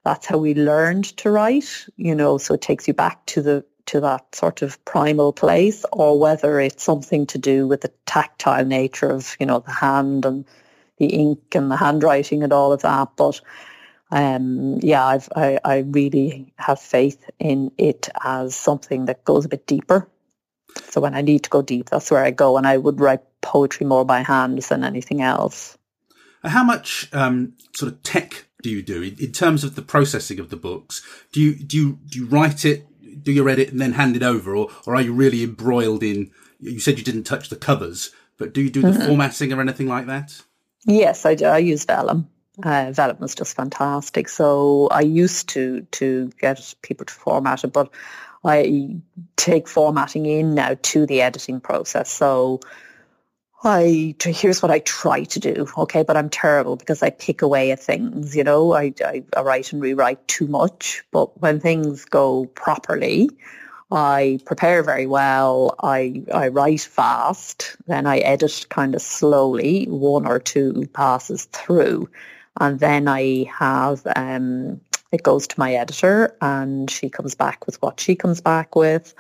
that's 0.05 0.27
how 0.27 0.39
we 0.39 0.55
learned 0.55 1.05
to 1.19 1.31
write, 1.31 1.87
you 1.97 2.15
know, 2.15 2.39
so 2.39 2.55
it 2.55 2.61
takes 2.61 2.89
you 2.89 2.95
back 2.95 3.25
to 3.27 3.43
the 3.43 3.65
to 3.87 4.01
that 4.01 4.35
sort 4.35 4.63
of 4.63 4.83
primal 4.85 5.33
place 5.33 5.85
or 5.93 6.19
whether 6.19 6.61
it's 6.61 6.85
something 6.85 7.27
to 7.27 7.39
do 7.39 7.67
with 7.67 7.81
the 7.81 7.93
tactile 8.07 8.65
nature 8.65 9.11
of, 9.11 9.37
you 9.41 9.47
know, 9.47 9.59
the 9.61 9.73
hand 9.73 10.25
and 10.25 10.45
the 10.99 11.07
ink 11.07 11.55
and 11.55 11.71
the 11.71 11.77
handwriting 11.77 12.45
and 12.45 12.53
all 12.53 12.73
of 12.73 12.83
that. 12.83 13.09
But 13.17 13.41
um, 14.13 14.79
yeah, 14.83 15.05
I've, 15.05 15.29
I, 15.35 15.59
I 15.65 15.79
really 15.79 16.53
have 16.57 16.79
faith 16.79 17.31
in 17.39 17.73
it 17.79 18.11
as 18.23 18.55
something 18.55 19.07
that 19.07 19.25
goes 19.25 19.47
a 19.47 19.49
bit 19.49 19.67
deeper. 19.67 20.07
So 20.91 21.01
when 21.01 21.15
I 21.15 21.23
need 21.23 21.45
to 21.45 21.51
go 21.51 21.63
deep, 21.63 21.89
that's 21.89 22.11
where 22.11 22.23
I 22.23 22.31
go. 22.31 22.59
And 22.59 22.67
I 22.67 22.77
would 22.77 23.01
write 23.01 23.23
poetry 23.41 23.87
more 23.87 24.05
by 24.05 24.21
hand 24.21 24.59
than 24.59 24.85
anything 24.85 25.23
else. 25.23 25.79
How 26.45 26.63
much 26.63 27.09
um, 27.15 27.55
sort 27.75 27.91
of 27.91 28.03
tech 28.03 28.45
do 28.63 28.69
you 28.69 28.83
do 28.83 29.03
in, 29.03 29.17
in, 29.19 29.33
terms 29.33 29.65
of 29.65 29.77
the 29.77 29.83
processing 29.83 30.39
of 30.39 30.51
the 30.51 30.57
books? 30.57 31.01
Do 31.33 31.41
you 31.41 31.55
do 31.55 31.77
you 31.77 31.99
do 32.09 32.19
you 32.19 32.27
write 32.27 32.65
it, 32.65 32.87
do 33.23 33.33
your 33.33 33.49
edit, 33.49 33.71
and 33.71 33.81
then 33.81 33.93
hand 33.93 34.17
it 34.17 34.23
over, 34.23 34.55
or 34.55 34.69
or 34.87 34.97
are 34.97 35.03
you 35.03 35.15
really 35.15 35.43
embroiled 35.43 36.03
in? 36.03 36.31
You 36.61 36.81
said 36.81 36.99
you 36.99 37.05
didn't 37.05 37.25
touch 37.25 37.49
the 37.49 37.57
covers, 37.57 38.11
but 38.39 38.53
do 38.53 38.61
you 38.61 38.71
do 38.71 38.83
the 38.83 38.89
mm-hmm. 38.89 39.07
formatting 39.07 39.53
or 39.53 39.61
anything 39.61 39.87
like 39.87 40.07
that? 40.07 40.43
Yes, 40.85 41.25
I 41.25 41.35
do. 41.37 41.47
I 41.47 41.59
use 41.59 41.85
Vellum. 41.85 42.29
Uh, 42.63 42.93
was 43.19 43.35
just 43.35 43.57
fantastic. 43.57 44.29
So 44.29 44.89
I 44.91 45.01
used 45.01 45.49
to 45.51 45.83
to 45.93 46.31
get 46.39 46.75
people 46.83 47.07
to 47.07 47.13
format 47.13 47.65
it, 47.65 47.73
but 47.73 47.91
I 48.45 48.97
take 49.37 49.69
formatting 49.69 50.27
in 50.27 50.55
now 50.55 50.77
to 50.83 51.07
the 51.07 51.23
editing 51.23 51.61
process. 51.61 52.11
So 52.11 52.61
I 53.65 54.15
here's 54.23 54.61
what 54.61 54.71
I 54.71 54.81
try 54.81 55.25
to 55.25 55.41
do, 55.41 55.67
okay, 55.79 56.03
but 56.03 56.17
I'm 56.17 56.29
terrible 56.29 56.77
because 56.77 57.03
I 57.03 57.11
pick 57.11 57.43
away 57.43 57.71
at 57.71 57.81
things, 57.81 58.37
you 58.37 58.45
know. 58.45 58.73
I, 58.73 58.93
I, 59.05 59.23
I 59.37 59.41
write 59.43 59.73
and 59.73 59.81
rewrite 59.81 60.27
too 60.29 60.47
much, 60.49 61.05
but 61.11 61.41
when 61.41 61.61
things 61.61 62.05
go 62.05 62.47
properly, 62.47 63.31
I 63.91 64.41
prepare 64.45 64.83
very 64.83 65.07
well. 65.07 65.77
I 65.83 66.25
I 66.35 66.49
write 66.49 66.81
fast, 66.83 67.77
then 67.87 68.07
I 68.07 68.19
edit 68.19 68.67
kind 68.69 68.95
of 68.95 69.03
slowly, 69.03 69.87
one 69.87 70.27
or 70.27 70.39
two 70.41 70.89
passes 70.93 71.45
through, 71.47 72.09
and 72.61 72.81
then 72.81 73.09
I 73.09 73.47
have 73.59 74.07
um, 74.17 74.81
it 75.11 75.23
goes 75.23 75.47
to 75.49 75.61
my 75.61 75.75
editor, 75.75 76.37
and 76.41 76.91
she 76.91 77.09
comes 77.09 77.35
back 77.35 77.67
with 77.67 77.81
what 77.83 78.01
she 78.01 78.15
comes 78.15 78.41
back 78.41 78.77
with 78.77 79.15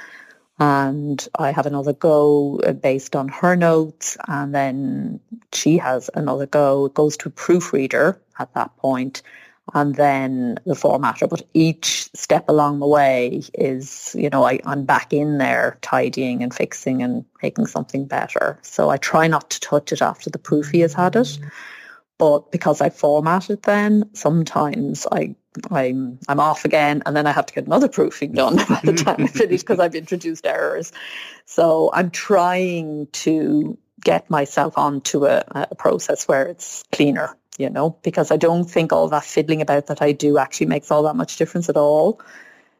and 0.58 1.26
I 1.38 1.50
have 1.50 1.66
another 1.66 1.92
go 1.92 2.60
uh, 2.60 2.72
based 2.72 3.16
on 3.16 3.28
her 3.28 3.56
notes 3.56 4.16
and 4.28 4.54
then 4.54 5.18
she 5.52 5.78
has 5.78 6.08
another 6.14 6.46
go. 6.46 6.86
It 6.86 6.94
goes 6.94 7.16
to 7.18 7.28
a 7.28 7.32
proofreader 7.32 8.20
at 8.38 8.54
that 8.54 8.76
point 8.76 9.22
and 9.74 9.94
then 9.96 10.60
the 10.64 10.74
formatter. 10.74 11.28
But 11.28 11.42
each 11.54 12.08
step 12.14 12.48
along 12.48 12.78
the 12.78 12.86
way 12.86 13.42
is, 13.54 14.14
you 14.16 14.30
know, 14.30 14.44
I, 14.44 14.60
I'm 14.64 14.84
back 14.84 15.12
in 15.12 15.38
there 15.38 15.78
tidying 15.82 16.44
and 16.44 16.54
fixing 16.54 17.02
and 17.02 17.24
making 17.42 17.66
something 17.66 18.04
better. 18.04 18.58
So 18.62 18.90
I 18.90 18.98
try 18.98 19.26
not 19.26 19.50
to 19.50 19.60
touch 19.60 19.92
it 19.92 20.02
after 20.02 20.30
the 20.30 20.38
proofy 20.38 20.80
has 20.80 20.94
had 20.94 21.16
it. 21.16 21.38
But 22.22 22.52
because 22.52 22.80
I 22.80 22.88
formatted 22.88 23.50
it 23.50 23.62
then, 23.64 24.08
sometimes 24.12 25.08
I 25.10 25.34
I'm 25.72 26.20
I'm 26.28 26.38
off 26.38 26.64
again, 26.64 27.02
and 27.04 27.16
then 27.16 27.26
I 27.26 27.32
have 27.32 27.46
to 27.46 27.52
get 27.52 27.66
another 27.66 27.88
proofing 27.88 28.30
done 28.42 28.54
by 28.68 28.80
the 28.84 28.92
time 28.92 29.24
I 29.24 29.26
finish 29.26 29.62
because 29.62 29.80
I've 29.80 29.96
introduced 29.96 30.46
errors. 30.46 30.92
So 31.46 31.90
I'm 31.92 32.12
trying 32.12 33.08
to 33.24 33.76
get 34.04 34.30
myself 34.30 34.78
onto 34.78 35.26
a, 35.26 35.42
a 35.48 35.74
process 35.74 36.28
where 36.28 36.46
it's 36.46 36.84
cleaner, 36.92 37.36
you 37.58 37.70
know, 37.70 37.98
because 38.04 38.30
I 38.30 38.36
don't 38.36 38.70
think 38.70 38.92
all 38.92 39.08
that 39.08 39.24
fiddling 39.24 39.60
about 39.60 39.88
that 39.88 40.00
I 40.00 40.12
do 40.12 40.38
actually 40.38 40.66
makes 40.66 40.92
all 40.92 41.02
that 41.02 41.16
much 41.16 41.38
difference 41.38 41.68
at 41.68 41.76
all. 41.76 42.20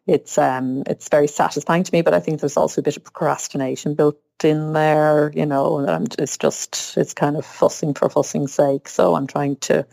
It's 0.06 0.38
um 0.38 0.84
it's 0.86 1.08
very 1.08 1.26
satisfying 1.26 1.82
to 1.82 1.92
me, 1.92 2.02
but 2.02 2.14
I 2.14 2.20
think 2.20 2.38
there's 2.38 2.56
also 2.56 2.80
a 2.80 2.84
bit 2.84 2.96
of 2.96 3.02
procrastination 3.02 3.96
built 3.96 4.20
in 4.44 4.72
there, 4.72 5.32
you 5.34 5.46
know, 5.46 5.78
and 5.78 6.14
it's 6.18 6.38
just 6.38 6.96
it's 6.96 7.14
kind 7.14 7.36
of 7.36 7.44
fussing 7.44 7.94
for 7.94 8.08
fussing's 8.08 8.52
sake. 8.54 8.88
So 8.88 9.14
I'm 9.14 9.26
trying 9.26 9.56
to 9.56 9.86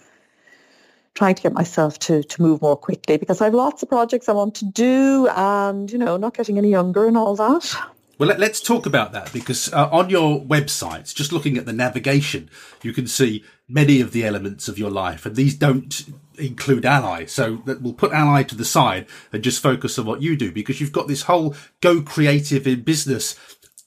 trying 1.16 1.36
to 1.36 1.42
get 1.42 1.54
myself 1.54 2.00
to 2.00 2.24
to 2.24 2.42
move 2.42 2.62
more 2.62 2.78
quickly 2.78 3.18
because 3.18 3.42
I 3.42 3.46
have 3.46 3.54
lots 3.54 3.84
of 3.84 3.90
projects 3.90 4.30
I 4.30 4.34
want 4.34 4.56
to 4.56 4.66
do 4.66 5.28
and, 5.36 5.92
you 5.92 5.98
know, 5.98 6.18
not 6.18 6.34
getting 6.34 6.58
any 6.58 6.70
younger 6.70 7.08
and 7.08 7.18
all 7.18 7.36
that. 7.36 7.76
Well, 8.20 8.28
let, 8.28 8.42
us 8.42 8.60
talk 8.60 8.86
about 8.86 9.14
that 9.14 9.32
because 9.32 9.72
uh, 9.72 9.88
on 9.94 10.10
your 10.10 10.42
websites, 10.42 11.16
just 11.16 11.32
looking 11.32 11.58
at 11.58 11.66
the 11.66 11.72
navigation, 11.72 12.50
you 12.82 12.92
can 12.92 13.08
see 13.08 13.46
many 13.70 14.02
of 14.02 14.12
the 14.12 14.26
elements 14.26 14.68
of 14.68 14.78
your 14.78 14.92
life, 14.92 15.26
and 15.26 15.38
these 15.38 15.56
don't 15.56 16.04
include 16.38 16.84
ALLi. 16.84 17.28
So 17.28 17.62
that 17.66 17.82
we'll 17.82 17.94
put 17.94 18.12
ALLi 18.12 18.44
to 18.50 18.56
the 18.56 18.66
side 18.66 19.08
and 19.32 19.42
just 19.42 19.64
focus 19.64 19.98
on 19.98 20.06
what 20.06 20.22
you 20.22 20.36
do 20.36 20.52
because 20.52 20.82
you've 20.82 20.92
got 20.92 21.08
this 21.08 21.24
whole 21.24 21.56
go 21.80 22.02
creative 22.02 22.68
in 22.68 22.82
business 22.82 23.36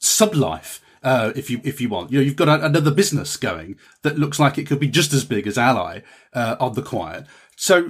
sub 0.03 0.34
life 0.34 0.80
uh, 1.03 1.32
if 1.34 1.50
you 1.50 1.61
if 1.64 1.80
you 1.80 1.88
want. 1.88 2.12
You 2.12 2.18
know, 2.18 2.24
you've 2.24 2.36
got 2.36 2.48
a, 2.48 2.64
another 2.64 2.90
business 2.90 3.36
going 3.36 3.76
that 4.03 4.18
looks 4.18 4.38
like 4.38 4.59
it 4.59 4.66
could 4.66 4.80
be 4.80 4.88
just 4.88 5.12
as 5.12 5.24
big 5.24 5.46
as 5.46 5.57
ALLi 5.57 6.03
uh, 6.34 6.57
on 6.61 6.74
the 6.74 6.82
quiet. 6.82 7.26
So 7.57 7.88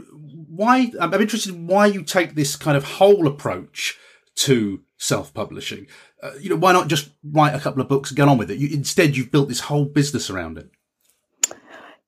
why? 0.48 0.92
I'm 1.00 1.12
interested 1.14 1.54
in 1.54 1.66
why 1.66 1.86
you 1.86 2.02
take 2.02 2.34
this 2.34 2.56
kind 2.56 2.76
of 2.76 2.84
whole 2.84 3.26
approach 3.26 3.98
to 4.34 4.82
self-publishing. 4.98 5.86
Uh, 6.22 6.32
you 6.40 6.48
know, 6.48 6.56
why 6.56 6.72
not 6.72 6.88
just 6.88 7.10
write 7.24 7.54
a 7.54 7.60
couple 7.60 7.82
of 7.82 7.88
books 7.88 8.10
and 8.10 8.16
get 8.16 8.28
on 8.28 8.38
with 8.38 8.50
it? 8.50 8.58
You, 8.58 8.68
instead, 8.68 9.16
you've 9.16 9.32
built 9.32 9.48
this 9.48 9.60
whole 9.60 9.84
business 9.84 10.30
around 10.30 10.58
it. 10.58 10.70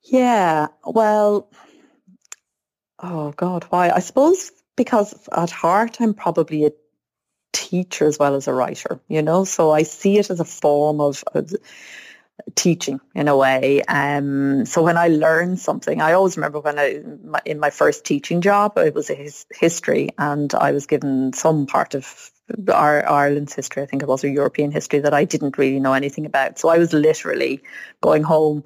Yeah, 0.04 0.68
well, 0.84 1.50
oh 3.00 3.32
God, 3.32 3.64
why? 3.70 3.90
I 3.90 4.00
suppose 4.00 4.52
because 4.76 5.28
at 5.32 5.50
heart 5.50 5.96
I'm 6.00 6.14
probably 6.14 6.64
a 6.64 6.72
teacher 7.54 8.06
as 8.06 8.18
well 8.18 8.34
as 8.34 8.48
a 8.48 8.52
writer, 8.52 9.00
you 9.08 9.22
know, 9.22 9.44
so 9.44 9.70
I 9.70 9.84
see 9.84 10.18
it 10.18 10.28
as 10.28 10.40
a 10.40 10.44
form 10.44 11.00
of, 11.00 11.24
of 11.32 11.54
teaching 12.54 13.00
in 13.14 13.28
a 13.28 13.36
way. 13.36 13.82
Um, 13.82 14.66
so 14.66 14.82
when 14.82 14.98
I 14.98 15.08
learn 15.08 15.56
something, 15.56 16.02
I 16.02 16.12
always 16.12 16.36
remember 16.36 16.60
when 16.60 16.78
I, 16.78 17.00
my, 17.24 17.40
in 17.46 17.60
my 17.60 17.70
first 17.70 18.04
teaching 18.04 18.40
job, 18.40 18.76
it 18.76 18.92
was 18.92 19.08
his, 19.08 19.46
history 19.54 20.10
and 20.18 20.52
I 20.54 20.72
was 20.72 20.86
given 20.86 21.32
some 21.32 21.66
part 21.66 21.94
of 21.94 22.30
our, 22.72 23.08
Ireland's 23.08 23.54
history, 23.54 23.82
I 23.82 23.86
think 23.86 24.02
it 24.02 24.08
was, 24.08 24.24
or 24.24 24.28
European 24.28 24.72
history 24.72 24.98
that 24.98 25.14
I 25.14 25.24
didn't 25.24 25.56
really 25.56 25.80
know 25.80 25.94
anything 25.94 26.26
about. 26.26 26.58
So 26.58 26.68
I 26.68 26.78
was 26.78 26.92
literally 26.92 27.62
going 28.00 28.24
home 28.24 28.64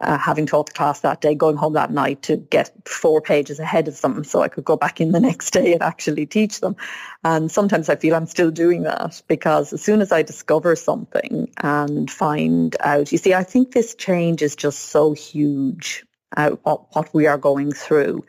uh, 0.00 0.18
having 0.18 0.46
taught 0.46 0.66
the 0.66 0.72
class 0.72 1.00
that 1.00 1.20
day, 1.20 1.34
going 1.34 1.56
home 1.56 1.74
that 1.74 1.90
night 1.90 2.22
to 2.22 2.36
get 2.36 2.70
four 2.86 3.20
pages 3.20 3.60
ahead 3.60 3.88
of 3.88 4.00
them 4.00 4.24
so 4.24 4.42
I 4.42 4.48
could 4.48 4.64
go 4.64 4.76
back 4.76 5.00
in 5.00 5.12
the 5.12 5.20
next 5.28 5.50
day 5.50 5.72
and 5.72 5.82
actually 5.82 6.26
teach 6.26 6.60
them. 6.60 6.76
And 7.24 7.50
sometimes 7.50 7.88
I 7.88 7.96
feel 7.96 8.14
I'm 8.14 8.26
still 8.26 8.50
doing 8.50 8.82
that 8.82 9.22
because 9.28 9.72
as 9.72 9.82
soon 9.82 10.00
as 10.00 10.12
I 10.12 10.22
discover 10.22 10.76
something 10.76 11.50
and 11.58 12.10
find 12.10 12.76
out, 12.80 13.12
you 13.12 13.18
see, 13.18 13.34
I 13.34 13.44
think 13.44 13.72
this 13.72 13.94
change 13.94 14.42
is 14.42 14.56
just 14.56 14.80
so 14.86 15.12
huge, 15.12 16.04
uh, 16.36 16.50
what, 16.62 17.14
we 17.14 17.26
are 17.26 17.38
going 17.38 17.72
through 17.72 18.24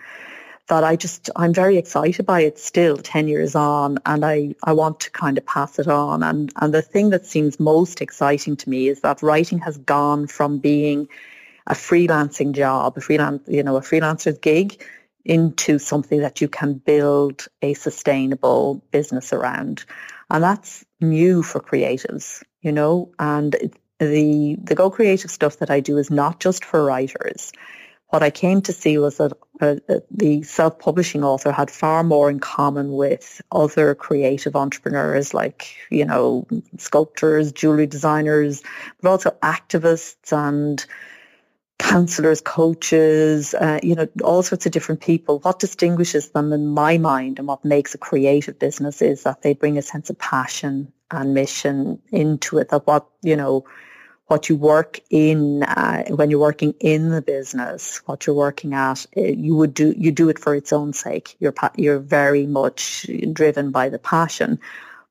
that 0.67 0.83
I 0.83 0.95
just, 0.95 1.29
I'm 1.35 1.53
very 1.53 1.77
excited 1.77 2.25
by 2.25 2.41
it 2.41 2.57
still 2.57 2.97
10 2.97 3.27
years 3.27 3.53
on 3.53 3.99
and 4.05 4.25
I, 4.25 4.55
I 4.63 4.73
want 4.73 4.99
to 5.01 5.11
kind 5.11 5.37
of 5.37 5.45
pass 5.45 5.77
it 5.77 5.87
on. 5.87 6.23
And, 6.23 6.51
and 6.59 6.73
the 6.73 6.81
thing 6.81 7.11
that 7.11 7.25
seems 7.25 7.59
most 7.59 8.01
exciting 8.01 8.55
to 8.57 8.69
me 8.69 8.87
is 8.87 9.01
that 9.01 9.21
writing 9.21 9.59
has 9.59 9.77
gone 9.77 10.25
from 10.25 10.57
being 10.57 11.07
a 11.67 11.73
freelancing 11.73 12.53
job, 12.53 12.97
a 12.97 13.01
freelance, 13.01 13.43
you 13.47 13.63
know, 13.63 13.75
a 13.75 13.81
freelancer's 13.81 14.37
gig 14.37 14.83
into 15.23 15.79
something 15.79 16.19
that 16.19 16.39
you 16.41 16.47
can 16.47 16.75
build 16.75 17.47
a 17.61 17.73
sustainable 17.73 18.83
business 18.91 19.33
around. 19.33 19.83
And 20.29 20.43
that's 20.43 20.85
new 21.01 21.41
for 21.41 21.59
creatives, 21.59 22.43
you 22.61 22.71
know, 22.71 23.11
and 23.17 23.55
the, 23.99 24.57
the 24.61 24.75
Go 24.75 24.89
Creative 24.89 25.31
stuff 25.31 25.57
that 25.57 25.71
I 25.71 25.79
do 25.79 25.97
is 25.97 26.11
not 26.11 26.39
just 26.39 26.63
for 26.63 26.83
writers. 26.83 27.51
What 28.09 28.21
I 28.21 28.29
came 28.29 28.61
to 28.61 28.71
see 28.71 28.99
was 28.99 29.17
that 29.17 29.33
uh, 29.61 29.75
the 30.11 30.43
self-publishing 30.43 31.23
author 31.23 31.51
had 31.51 31.71
far 31.71 32.03
more 32.03 32.29
in 32.29 32.39
common 32.39 32.91
with 32.91 33.41
other 33.51 33.95
creative 33.95 34.55
entrepreneurs 34.55 35.33
like, 35.33 35.75
you 35.89 36.05
know, 36.05 36.45
sculptors, 36.77 37.51
jewelry 37.51 37.87
designers, 37.87 38.61
but 39.01 39.09
also 39.09 39.31
activists 39.41 40.31
and 40.31 40.85
counselors, 41.85 42.41
coaches, 42.41 43.53
uh, 43.53 43.79
you 43.83 43.95
know, 43.95 44.07
all 44.23 44.43
sorts 44.43 44.65
of 44.65 44.71
different 44.71 45.01
people. 45.01 45.39
What 45.39 45.59
distinguishes 45.59 46.29
them 46.29 46.51
in 46.51 46.67
my 46.67 46.97
mind 46.97 47.39
and 47.39 47.47
what 47.47 47.63
makes 47.63 47.93
a 47.93 47.97
creative 47.97 48.57
business 48.59 49.01
is 49.01 49.23
that 49.23 49.41
they 49.41 49.53
bring 49.53 49.77
a 49.77 49.81
sense 49.81 50.09
of 50.09 50.17
passion 50.17 50.91
and 51.11 51.33
mission 51.33 52.01
into 52.11 52.57
it. 52.57 52.69
That 52.69 52.87
what, 52.87 53.07
you 53.21 53.35
know, 53.35 53.65
what 54.27 54.49
you 54.49 54.55
work 54.55 54.99
in 55.09 55.63
uh, 55.63 56.03
when 56.09 56.31
you're 56.31 56.39
working 56.39 56.73
in 56.79 57.09
the 57.09 57.21
business, 57.21 58.01
what 58.05 58.25
you're 58.25 58.35
working 58.35 58.73
at, 58.73 59.05
uh, 59.15 59.21
you 59.21 59.55
would 59.55 59.73
do 59.73 59.93
you 59.97 60.11
do 60.11 60.29
it 60.29 60.39
for 60.39 60.55
its 60.55 60.73
own 60.73 60.93
sake. 60.93 61.35
You're 61.39 61.53
you're 61.75 61.99
very 61.99 62.47
much 62.47 63.07
driven 63.31 63.69
by 63.71 63.89
the 63.89 63.99
passion, 63.99 64.59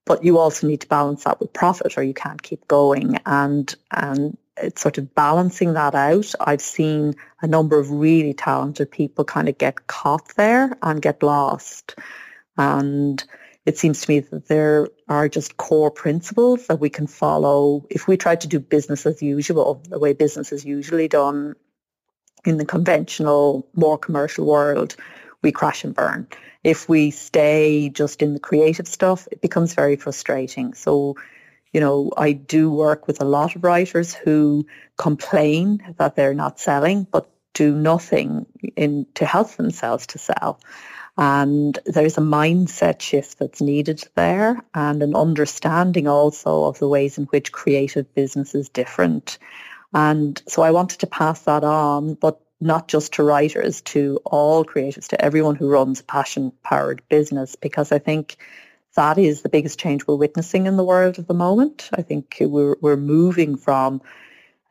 but 0.05 0.25
you 0.25 0.39
also 0.39 0.67
need 0.67 0.81
to 0.81 0.89
balance 0.89 1.25
that 1.25 1.39
with 1.39 1.53
profit, 1.53 1.97
or 1.97 2.03
you 2.03 2.15
can't 2.15 2.43
keep 2.43 2.67
going. 2.67 3.21
And 3.25 3.73
and 3.93 4.37
it's 4.57 4.83
sort 4.83 4.99
of 4.99 5.15
balancing 5.15 5.75
that 5.75 5.95
out. 5.95 6.33
I've 6.41 6.61
seen 6.61 7.15
a 7.43 7.47
number 7.47 7.79
of 7.79 7.91
really 7.91 8.35
talented 8.35 8.91
people 8.91 9.25
kind 9.25 9.49
of 9.49 9.59
get 9.59 9.87
caught 9.87 10.35
there 10.37 10.77
and 10.83 11.03
get 11.03 11.23
lost, 11.23 11.97
and 12.57 13.23
it 13.67 13.79
seems 13.79 14.03
to 14.03 14.11
me 14.11 14.21
that 14.21 14.49
there 14.49 14.89
are 15.09 15.29
just 15.29 15.57
core 15.57 15.91
principles 15.91 16.67
that 16.67 16.81
we 16.81 16.91
can 16.91 17.07
follow. 17.07 17.87
If 17.91 18.07
we 18.07 18.17
try 18.17 18.37
to 18.37 18.49
do 18.49 18.61
business 18.61 19.07
as 19.07 19.23
usual, 19.23 19.83
the 19.89 19.99
way 19.99 20.13
business 20.13 20.53
is 20.53 20.65
usually 20.65 21.09
done 21.09 21.55
in 22.45 22.59
the 22.59 22.65
conventional, 22.67 23.67
more 23.75 23.97
commercial 23.97 24.47
world, 24.47 24.97
we 25.43 25.51
crash 25.51 25.83
and 25.85 25.95
burn. 25.95 26.29
If 26.63 26.89
we 26.89 27.11
stay 27.11 27.89
just 27.89 28.23
in 28.23 28.35
the 28.35 28.41
creative 28.41 28.87
stuff, 28.87 29.27
it 29.31 29.41
becomes 29.41 29.75
very 29.75 29.97
frustrating. 29.97 30.75
So, 30.75 31.17
you 31.75 31.81
know, 31.81 32.13
I 32.17 32.33
do 32.33 32.71
work 32.71 33.07
with 33.07 33.21
a 33.21 33.27
lot 33.27 33.57
of 33.57 33.65
writers 33.65 34.15
who 34.15 34.67
complain 34.97 35.95
that 35.99 36.15
they're 36.15 36.33
not 36.33 36.61
selling, 36.61 37.07
but 37.11 37.29
do 37.53 37.75
nothing 37.75 38.47
in 38.77 39.07
to 39.15 39.27
help 39.27 39.51
themselves 39.57 40.07
to 40.07 40.19
sell. 40.19 40.61
And 41.19 41.79
there's 41.85 42.19
a 42.19 42.21
mindset 42.23 43.01
shift 43.01 43.39
that's 43.39 43.61
needed 43.61 44.05
there 44.15 44.65
and 44.73 45.03
an 45.03 45.15
understanding 45.15 46.09
also 46.09 46.65
of 46.65 46.79
the 46.79 46.89
ways 46.89 47.19
in 47.19 47.25
which 47.25 47.53
creative 47.53 48.15
business 48.15 48.55
is 48.55 48.69
different. 48.69 49.39
And 49.93 50.41
so 50.49 50.63
I 50.63 50.73
wanted 50.73 51.01
to 51.01 51.07
pass 51.07 51.41
that 51.43 51.65
on, 51.65 52.15
but 52.15 52.41
not 52.61 52.89
just 52.89 53.15
to 53.15 53.23
writers, 53.23 53.83
to 53.83 54.21
all 54.25 54.65
creatives, 54.65 55.09
to 55.09 55.25
everyone 55.25 55.55
who 55.57 55.69
runs 55.69 56.01
a 56.01 56.05
passion-powered 56.05 57.03
business, 57.09 57.57
because 57.57 57.93
I 57.93 57.99
think 57.99 58.37
that 58.95 59.19
is 59.19 59.43
the 59.43 59.49
biggest 59.49 59.79
change 59.79 60.07
we're 60.07 60.17
witnessing 60.17 60.67
in 60.67 60.77
the 60.77 60.85
world 60.85 61.19
at 61.19 61.29
the 61.29 61.35
moment. 61.35 61.91
I 61.95 62.03
think 62.03 62.37
we're, 62.41 62.77
we're 62.81 62.97
moving 62.97 63.57
from 63.57 64.03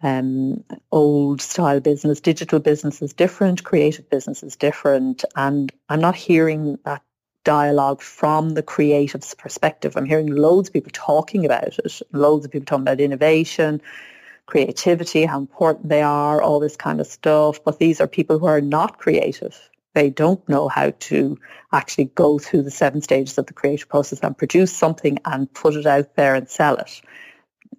um, 0.03 0.63
old 0.91 1.41
style 1.41 1.79
business, 1.79 2.19
digital 2.19 2.59
business 2.59 3.01
is 3.01 3.13
different, 3.13 3.63
creative 3.63 4.09
business 4.09 4.43
is 4.43 4.55
different. 4.55 5.23
And 5.35 5.71
I'm 5.89 6.01
not 6.01 6.15
hearing 6.15 6.77
that 6.85 7.01
dialogue 7.43 8.01
from 8.01 8.51
the 8.51 8.63
creative's 8.63 9.33
perspective. 9.33 9.95
I'm 9.95 10.05
hearing 10.05 10.27
loads 10.27 10.69
of 10.69 10.73
people 10.73 10.91
talking 10.93 11.45
about 11.45 11.63
it, 11.65 12.01
loads 12.11 12.45
of 12.45 12.51
people 12.51 12.65
talking 12.65 12.83
about 12.83 13.01
innovation, 13.01 13.81
creativity, 14.45 15.25
how 15.25 15.39
important 15.39 15.89
they 15.89 16.01
are, 16.01 16.41
all 16.41 16.59
this 16.59 16.75
kind 16.75 16.99
of 16.99 17.07
stuff. 17.07 17.63
But 17.63 17.79
these 17.79 18.01
are 18.01 18.07
people 18.07 18.39
who 18.39 18.45
are 18.45 18.61
not 18.61 18.97
creative. 18.97 19.69
They 19.93 20.09
don't 20.09 20.47
know 20.49 20.67
how 20.67 20.91
to 20.91 21.37
actually 21.71 22.05
go 22.05 22.39
through 22.39 22.63
the 22.63 22.71
seven 22.71 23.01
stages 23.01 23.37
of 23.37 23.45
the 23.45 23.53
creative 23.53 23.89
process 23.89 24.19
and 24.21 24.37
produce 24.37 24.75
something 24.75 25.19
and 25.25 25.53
put 25.53 25.75
it 25.75 25.85
out 25.85 26.15
there 26.15 26.35
and 26.35 26.49
sell 26.49 26.75
it 26.77 27.01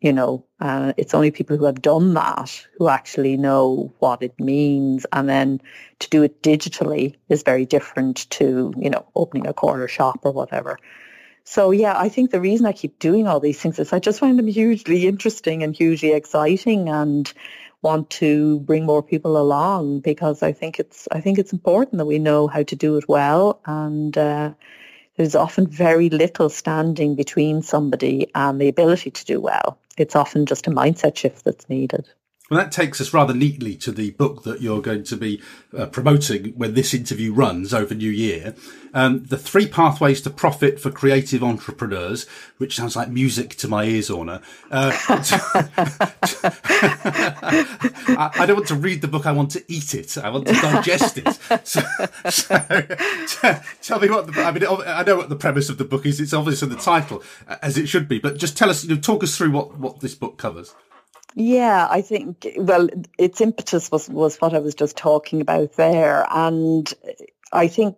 you 0.05 0.12
know, 0.12 0.45
uh, 0.61 0.93
it's 0.99 1.15
only 1.15 1.31
people 1.31 1.57
who 1.57 1.65
have 1.65 1.81
done 1.81 2.12
that 2.12 2.67
who 2.77 2.89
actually 2.89 3.39
know 3.39 3.91
what 4.01 4.23
it 4.23 4.39
means. 4.39 5.07
And 5.12 5.27
then 5.27 5.62
to 6.01 6.11
do 6.11 6.23
it 6.23 6.43
digitally 6.43 7.15
is 7.31 7.43
very 7.43 7.65
different 7.65 8.29
to, 8.33 8.75
you 8.77 8.91
know, 8.91 9.07
opening 9.15 9.47
a 9.47 9.55
corner 9.55 9.89
shop 9.89 10.21
or 10.25 10.33
whatever. 10.33 10.79
So 11.45 11.71
yeah, 11.71 11.99
I 11.99 12.11
think 12.11 12.31
the 12.31 12.41
reason 12.41 12.67
I 12.67 12.73
keep 12.73 12.99
doing 12.99 13.27
all 13.27 13.41
these 13.41 13.61
things 13.61 13.79
is 13.79 13.95
I 13.95 13.99
just 13.99 14.21
find 14.21 14.39
them 14.39 14.47
hugely 14.47 15.07
interesting 15.07 15.62
and 15.62 15.75
hugely 15.75 16.12
exciting 16.12 16.91
and 16.91 17.33
want 17.85 18.11
to 18.11 18.61
bring 18.61 18.87
more 18.87 19.03
people 19.03 19.37
along 19.37 20.01
because 20.01 20.43
I 20.43 20.53
think 20.53 20.80
it's 20.80 21.07
I 21.12 21.20
think 21.20 21.39
it's 21.39 21.53
important 21.53 21.99
that 21.99 22.07
we 22.07 22.18
know 22.18 22.49
how 22.49 22.64
to 22.64 22.76
do 22.76 22.97
it 22.97 23.09
well 23.09 23.61
and 23.66 24.16
uh, 24.18 24.53
there's 25.16 25.37
often 25.37 25.66
very 25.68 26.11
little 26.11 26.49
standing 26.49 27.14
between 27.14 27.62
somebody 27.62 28.30
and 28.35 28.61
the 28.61 28.68
ability 28.68 29.11
to 29.12 29.24
do 29.24 29.41
well. 29.41 29.78
It's 29.97 30.16
often 30.16 30.47
just 30.47 30.66
a 30.66 30.70
mindset 30.70 31.16
shift 31.16 31.45
that's 31.45 31.68
needed. 31.68 32.09
Well, 32.51 32.61
that 32.61 32.72
takes 32.72 33.01
us 33.01 33.14
rather 33.14 33.32
neatly 33.32 33.74
to 33.76 33.90
the 33.90 34.11
book 34.11 34.42
that 34.42 34.61
you're 34.61 34.82
going 34.82 35.05
to 35.05 35.16
be 35.16 35.40
uh, 35.74 35.86
promoting 35.86 36.53
when 36.53 36.74
this 36.74 36.92
interview 36.92 37.32
runs 37.32 37.72
over 37.72 37.95
New 37.95 38.11
Year. 38.11 38.55
Um, 38.92 39.24
the 39.24 39.38
Three 39.38 39.66
Pathways 39.66 40.20
to 40.22 40.30
Profit 40.30 40.78
for 40.78 40.90
Creative 40.90 41.42
Entrepreneurs, 41.42 42.26
which 42.59 42.76
sounds 42.76 42.97
like 42.97 43.09
music 43.09 43.55
to 43.57 43.66
my 43.66 43.84
ears, 43.84 44.11
Orna. 44.11 44.42
Uh, 44.70 44.92
I, 48.09 48.30
I, 48.34 48.45
don't 48.47 48.57
want 48.57 48.68
to 48.68 48.74
read 48.74 49.01
the 49.01 49.09
book. 49.09 49.24
I 49.24 49.32
want 49.32 49.51
to 49.53 49.64
eat 49.66 49.95
it. 49.95 50.18
I 50.18 50.28
want 50.28 50.47
to 50.47 50.53
digest 50.53 51.16
it. 51.16 51.38
So, 51.64 51.80
so 52.28 52.59
tell 53.82 54.01
me 54.01 54.11
what 54.11 54.26
the, 54.26 54.42
I 54.42 54.51
mean, 54.51 54.64
I 54.86 55.03
know 55.03 55.16
what 55.16 55.30
the 55.30 55.36
premise 55.36 55.70
of 55.70 55.78
the 55.78 55.84
book 55.84 56.05
is. 56.05 56.20
It's 56.20 56.34
obviously 56.34 56.68
the 56.68 56.76
title, 56.76 57.22
as 57.62 57.78
it 57.78 57.86
should 57.88 58.07
be, 58.07 58.18
but 58.18 58.36
just 58.36 58.57
tell 58.57 58.68
us, 58.68 58.84
you 58.84 58.95
know, 58.95 59.01
talk 59.01 59.22
us 59.22 59.36
through 59.36 59.53
what, 59.53 59.78
what 59.78 60.01
this 60.01 60.14
book 60.14 60.36
covers. 60.36 60.74
Yeah, 61.35 61.89
I 61.91 62.03
think, 62.03 62.47
well, 62.57 62.89
its 63.18 63.41
impetus 63.41 63.91
was, 63.91 64.09
was 64.09 64.37
what 64.37 64.55
I 64.55 64.61
was 64.61 64.74
just 64.74 64.97
talking 64.97 65.41
about 65.41 65.72
there. 65.72 66.26
And 66.30 66.93
I 67.53 67.68
think 67.68 67.97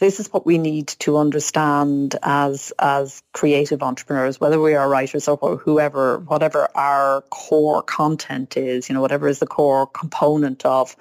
this 0.00 0.20
is 0.20 0.32
what 0.32 0.46
we 0.46 0.56
need 0.56 0.88
to 1.00 1.18
understand 1.18 2.16
as, 2.22 2.72
as 2.78 3.22
creative 3.32 3.82
entrepreneurs, 3.82 4.40
whether 4.40 4.60
we 4.60 4.74
are 4.74 4.88
writers 4.88 5.28
or 5.28 5.58
whoever, 5.58 6.18
whatever 6.20 6.68
our 6.74 7.22
core 7.30 7.82
content 7.82 8.56
is, 8.56 8.88
you 8.88 8.94
know, 8.94 9.02
whatever 9.02 9.28
is 9.28 9.38
the 9.38 9.46
core 9.46 9.86
component 9.86 10.64
of 10.64 10.96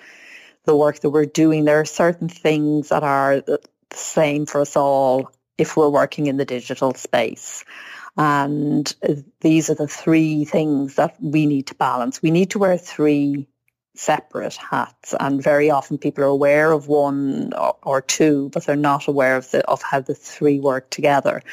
the 0.65 0.75
work 0.75 0.99
that 0.99 1.09
we're 1.09 1.25
doing. 1.25 1.65
There 1.65 1.79
are 1.79 1.85
certain 1.85 2.29
things 2.29 2.89
that 2.89 3.03
are 3.03 3.41
the 3.41 3.59
same 3.93 4.45
for 4.45 4.61
us 4.61 4.75
all 4.75 5.31
if 5.57 5.77
we're 5.77 5.89
working 5.89 6.27
in 6.27 6.37
the 6.37 6.45
digital 6.45 6.93
space. 6.95 7.63
And 8.17 8.93
these 9.39 9.69
are 9.69 9.75
the 9.75 9.87
three 9.87 10.45
things 10.45 10.95
that 10.95 11.15
we 11.21 11.45
need 11.45 11.67
to 11.67 11.75
balance. 11.75 12.21
We 12.21 12.31
need 12.31 12.51
to 12.51 12.59
wear 12.59 12.77
three 12.77 13.47
separate 13.95 14.55
hats 14.55 15.13
and 15.19 15.43
very 15.43 15.69
often 15.69 15.97
people 15.97 16.23
are 16.23 16.27
aware 16.27 16.71
of 16.71 16.87
one 16.87 17.53
or, 17.53 17.75
or 17.83 18.01
two 18.01 18.49
but 18.53 18.65
they're 18.65 18.77
not 18.77 19.05
aware 19.09 19.35
of 19.35 19.51
the 19.51 19.67
of 19.67 19.81
how 19.81 19.99
the 19.99 20.15
three 20.15 20.61
work 20.61 20.89
together 20.89 21.43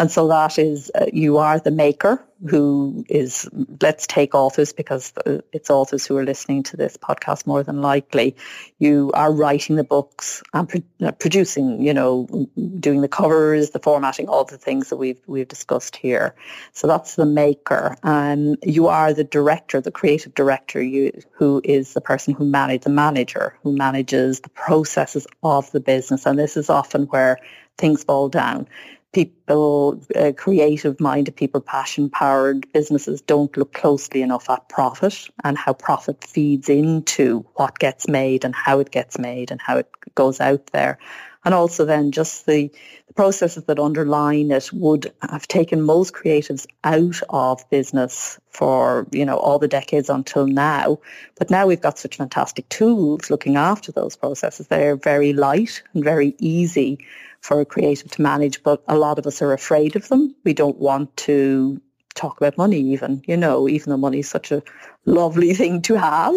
and 0.00 0.10
so 0.10 0.28
that 0.28 0.58
is, 0.58 0.90
uh, 0.94 1.06
you 1.12 1.36
are 1.36 1.60
the 1.60 1.70
maker 1.70 2.24
who 2.48 3.04
is, 3.08 3.48
let's 3.82 4.06
take 4.06 4.34
authors 4.34 4.72
because 4.72 5.12
it's 5.52 5.68
authors 5.68 6.06
who 6.06 6.16
are 6.16 6.24
listening 6.24 6.62
to 6.62 6.76
this 6.76 6.96
podcast 6.96 7.46
more 7.46 7.62
than 7.62 7.82
likely. 7.82 8.36
You 8.78 9.10
are 9.14 9.32
writing 9.32 9.76
the 9.76 9.84
books 9.84 10.42
and 10.54 10.68
pro- 10.68 10.82
uh, 11.06 11.12
producing, 11.12 11.82
you 11.82 11.92
know, 11.92 12.48
doing 12.78 13.02
the 13.02 13.08
covers, 13.08 13.70
the 13.70 13.78
formatting, 13.78 14.28
all 14.28 14.44
the 14.44 14.58
things 14.58 14.88
that 14.88 14.96
we've, 14.96 15.20
we've 15.26 15.48
discussed 15.48 15.96
here. 15.96 16.34
So 16.72 16.86
that's 16.86 17.16
the 17.16 17.26
maker. 17.26 17.96
And 18.02 18.56
you 18.62 18.86
are 18.88 19.12
the 19.12 19.24
director, 19.24 19.80
the 19.80 19.90
creative 19.90 20.34
director, 20.34 20.82
you, 20.82 21.12
who 21.32 21.60
is 21.62 21.92
the 21.92 22.00
person 22.00 22.34
who 22.34 22.46
manages, 22.46 22.84
the 22.84 22.90
manager 22.90 23.56
who 23.62 23.76
manages 23.76 24.40
the 24.40 24.50
processes 24.50 25.26
of 25.42 25.70
the 25.72 25.80
business. 25.80 26.26
And 26.26 26.38
this 26.38 26.56
is 26.56 26.70
often 26.70 27.04
where 27.04 27.38
things 27.76 28.04
fall 28.04 28.28
down 28.28 28.68
people, 29.12 30.00
uh, 30.14 30.32
creative-minded 30.36 31.34
people, 31.34 31.60
passion-powered 31.60 32.72
businesses 32.72 33.20
don't 33.20 33.56
look 33.56 33.72
closely 33.72 34.22
enough 34.22 34.48
at 34.48 34.68
profit 34.68 35.28
and 35.42 35.58
how 35.58 35.72
profit 35.72 36.22
feeds 36.24 36.68
into 36.68 37.44
what 37.54 37.78
gets 37.78 38.06
made 38.08 38.44
and 38.44 38.54
how 38.54 38.78
it 38.78 38.90
gets 38.90 39.18
made 39.18 39.50
and 39.50 39.60
how 39.60 39.76
it 39.76 39.88
goes 40.14 40.40
out 40.40 40.66
there. 40.68 40.98
And 41.44 41.54
also 41.54 41.84
then 41.84 42.12
just 42.12 42.46
the, 42.46 42.70
the 43.06 43.14
processes 43.14 43.64
that 43.64 43.78
underline 43.78 44.50
it 44.50 44.70
would 44.72 45.12
have 45.22 45.48
taken 45.48 45.80
most 45.80 46.12
creatives 46.12 46.66
out 46.84 47.20
of 47.30 47.68
business 47.70 48.38
for, 48.50 49.06
you 49.10 49.24
know, 49.24 49.38
all 49.38 49.58
the 49.58 49.68
decades 49.68 50.10
until 50.10 50.46
now. 50.46 50.98
But 51.38 51.50
now 51.50 51.66
we've 51.66 51.80
got 51.80 51.98
such 51.98 52.16
fantastic 52.16 52.68
tools 52.68 53.30
looking 53.30 53.56
after 53.56 53.90
those 53.90 54.16
processes. 54.16 54.66
They're 54.66 54.96
very 54.96 55.32
light 55.32 55.82
and 55.94 56.04
very 56.04 56.34
easy 56.38 56.98
for 57.40 57.60
a 57.60 57.64
creative 57.64 58.10
to 58.10 58.22
manage, 58.22 58.62
but 58.62 58.82
a 58.86 58.98
lot 58.98 59.18
of 59.18 59.26
us 59.26 59.40
are 59.40 59.52
afraid 59.52 59.96
of 59.96 60.08
them. 60.08 60.34
We 60.44 60.52
don't 60.52 60.78
want 60.78 61.16
to 61.18 61.80
talk 62.20 62.36
about 62.36 62.58
money 62.58 62.80
even, 62.92 63.22
you 63.26 63.36
know, 63.36 63.68
even 63.68 63.90
though 63.90 63.96
money 63.96 64.18
is 64.18 64.28
such 64.28 64.52
a 64.52 64.62
lovely 65.06 65.54
thing 65.60 65.82
to 65.82 65.94
have. 65.94 66.34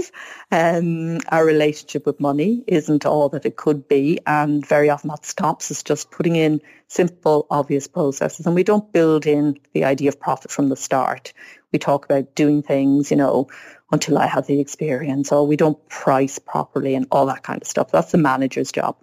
Um, 0.51 1.19
our 1.27 1.45
relationship 1.45 2.05
with 2.05 2.19
money 2.19 2.63
isn't 2.67 3.05
all 3.05 3.29
that 3.29 3.45
it 3.45 3.55
could 3.57 3.87
be. 3.87 4.19
And 4.25 4.65
very 4.65 4.89
often 4.89 5.09
that 5.09 5.25
stops 5.25 5.71
us 5.71 5.83
just 5.83 6.09
putting 6.09 6.35
in 6.35 6.61
simple, 6.87 7.45
obvious 7.49 7.87
processes. 7.87 8.45
And 8.45 8.55
we 8.55 8.63
don't 8.63 8.91
build 8.93 9.25
in 9.25 9.59
the 9.73 9.83
idea 9.83 10.09
of 10.09 10.19
profit 10.19 10.51
from 10.51 10.69
the 10.69 10.77
start. 10.77 11.33
We 11.71 11.79
talk 11.79 12.05
about 12.05 12.35
doing 12.35 12.63
things, 12.63 13.11
you 13.11 13.17
know, 13.17 13.49
until 13.91 14.17
I 14.17 14.27
have 14.27 14.47
the 14.47 14.59
experience, 14.59 15.31
or 15.31 15.45
we 15.45 15.57
don't 15.57 15.87
price 15.89 16.39
properly 16.39 16.95
and 16.95 17.07
all 17.11 17.25
that 17.27 17.43
kind 17.43 17.61
of 17.61 17.67
stuff. 17.67 17.91
That's 17.91 18.11
the 18.11 18.17
manager's 18.17 18.71
job. 18.71 18.95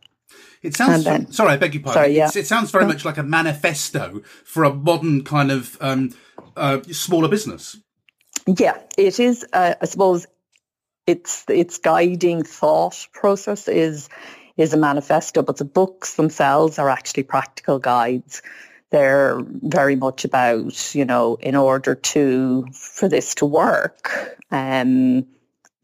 It 0.62 0.76
sounds. 0.76 1.04
Then, 1.04 1.32
sorry, 1.32 1.52
I 1.52 1.56
beg 1.56 1.74
your 1.74 1.82
pardon. 1.82 2.02
Sorry, 2.02 2.16
yeah. 2.16 2.30
it 2.34 2.46
sounds 2.46 2.70
very 2.70 2.86
much 2.86 3.04
like 3.04 3.16
a 3.16 3.22
manifesto 3.22 4.20
for 4.44 4.64
a 4.64 4.74
modern 4.74 5.24
kind 5.24 5.50
of 5.50 5.76
um, 5.80 6.11
uh, 6.56 6.82
smaller 6.90 7.28
business. 7.28 7.78
Yeah, 8.46 8.78
it 8.98 9.18
is. 9.18 9.46
Uh, 9.52 9.74
I 9.80 9.86
suppose 9.86 10.26
its 11.06 11.44
its 11.48 11.78
guiding 11.78 12.42
thought 12.42 13.06
process 13.12 13.68
is 13.68 14.08
is 14.56 14.74
a 14.74 14.76
manifesto, 14.76 15.42
but 15.42 15.56
the 15.56 15.64
books 15.64 16.14
themselves 16.14 16.78
are 16.78 16.90
actually 16.90 17.22
practical 17.22 17.78
guides. 17.78 18.42
They're 18.90 19.40
very 19.62 19.96
much 19.96 20.24
about, 20.24 20.94
you 20.94 21.04
know, 21.04 21.36
in 21.36 21.54
order 21.54 21.94
to 21.94 22.66
for 22.72 23.08
this 23.08 23.34
to 23.36 23.46
work, 23.46 24.36
um, 24.50 25.26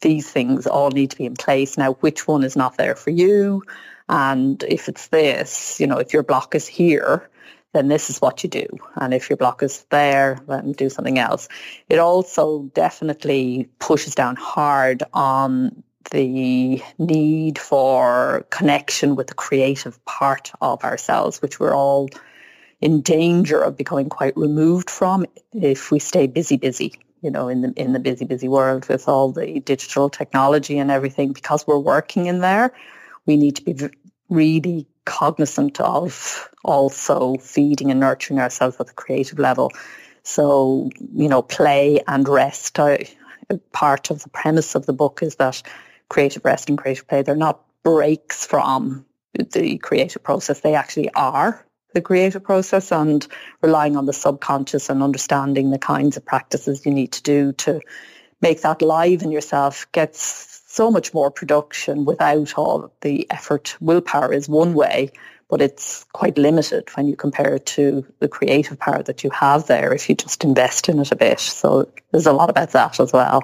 these 0.01 0.31
things 0.31 0.67
all 0.67 0.91
need 0.91 1.13
to 1.13 1.17
be 1.17 1.25
in 1.25 1.35
place. 1.35 1.79
Now, 1.79 1.95
which 1.95 2.29
one 2.29 2.45
is 2.45 2.57
not 2.57 2.77
there 2.77 2.97
for 2.97 3.11
you? 3.11 3.63
And 4.09 4.63
if 4.65 4.89
it's 4.89 5.09
this, 5.09 5.81
you 5.81 5.87
know, 5.87 5.99
if 5.99 6.13
your 6.13 6.23
block 6.23 6.55
is 6.55 6.67
here, 6.67 7.29
then 7.73 7.89
this 7.89 8.09
is 8.09 8.21
what 8.21 8.43
you 8.43 8.51
do. 8.51 8.67
And 8.95 9.13
if 9.13 9.29
your 9.29 9.37
block 9.37 9.63
is 9.63 9.85
there, 9.91 10.39
then 10.49 10.73
do 10.73 10.89
something 10.89 11.19
else. 11.19 11.49
It 11.89 11.99
also 11.99 12.71
definitely 12.75 13.69
pushes 13.79 14.15
down 14.15 14.37
hard 14.37 15.03
on 15.13 15.83
the 16.13 16.83
need 16.99 17.59
for 17.59 18.47
connection 18.51 19.17
with 19.17 19.27
the 19.27 19.35
creative 19.35 20.03
part 20.05 20.53
of 20.61 20.85
ourselves, 20.85 21.43
which 21.43 21.59
we're 21.59 21.75
all 21.75 22.09
in 22.81 23.01
danger 23.01 23.61
of 23.61 23.77
becoming 23.77 24.09
quite 24.09 24.37
removed 24.37 24.89
from 24.89 25.27
if 25.53 25.91
we 25.91 25.99
stay 25.99 26.27
busy, 26.27 26.57
busy 26.57 26.95
you 27.23 27.31
know, 27.31 27.49
in 27.49 27.63
the 27.63 27.73
in 27.77 27.93
the 27.93 27.99
busy, 27.99 28.25
busy 28.25 28.47
world 28.47 28.89
with 28.89 29.09
all 29.09 29.33
the 29.33 29.59
digital 29.61 30.09
technology 30.09 30.79
and 30.79 30.91
everything, 30.91 31.33
because 31.33 31.67
we're 31.67 31.79
working 31.79 32.27
in 32.27 32.41
there, 32.41 32.73
we 33.27 33.37
need 33.37 33.57
to 33.57 33.63
be 33.65 33.77
really 34.29 34.87
cognizant 35.05 35.81
of 35.81 36.49
also 36.65 37.37
feeding 37.37 37.91
and 37.91 38.01
nurturing 38.01 38.41
ourselves 38.41 38.77
at 38.81 38.87
the 38.87 38.93
creative 38.93 39.39
level. 39.39 39.71
So, 40.23 40.91
you 41.13 41.29
know, 41.29 41.43
play 41.43 42.01
and 42.09 42.29
rest. 42.29 42.79
I, 42.79 43.09
uh, 43.49 43.57
part 43.73 44.11
of 44.11 44.23
the 44.23 44.29
premise 44.31 44.75
of 44.75 44.87
the 44.87 44.93
book 44.93 45.21
is 45.23 45.37
that 45.37 45.63
creative 46.09 46.45
rest 46.45 46.69
and 46.69 46.77
creative 46.77 47.07
play, 47.07 47.23
they're 47.23 47.37
not 47.37 47.63
breaks 47.85 48.45
from 48.45 49.07
the 49.53 49.79
creative 49.79 50.23
process. 50.23 50.61
They 50.61 50.75
actually 50.75 51.13
are 51.15 51.65
the 51.95 52.01
creative 52.01 52.43
process 52.43 52.91
and 52.91 53.27
relying 53.63 53.97
on 53.97 54.07
the 54.07 54.13
subconscious 54.13 54.91
and 54.91 55.03
understanding 55.03 55.71
the 55.71 55.79
kinds 55.79 56.17
of 56.17 56.25
practices 56.25 56.85
you 56.85 56.93
need 56.93 57.13
to 57.13 57.23
do 57.23 57.53
to 57.53 57.81
make 58.43 58.63
that 58.63 58.83
live 58.83 59.23
in 59.23 59.31
yourself 59.31 59.87
gets 59.93 60.56
so 60.77 60.91
much 60.91 61.15
more 61.15 61.31
production 61.31 62.05
without 62.05 62.57
all 62.59 62.93
the 63.01 63.27
effort. 63.31 63.77
Willpower 63.81 64.33
is 64.33 64.49
one 64.49 64.75
way, 64.75 65.11
but 65.49 65.63
it's 65.63 66.05
quite 66.13 66.37
limited 66.37 66.89
when 66.95 67.09
you 67.09 67.17
compare 67.17 67.55
it 67.55 67.67
to 67.67 68.05
the 68.21 68.29
creative 68.29 68.79
power 68.79 69.03
that 69.03 69.25
you 69.25 69.31
have 69.31 69.67
there 69.67 69.95
if 69.95 70.09
you 70.09 70.15
just 70.15 70.45
invest 70.45 70.89
in 70.89 70.99
it 70.99 71.13
a 71.13 71.17
bit. 71.17 71.41
So 71.41 71.91
there's 72.13 72.27
a 72.27 72.33
lot 72.33 72.51
about 72.51 72.73
that 72.73 73.01
as 73.01 73.13
well. 73.13 73.43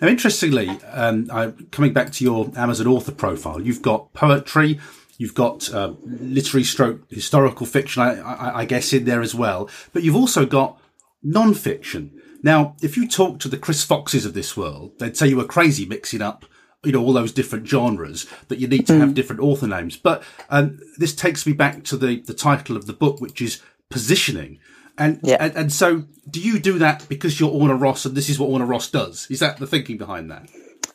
Now, 0.00 0.08
interestingly, 0.08 0.68
um, 0.90 1.28
I, 1.32 1.52
coming 1.70 1.92
back 1.92 2.12
to 2.12 2.24
your 2.24 2.50
Amazon 2.56 2.86
author 2.86 3.12
profile, 3.12 3.60
you've 3.60 3.82
got 3.82 4.12
poetry, 4.12 4.80
You've 5.18 5.34
got 5.34 5.72
uh, 5.72 5.92
literary 6.04 6.64
stroke 6.64 7.02
historical 7.08 7.64
fiction, 7.64 8.02
I, 8.02 8.18
I, 8.18 8.58
I 8.60 8.64
guess, 8.64 8.92
in 8.92 9.04
there 9.04 9.20
as 9.20 9.36
well. 9.36 9.70
But 9.92 10.02
you've 10.02 10.16
also 10.16 10.46
got 10.46 10.80
non-fiction. 11.22 12.20
Now, 12.42 12.74
if 12.82 12.96
you 12.96 13.06
talk 13.06 13.38
to 13.38 13.48
the 13.48 13.56
Chris 13.56 13.84
Foxes 13.84 14.24
of 14.24 14.34
this 14.34 14.56
world, 14.56 14.98
they'd 14.98 15.16
say 15.16 15.28
you 15.28 15.36
were 15.36 15.44
crazy 15.44 15.86
mixing 15.86 16.22
up, 16.22 16.44
you 16.84 16.92
know, 16.92 17.04
all 17.04 17.12
those 17.12 17.32
different 17.32 17.66
genres 17.66 18.26
that 18.48 18.58
you 18.58 18.66
need 18.66 18.86
to 18.88 18.94
mm. 18.94 19.00
have 19.00 19.14
different 19.14 19.40
author 19.40 19.66
names. 19.66 19.96
But 19.96 20.22
um, 20.50 20.80
this 20.98 21.14
takes 21.14 21.46
me 21.46 21.52
back 21.52 21.84
to 21.84 21.96
the, 21.96 22.20
the 22.20 22.34
title 22.34 22.76
of 22.76 22.86
the 22.86 22.92
book, 22.92 23.20
which 23.20 23.40
is 23.40 23.62
positioning. 23.88 24.58
And, 24.98 25.20
yeah. 25.22 25.36
and, 25.40 25.56
and 25.56 25.72
so 25.72 26.04
do 26.28 26.40
you 26.40 26.58
do 26.58 26.78
that 26.78 27.06
because 27.08 27.38
you're 27.38 27.50
Orna 27.50 27.76
Ross 27.76 28.04
and 28.04 28.16
this 28.16 28.28
is 28.28 28.38
what 28.38 28.48
Orna 28.48 28.66
Ross 28.66 28.90
does? 28.90 29.26
Is 29.30 29.38
that 29.40 29.58
the 29.58 29.66
thinking 29.66 29.96
behind 29.96 30.30
that? 30.30 30.48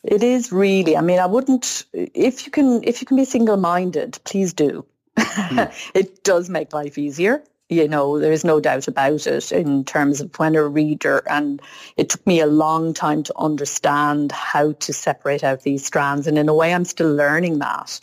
It 0.04 0.22
is 0.22 0.52
really. 0.52 0.96
I 0.96 1.00
mean, 1.00 1.18
I 1.18 1.26
wouldn't. 1.26 1.84
If 1.92 2.46
you 2.46 2.52
can, 2.52 2.84
if 2.84 3.00
you 3.00 3.06
can 3.06 3.16
be 3.16 3.24
single-minded, 3.24 4.18
please 4.24 4.52
do. 4.52 4.86
Mm. 5.16 5.90
it 5.94 6.22
does 6.22 6.48
make 6.48 6.72
life 6.72 6.98
easier. 6.98 7.42
You 7.68 7.86
know, 7.86 8.18
there 8.18 8.32
is 8.32 8.44
no 8.44 8.60
doubt 8.60 8.88
about 8.88 9.26
it 9.26 9.52
in 9.52 9.84
terms 9.84 10.22
of 10.22 10.34
when 10.38 10.56
a 10.56 10.66
reader, 10.66 11.22
and 11.28 11.60
it 11.98 12.08
took 12.08 12.26
me 12.26 12.40
a 12.40 12.46
long 12.46 12.94
time 12.94 13.22
to 13.24 13.34
understand 13.36 14.32
how 14.32 14.72
to 14.72 14.92
separate 14.92 15.44
out 15.44 15.62
these 15.62 15.84
strands. 15.84 16.26
And 16.26 16.38
in 16.38 16.48
a 16.48 16.54
way, 16.54 16.72
I'm 16.72 16.86
still 16.86 17.14
learning 17.14 17.58
that. 17.58 18.00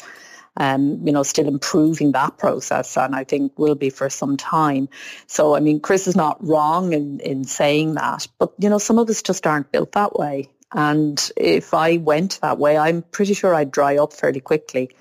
Um, 0.58 1.06
you 1.06 1.12
know, 1.12 1.24
still 1.24 1.50
improving 1.50 2.14
that 2.14 2.38
process, 2.38 2.96
and 2.96 3.14
I 3.14 3.26
think 3.26 3.60
will 3.60 3.76
be 3.76 3.90
for 3.90 4.10
some 4.10 4.38
time. 4.38 4.88
So, 5.28 5.54
I 5.54 5.60
mean, 5.60 5.82
Chris 5.82 6.08
is 6.08 6.16
not 6.16 6.38
wrong 6.46 6.94
in, 6.94 7.20
in 7.20 7.44
saying 7.44 7.96
that, 7.96 8.28
but 8.40 8.54
you 8.58 8.70
know, 8.70 8.78
some 8.78 8.98
of 8.98 9.10
us 9.10 9.22
just 9.22 9.46
aren't 9.46 9.74
built 9.74 9.92
that 9.94 10.18
way. 10.18 10.50
And 10.72 11.32
if 11.36 11.74
I 11.74 11.98
went 11.98 12.40
that 12.42 12.58
way, 12.58 12.78
I'm 12.78 13.02
pretty 13.02 13.34
sure 13.34 13.54
I'd 13.54 13.72
dry 13.72 13.98
up 13.98 14.14
fairly 14.14 14.40
quickly. 14.40 14.92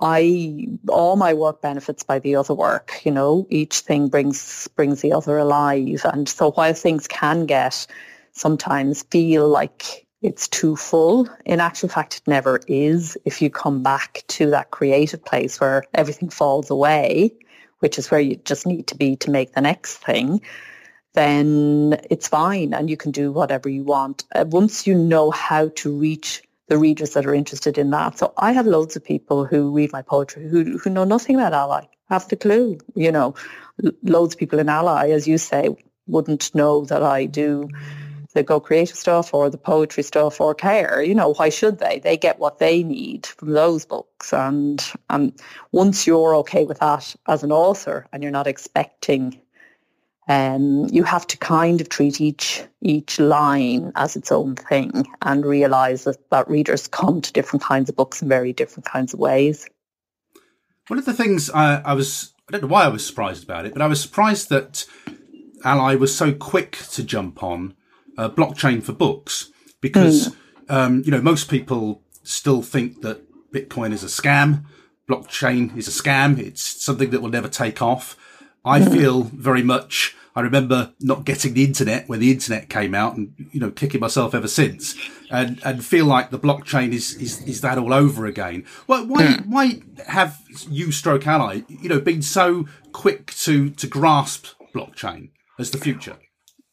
I 0.00 0.68
all 0.88 1.16
my 1.16 1.34
work 1.34 1.60
benefits 1.60 2.02
by 2.02 2.18
the 2.18 2.36
other 2.36 2.54
work. 2.54 3.00
You 3.04 3.12
know, 3.12 3.46
each 3.50 3.80
thing 3.80 4.08
brings 4.08 4.68
brings 4.68 5.02
the 5.02 5.12
other 5.12 5.38
alive. 5.38 6.02
And 6.04 6.28
so 6.28 6.52
while 6.52 6.74
things 6.74 7.06
can 7.08 7.46
get 7.46 7.86
sometimes 8.32 9.02
feel 9.04 9.48
like 9.48 10.06
it's 10.22 10.46
too 10.48 10.76
full, 10.76 11.28
in 11.44 11.60
actual 11.60 11.88
fact, 11.88 12.18
it 12.18 12.28
never 12.28 12.60
is. 12.68 13.18
If 13.24 13.42
you 13.42 13.50
come 13.50 13.82
back 13.82 14.22
to 14.28 14.50
that 14.50 14.70
creative 14.70 15.24
place 15.24 15.60
where 15.60 15.82
everything 15.94 16.28
falls 16.30 16.70
away, 16.70 17.34
which 17.80 17.98
is 17.98 18.10
where 18.10 18.20
you 18.20 18.36
just 18.36 18.66
need 18.66 18.86
to 18.86 18.94
be 18.94 19.16
to 19.16 19.30
make 19.30 19.52
the 19.52 19.60
next 19.60 19.96
thing, 19.96 20.40
then 21.14 22.00
it's 22.08 22.28
fine 22.28 22.72
and 22.72 22.88
you 22.88 22.96
can 22.96 23.10
do 23.10 23.32
whatever 23.32 23.68
you 23.68 23.82
want. 23.82 24.24
Uh, 24.34 24.44
once 24.48 24.86
you 24.86 24.94
know 24.94 25.30
how 25.32 25.68
to 25.76 25.92
reach 25.92 26.42
the 26.72 26.78
readers 26.78 27.10
that 27.10 27.26
are 27.26 27.34
interested 27.34 27.76
in 27.76 27.90
that. 27.90 28.18
So 28.18 28.32
I 28.38 28.52
have 28.52 28.66
loads 28.66 28.96
of 28.96 29.04
people 29.04 29.44
who 29.44 29.70
read 29.70 29.92
my 29.92 30.00
poetry 30.00 30.48
who, 30.48 30.78
who 30.78 30.88
know 30.88 31.04
nothing 31.04 31.36
about 31.36 31.52
ALLi, 31.52 31.86
have 32.08 32.26
the 32.28 32.36
clue, 32.36 32.78
you 32.94 33.12
know. 33.12 33.34
Loads 34.02 34.34
of 34.34 34.38
people 34.38 34.58
in 34.58 34.70
ALLi, 34.70 35.12
as 35.12 35.28
you 35.28 35.36
say, 35.36 35.68
wouldn't 36.06 36.54
know 36.54 36.86
that 36.86 37.02
I 37.02 37.26
do 37.26 37.68
the 38.32 38.42
Go 38.42 38.58
Creative 38.58 38.96
stuff 38.96 39.34
or 39.34 39.50
the 39.50 39.58
poetry 39.58 40.02
stuff 40.02 40.40
or 40.40 40.54
care. 40.54 41.02
You 41.02 41.14
know, 41.14 41.34
why 41.34 41.50
should 41.50 41.78
they? 41.78 41.98
They 41.98 42.16
get 42.16 42.38
what 42.38 42.58
they 42.58 42.82
need 42.82 43.26
from 43.26 43.50
those 43.50 43.84
books. 43.84 44.32
And 44.32 44.82
and 45.10 45.38
once 45.72 46.06
you're 46.06 46.34
okay 46.36 46.64
with 46.64 46.78
that 46.78 47.14
as 47.28 47.42
an 47.42 47.52
author 47.52 48.06
and 48.14 48.22
you're 48.22 48.32
not 48.32 48.46
expecting 48.46 49.38
um, 50.28 50.86
you 50.90 51.02
have 51.02 51.26
to 51.26 51.36
kind 51.36 51.80
of 51.80 51.88
treat 51.88 52.20
each 52.20 52.62
each 52.80 53.18
line 53.18 53.92
as 53.96 54.16
its 54.16 54.30
own 54.30 54.54
thing 54.54 55.06
and 55.22 55.44
realize 55.44 56.04
that, 56.04 56.30
that 56.30 56.48
readers 56.48 56.88
come 56.88 57.20
to 57.20 57.32
different 57.32 57.62
kinds 57.62 57.88
of 57.88 57.96
books 57.96 58.22
in 58.22 58.28
very 58.28 58.52
different 58.52 58.84
kinds 58.84 59.12
of 59.12 59.20
ways. 59.20 59.68
One 60.88 60.98
of 60.98 61.04
the 61.04 61.12
things 61.12 61.48
I, 61.50 61.80
I 61.82 61.94
was, 61.94 62.34
I 62.48 62.52
don't 62.52 62.62
know 62.62 62.68
why 62.68 62.84
I 62.84 62.88
was 62.88 63.06
surprised 63.06 63.44
about 63.44 63.66
it, 63.66 63.72
but 63.72 63.82
I 63.82 63.86
was 63.86 64.00
surprised 64.00 64.48
that 64.50 64.84
ALLi 65.64 65.96
was 65.96 66.14
so 66.14 66.32
quick 66.32 66.78
to 66.92 67.04
jump 67.04 67.42
on 67.42 67.74
uh, 68.18 68.28
blockchain 68.28 68.82
for 68.82 68.92
books 68.92 69.50
because, 69.80 70.28
mm. 70.28 70.34
um, 70.68 71.02
you 71.04 71.12
know, 71.12 71.22
most 71.22 71.48
people 71.48 72.02
still 72.24 72.62
think 72.62 73.02
that 73.02 73.22
Bitcoin 73.52 73.92
is 73.92 74.02
a 74.02 74.06
scam. 74.06 74.64
Blockchain 75.08 75.76
is 75.76 75.88
a 75.88 76.02
scam. 76.02 76.38
It's 76.38 76.62
something 76.62 77.10
that 77.10 77.22
will 77.22 77.30
never 77.30 77.48
take 77.48 77.80
off. 77.80 78.16
I 78.64 78.84
feel 78.84 79.22
very 79.22 79.62
much. 79.62 80.16
I 80.34 80.40
remember 80.40 80.92
not 81.00 81.24
getting 81.24 81.52
the 81.54 81.64
internet 81.64 82.08
when 82.08 82.20
the 82.20 82.30
internet 82.30 82.70
came 82.70 82.94
out, 82.94 83.16
and 83.16 83.34
you 83.52 83.60
know, 83.60 83.70
kicking 83.70 84.00
myself 84.00 84.34
ever 84.34 84.48
since, 84.48 84.94
and 85.30 85.60
and 85.64 85.84
feel 85.84 86.06
like 86.06 86.30
the 86.30 86.38
blockchain 86.38 86.92
is 86.92 87.14
is, 87.14 87.42
is 87.42 87.60
that 87.60 87.78
all 87.78 87.92
over 87.92 88.26
again. 88.26 88.64
Why 88.86 89.02
why 89.02 89.22
mm. 89.24 89.46
why 89.46 89.82
have 90.06 90.40
you, 90.70 90.92
Stroke 90.92 91.26
ALLi, 91.26 91.64
you 91.68 91.88
know, 91.88 92.00
been 92.00 92.22
so 92.22 92.66
quick 92.92 93.34
to 93.34 93.70
to 93.70 93.86
grasp 93.86 94.46
blockchain 94.74 95.30
as 95.58 95.70
the 95.70 95.78
future? 95.78 96.16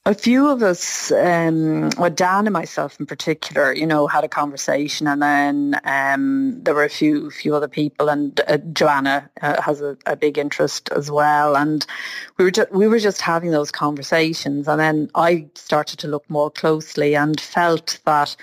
A 0.10 0.16
few 0.16 0.50
of 0.50 0.64
us, 0.64 1.12
um, 1.12 1.92
well, 2.00 2.10
Dan 2.10 2.48
and 2.48 2.54
myself 2.54 3.00
in 3.00 3.06
particular, 3.06 3.72
you 3.72 3.86
know, 3.86 4.08
had 4.08 4.24
a 4.24 4.28
conversation, 4.28 5.06
and 5.06 5.22
then 5.22 5.80
um, 5.84 6.64
there 6.64 6.74
were 6.74 6.84
a 6.84 6.90
few 6.90 7.30
few 7.30 7.56
other 7.56 7.68
people, 7.68 8.10
and 8.10 8.42
uh, 8.48 8.58
Joanna 8.74 9.30
uh, 9.44 9.62
has 9.62 9.82
a, 9.82 9.96
a, 10.08 10.16
big 10.16 10.40
interest 10.40 10.90
as 10.90 11.12
well, 11.12 11.56
and 11.56 11.86
we 12.38 12.46
were 12.46 12.50
just 12.50 12.72
we 12.72 12.88
were 12.88 12.98
just 12.98 13.22
having 13.22 13.52
those 13.52 13.70
conversations, 13.70 14.68
and 14.68 14.80
then 14.80 15.12
I 15.14 15.46
started 15.54 16.00
to 16.00 16.08
look 16.08 16.28
more 16.28 16.50
closely 16.50 17.16
and 17.16 17.40
felt 17.40 18.00
that 18.06 18.36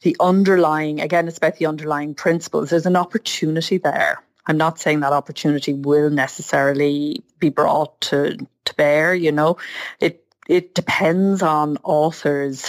the 0.00 0.16
underlying, 0.20 1.02
again, 1.02 1.28
it's 1.28 1.36
about 1.36 1.56
the 1.56 1.66
underlying 1.66 2.14
principles. 2.14 2.70
There's 2.70 2.86
an 2.86 2.96
opportunity 2.96 3.76
there. 3.76 4.22
I'm 4.46 4.56
not 4.56 4.78
saying 4.78 5.00
that 5.00 5.12
opportunity 5.12 5.74
will 5.74 6.08
necessarily 6.08 7.22
be 7.38 7.50
brought 7.50 8.00
to 8.08 8.38
to 8.64 8.74
bear. 8.74 9.14
You 9.14 9.32
know, 9.32 9.58
it 10.00 10.19
it 10.50 10.74
depends 10.74 11.42
on 11.42 11.78
authors 11.84 12.68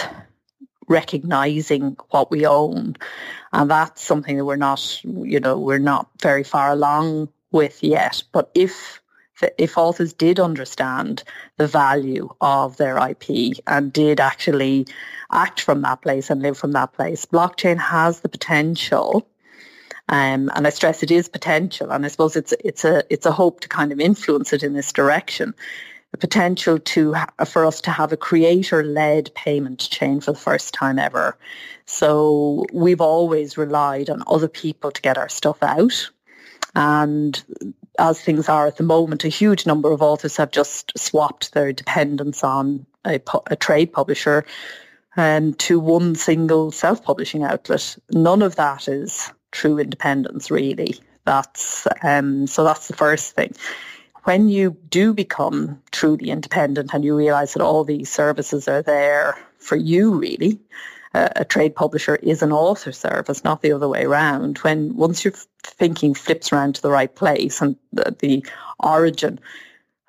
recognizing 0.86 1.96
what 2.10 2.30
we 2.30 2.46
own. 2.46 2.96
And 3.52 3.68
that's 3.68 4.00
something 4.00 4.36
that 4.36 4.44
we're 4.44 4.54
not, 4.54 5.00
you 5.02 5.40
know, 5.40 5.58
we're 5.58 5.78
not 5.78 6.08
very 6.20 6.44
far 6.44 6.70
along 6.70 7.28
with 7.50 7.82
yet. 7.82 8.22
But 8.30 8.50
if 8.54 9.00
if 9.58 9.76
authors 9.76 10.12
did 10.12 10.38
understand 10.38 11.24
the 11.56 11.66
value 11.66 12.28
of 12.40 12.76
their 12.76 12.96
IP 13.08 13.56
and 13.66 13.92
did 13.92 14.20
actually 14.20 14.86
act 15.32 15.60
from 15.60 15.82
that 15.82 16.02
place 16.02 16.30
and 16.30 16.40
live 16.40 16.56
from 16.56 16.70
that 16.72 16.92
place, 16.92 17.26
blockchain 17.26 17.78
has 17.78 18.20
the 18.20 18.28
potential 18.28 19.26
um, 20.08 20.50
and 20.54 20.66
I 20.66 20.70
stress 20.70 21.02
it 21.02 21.10
is 21.10 21.28
potential, 21.28 21.90
and 21.90 22.04
I 22.04 22.08
suppose 22.08 22.36
it's 22.36 22.52
it's 22.64 22.84
a 22.84 23.02
it's 23.08 23.24
a 23.24 23.32
hope 23.32 23.60
to 23.60 23.68
kind 23.68 23.92
of 23.92 24.00
influence 24.00 24.52
it 24.52 24.62
in 24.62 24.74
this 24.74 24.92
direction. 24.92 25.54
The 26.12 26.18
potential 26.18 26.78
to 26.78 27.14
for 27.46 27.64
us 27.64 27.80
to 27.80 27.90
have 27.90 28.12
a 28.12 28.18
creator-led 28.18 29.34
payment 29.34 29.80
chain 29.90 30.20
for 30.20 30.32
the 30.32 30.38
first 30.38 30.74
time 30.74 30.98
ever. 30.98 31.36
So 31.86 32.66
we've 32.72 33.00
always 33.00 33.56
relied 33.56 34.10
on 34.10 34.22
other 34.26 34.48
people 34.48 34.90
to 34.90 35.02
get 35.02 35.18
our 35.18 35.30
stuff 35.30 35.62
out, 35.62 36.10
and 36.74 37.42
as 37.98 38.20
things 38.20 38.48
are 38.48 38.66
at 38.66 38.76
the 38.76 38.82
moment, 38.82 39.24
a 39.24 39.28
huge 39.28 39.66
number 39.66 39.90
of 39.90 40.02
authors 40.02 40.36
have 40.36 40.50
just 40.50 40.92
swapped 40.98 41.52
their 41.52 41.72
dependence 41.72 42.44
on 42.44 42.86
a, 43.04 43.20
a 43.48 43.56
trade 43.56 43.92
publisher 43.92 44.44
um, 45.16 45.54
to 45.54 45.80
one 45.80 46.14
single 46.14 46.70
self-publishing 46.70 47.42
outlet. 47.42 47.96
None 48.10 48.42
of 48.42 48.56
that 48.56 48.86
is 48.86 49.32
true 49.50 49.78
independence, 49.78 50.50
really. 50.50 50.94
That's 51.24 51.86
um, 52.02 52.46
so 52.46 52.64
that's 52.64 52.88
the 52.88 52.96
first 52.96 53.34
thing. 53.34 53.54
When 54.24 54.48
you 54.48 54.76
do 54.88 55.12
become 55.14 55.82
truly 55.90 56.30
independent 56.30 56.94
and 56.94 57.04
you 57.04 57.16
realize 57.16 57.54
that 57.54 57.62
all 57.62 57.82
these 57.82 58.10
services 58.10 58.68
are 58.68 58.82
there 58.82 59.36
for 59.58 59.74
you, 59.74 60.14
really, 60.14 60.60
uh, 61.12 61.30
a 61.34 61.44
trade 61.44 61.74
publisher 61.74 62.16
is 62.16 62.40
an 62.42 62.52
author 62.52 62.92
service, 62.92 63.42
not 63.42 63.62
the 63.62 63.72
other 63.72 63.88
way 63.88 64.04
around. 64.04 64.58
When 64.58 64.96
once 64.96 65.24
your 65.24 65.34
thinking 65.64 66.14
flips 66.14 66.52
around 66.52 66.76
to 66.76 66.82
the 66.82 66.90
right 66.90 67.12
place 67.12 67.60
and 67.60 67.76
the, 67.92 68.14
the 68.18 68.46
origin 68.78 69.40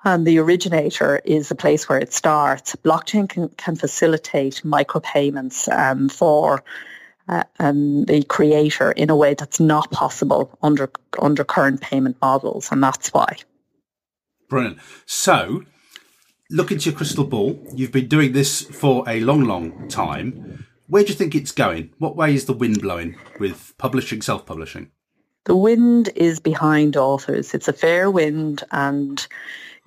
and 0.04 0.26
the 0.26 0.38
originator 0.38 1.20
is 1.24 1.48
the 1.48 1.54
place 1.54 1.88
where 1.88 1.98
it 1.98 2.12
starts, 2.12 2.76
blockchain 2.76 3.28
can, 3.28 3.48
can 3.48 3.74
facilitate 3.74 4.62
micropayments 4.64 5.68
um, 5.76 6.08
for 6.08 6.62
uh, 7.28 7.42
um, 7.58 8.04
the 8.04 8.22
creator 8.22 8.92
in 8.92 9.10
a 9.10 9.16
way 9.16 9.34
that's 9.34 9.58
not 9.58 9.90
possible 9.90 10.56
under 10.62 10.90
under 11.18 11.42
current 11.42 11.80
payment 11.80 12.16
models, 12.20 12.70
and 12.70 12.82
that's 12.82 13.08
why. 13.08 13.36
Brilliant. 14.54 14.78
So, 15.04 15.64
look 16.48 16.70
into 16.70 16.88
your 16.88 16.96
crystal 16.96 17.24
ball. 17.24 17.60
You've 17.74 17.90
been 17.90 18.06
doing 18.06 18.30
this 18.30 18.60
for 18.62 19.02
a 19.08 19.18
long, 19.18 19.42
long 19.46 19.88
time. 19.88 20.64
Where 20.86 21.02
do 21.02 21.08
you 21.08 21.16
think 21.16 21.34
it's 21.34 21.50
going? 21.50 21.90
What 21.98 22.14
way 22.14 22.34
is 22.34 22.44
the 22.44 22.52
wind 22.52 22.80
blowing 22.80 23.16
with 23.40 23.74
publishing, 23.78 24.22
self-publishing? 24.22 24.92
The 25.46 25.56
wind 25.56 26.10
is 26.14 26.38
behind 26.38 26.96
authors. 26.96 27.52
It's 27.52 27.66
a 27.66 27.72
fair 27.72 28.12
wind, 28.12 28.62
and 28.70 29.26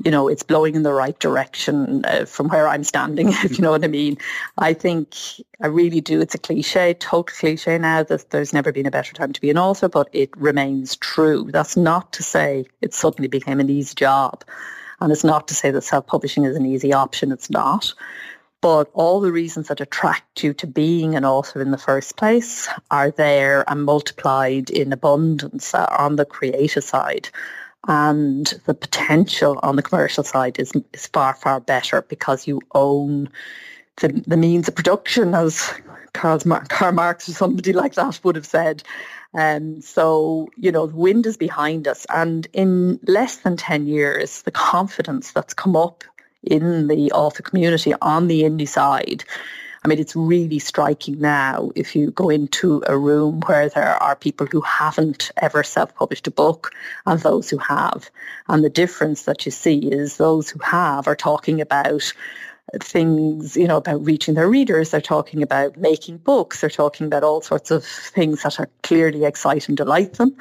you 0.04 0.12
know, 0.12 0.28
it's 0.28 0.44
blowing 0.44 0.76
in 0.76 0.84
the 0.84 0.94
right 0.94 1.18
direction 1.20 2.06
uh, 2.06 2.26
from 2.26 2.50
where 2.50 2.68
I'm 2.68 2.84
standing, 2.84 3.30
if 3.32 3.58
you 3.58 3.64
know 3.64 3.72
what 3.72 3.84
I 3.84 3.88
mean. 3.88 4.18
I 4.58 4.74
think 4.74 5.16
I 5.62 5.68
really 5.68 6.02
do. 6.02 6.22
It's 6.22 6.36
a 6.36 6.40
cliche, 6.40 6.94
total 6.94 7.24
cliche 7.24 7.78
now 7.78 8.04
that 8.04 8.30
there's 8.30 8.54
never 8.54 8.72
been 8.72 8.86
a 8.86 8.92
better 8.92 9.14
time 9.14 9.34
to 9.34 9.42
be 9.42 9.50
an 9.50 9.58
author, 9.58 9.90
but 9.90 10.10
it 10.14 10.30
remains 10.38 10.96
true. 10.96 11.50
That's 11.52 11.76
not 11.76 12.14
to 12.14 12.24
say 12.24 12.66
it 12.82 12.94
suddenly 12.94 13.28
became 13.28 13.60
an 13.60 13.70
easy 13.70 13.96
job. 13.96 14.44
And 15.00 15.12
it's 15.12 15.24
not 15.24 15.48
to 15.48 15.56
say 15.56 15.72
that 15.72 15.84
self-publishing 15.84 16.44
is 16.44 16.56
an 16.56 16.66
easy 16.66 16.94
option. 16.94 17.32
It's 17.32 17.50
not. 17.50 17.94
But 18.62 18.90
all 18.94 19.22
the 19.22 19.32
reasons 19.32 19.68
that 19.68 19.82
attract 19.82 20.44
you 20.44 20.54
to 20.56 20.66
being 20.66 21.16
an 21.16 21.24
author 21.26 21.62
in 21.62 21.70
the 21.70 21.78
first 21.78 22.18
place 22.18 22.68
are 22.90 23.12
there 23.12 23.64
and 23.70 23.84
multiplied 23.84 24.72
in 24.72 24.92
abundance 24.92 25.76
on 25.76 26.16
the 26.16 26.26
creative 26.26 26.84
side 26.84 27.30
and 27.88 28.54
the 28.66 28.74
potential 28.74 29.60
on 29.64 29.76
the 29.76 29.82
commercial 29.82 30.24
side 30.24 30.60
is 30.60 30.72
is 30.94 31.08
far 31.08 31.34
far 31.36 31.60
better 31.60 32.02
because 32.04 32.48
you 32.48 32.62
own 32.74 33.30
the, 33.98 34.10
the 34.28 34.38
means 34.38 34.68
of 34.68 34.76
production, 34.76 35.34
as 35.34 35.74
Karl, 36.14 36.40
Karl 36.70 36.92
Marx 36.92 37.30
or 37.30 37.34
somebody 37.34 37.74
like 37.74 37.96
that 37.96 38.20
would 38.24 38.36
have 38.36 38.46
said. 38.46 38.84
Um, 39.34 39.82
so, 39.82 40.48
you 40.56 40.72
know, 40.72 40.88
the 40.88 40.96
wind 40.96 41.26
is 41.26 41.38
behind 41.38 41.88
us. 41.88 42.06
And 42.10 42.48
in 42.54 43.00
less 43.08 43.38
than 43.38 43.58
10 43.58 43.88
years, 43.88 44.42
the 44.44 44.52
confidence 44.52 45.32
that's 45.32 45.54
come 45.54 45.76
up 45.76 46.04
in 46.44 46.88
the 46.88 47.12
author 47.12 47.44
community 47.44 47.94
on 48.02 48.28
the 48.28 48.44
indie 48.44 48.68
side 48.68 49.24
I 49.88 49.90
mean, 49.90 50.00
it's 50.00 50.18
really 50.18 50.60
striking 50.60 51.22
now 51.22 51.72
if 51.74 51.96
you 51.96 52.12
go 52.12 52.30
into 52.30 52.84
a 52.88 52.98
room 52.98 53.40
where 53.46 53.70
there 53.70 53.96
are 54.04 54.18
people 54.18 54.46
who 54.46 54.60
haven't 54.60 55.32
ever 55.38 55.64
self-published 55.64 56.28
a 56.28 56.32
book 56.32 56.74
and 57.06 57.22
those 57.22 57.50
who 57.50 57.58
have. 57.60 58.10
And 58.50 58.66
the 58.66 58.70
difference 58.70 59.24
that 59.24 59.46
you 59.46 59.52
see 59.54 59.78
is 59.78 60.18
those 60.18 60.50
who 60.50 60.60
have 60.60 61.08
are 61.08 61.16
talking 61.16 61.62
about 61.62 62.14
things, 62.82 63.56
you 63.56 63.66
know, 63.66 63.78
about 63.78 64.04
reaching 64.04 64.34
their 64.34 64.50
readers. 64.50 64.92
They're 64.92 65.00
talking 65.00 65.42
about 65.42 65.78
making 65.78 66.18
books. 66.18 66.60
They're 66.60 66.70
talking 66.70 67.08
about 67.08 67.24
all 67.24 67.40
sorts 67.40 67.72
of 67.72 67.86
things 67.86 68.44
that 68.44 68.60
are 68.60 68.70
clearly 68.84 69.24
excite 69.24 69.70
and 69.70 69.78
delight 69.78 70.16
them. 70.16 70.36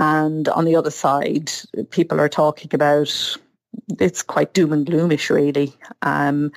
And 0.00 0.48
on 0.48 0.64
the 0.64 0.76
other 0.76 0.90
side, 0.90 1.52
people 1.90 2.18
are 2.18 2.30
talking 2.30 2.70
about 2.72 3.36
it's 4.00 4.22
quite 4.22 4.54
doom 4.54 4.72
and 4.72 4.86
gloomish, 4.86 5.28
really. 5.28 5.74
Um, 6.00 6.50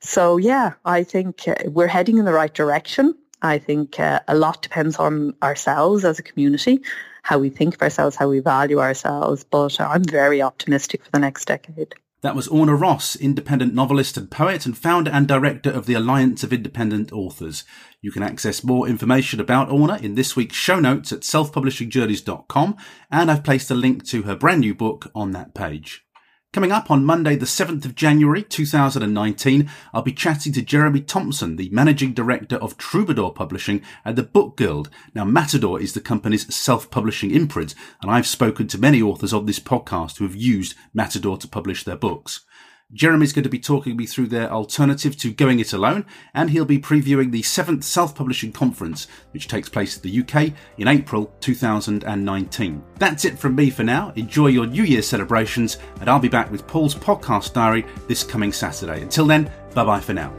so 0.00 0.36
yeah, 0.36 0.74
I 0.84 1.02
think 1.04 1.46
uh, 1.48 1.54
we're 1.66 1.86
heading 1.86 2.18
in 2.18 2.24
the 2.24 2.32
right 2.32 2.52
direction. 2.52 3.14
I 3.42 3.58
think 3.58 4.00
uh, 4.00 4.20
a 4.26 4.34
lot 4.34 4.62
depends 4.62 4.96
on 4.96 5.34
ourselves 5.42 6.04
as 6.04 6.18
a 6.18 6.22
community, 6.22 6.80
how 7.22 7.38
we 7.38 7.50
think 7.50 7.74
of 7.74 7.82
ourselves, 7.82 8.16
how 8.16 8.28
we 8.28 8.40
value 8.40 8.80
ourselves. 8.80 9.44
But 9.44 9.80
I'm 9.80 10.04
very 10.04 10.42
optimistic 10.42 11.04
for 11.04 11.10
the 11.12 11.20
next 11.20 11.44
decade. 11.46 11.94
That 12.20 12.34
was 12.34 12.48
Orna 12.48 12.74
Ross, 12.74 13.14
independent 13.14 13.74
novelist 13.74 14.16
and 14.16 14.28
poet 14.28 14.66
and 14.66 14.76
founder 14.76 15.08
and 15.12 15.28
director 15.28 15.70
of 15.70 15.86
the 15.86 15.94
Alliance 15.94 16.42
of 16.42 16.52
Independent 16.52 17.12
Authors. 17.12 17.62
You 18.00 18.10
can 18.10 18.24
access 18.24 18.64
more 18.64 18.88
information 18.88 19.38
about 19.38 19.70
Orna 19.70 19.98
in 19.98 20.16
this 20.16 20.34
week's 20.34 20.56
show 20.56 20.80
notes 20.80 21.12
at 21.12 21.20
selfpublishingjourneys.com 21.20 22.76
and 23.12 23.30
I've 23.30 23.44
placed 23.44 23.70
a 23.70 23.76
link 23.76 24.04
to 24.06 24.22
her 24.22 24.34
brand 24.34 24.62
new 24.62 24.74
book 24.74 25.12
on 25.14 25.30
that 25.30 25.54
page. 25.54 26.07
Coming 26.50 26.72
up 26.72 26.90
on 26.90 27.04
Monday, 27.04 27.36
the 27.36 27.44
7th 27.44 27.84
of 27.84 27.94
January 27.94 28.42
2019, 28.42 29.70
I'll 29.92 30.00
be 30.00 30.14
chatting 30.14 30.50
to 30.54 30.62
Jeremy 30.62 31.02
Thompson, 31.02 31.56
the 31.56 31.68
managing 31.68 32.14
director 32.14 32.56
of 32.56 32.78
Troubadour 32.78 33.32
Publishing 33.32 33.82
and 34.02 34.16
the 34.16 34.22
Book 34.22 34.56
Guild. 34.56 34.88
Now, 35.14 35.26
Matador 35.26 35.78
is 35.78 35.92
the 35.92 36.00
company's 36.00 36.52
self-publishing 36.52 37.32
imprint, 37.32 37.74
and 38.00 38.10
I've 38.10 38.26
spoken 38.26 38.66
to 38.68 38.78
many 38.78 39.02
authors 39.02 39.34
on 39.34 39.44
this 39.44 39.60
podcast 39.60 40.16
who 40.16 40.24
have 40.24 40.34
used 40.34 40.74
Matador 40.94 41.36
to 41.36 41.46
publish 41.46 41.84
their 41.84 41.96
books. 41.96 42.46
Jeremy's 42.94 43.34
going 43.34 43.42
to 43.42 43.50
be 43.50 43.58
talking 43.58 43.98
me 43.98 44.06
through 44.06 44.28
their 44.28 44.50
alternative 44.50 45.14
to 45.18 45.30
going 45.30 45.60
it 45.60 45.74
alone, 45.74 46.06
and 46.32 46.48
he'll 46.48 46.64
be 46.64 46.78
previewing 46.78 47.30
the 47.30 47.42
seventh 47.42 47.84
self-publishing 47.84 48.52
conference, 48.52 49.06
which 49.32 49.46
takes 49.46 49.68
place 49.68 49.96
in 49.96 50.02
the 50.02 50.20
UK 50.20 50.54
in 50.78 50.88
April 50.88 51.30
2019. 51.40 52.82
That's 52.96 53.26
it 53.26 53.38
from 53.38 53.56
me 53.56 53.68
for 53.68 53.84
now. 53.84 54.14
Enjoy 54.16 54.46
your 54.46 54.64
New 54.64 54.84
Year 54.84 55.02
celebrations, 55.02 55.76
and 56.00 56.08
I'll 56.08 56.18
be 56.18 56.28
back 56.28 56.50
with 56.50 56.66
Paul's 56.66 56.94
podcast 56.94 57.52
diary 57.52 57.84
this 58.06 58.24
coming 58.24 58.54
Saturday. 58.54 59.02
Until 59.02 59.26
then, 59.26 59.52
bye 59.74 59.84
bye 59.84 60.00
for 60.00 60.14
now. 60.14 60.32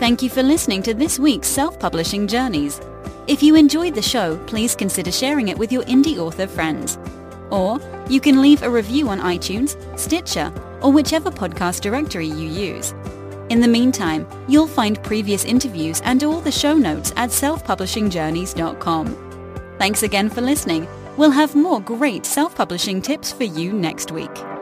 Thank 0.00 0.20
you 0.20 0.28
for 0.28 0.42
listening 0.42 0.82
to 0.82 0.94
this 0.94 1.16
week's 1.16 1.46
Self-Publishing 1.46 2.26
Journeys. 2.26 2.80
If 3.28 3.40
you 3.40 3.54
enjoyed 3.54 3.94
the 3.94 4.02
show, 4.02 4.36
please 4.46 4.74
consider 4.74 5.12
sharing 5.12 5.46
it 5.46 5.58
with 5.58 5.70
your 5.70 5.84
indie 5.84 6.18
author 6.18 6.48
friends. 6.48 6.98
Or 7.50 7.78
you 8.08 8.20
can 8.20 8.42
leave 8.42 8.64
a 8.64 8.70
review 8.70 9.08
on 9.08 9.20
iTunes, 9.20 9.76
Stitcher, 9.96 10.52
or 10.82 10.92
whichever 10.92 11.30
podcast 11.30 11.80
directory 11.80 12.26
you 12.26 12.48
use. 12.48 12.94
In 13.48 13.60
the 13.60 13.68
meantime, 13.68 14.26
you'll 14.46 14.66
find 14.66 15.02
previous 15.02 15.44
interviews 15.44 16.02
and 16.04 16.22
all 16.22 16.40
the 16.40 16.52
show 16.52 16.74
notes 16.74 17.12
at 17.16 17.30
selfpublishingjourneys.com. 17.30 19.74
Thanks 19.78 20.02
again 20.02 20.28
for 20.28 20.40
listening. 20.40 20.86
We'll 21.16 21.30
have 21.30 21.54
more 21.54 21.80
great 21.80 22.26
self-publishing 22.26 23.02
tips 23.02 23.32
for 23.32 23.44
you 23.44 23.72
next 23.72 24.10
week. 24.10 24.57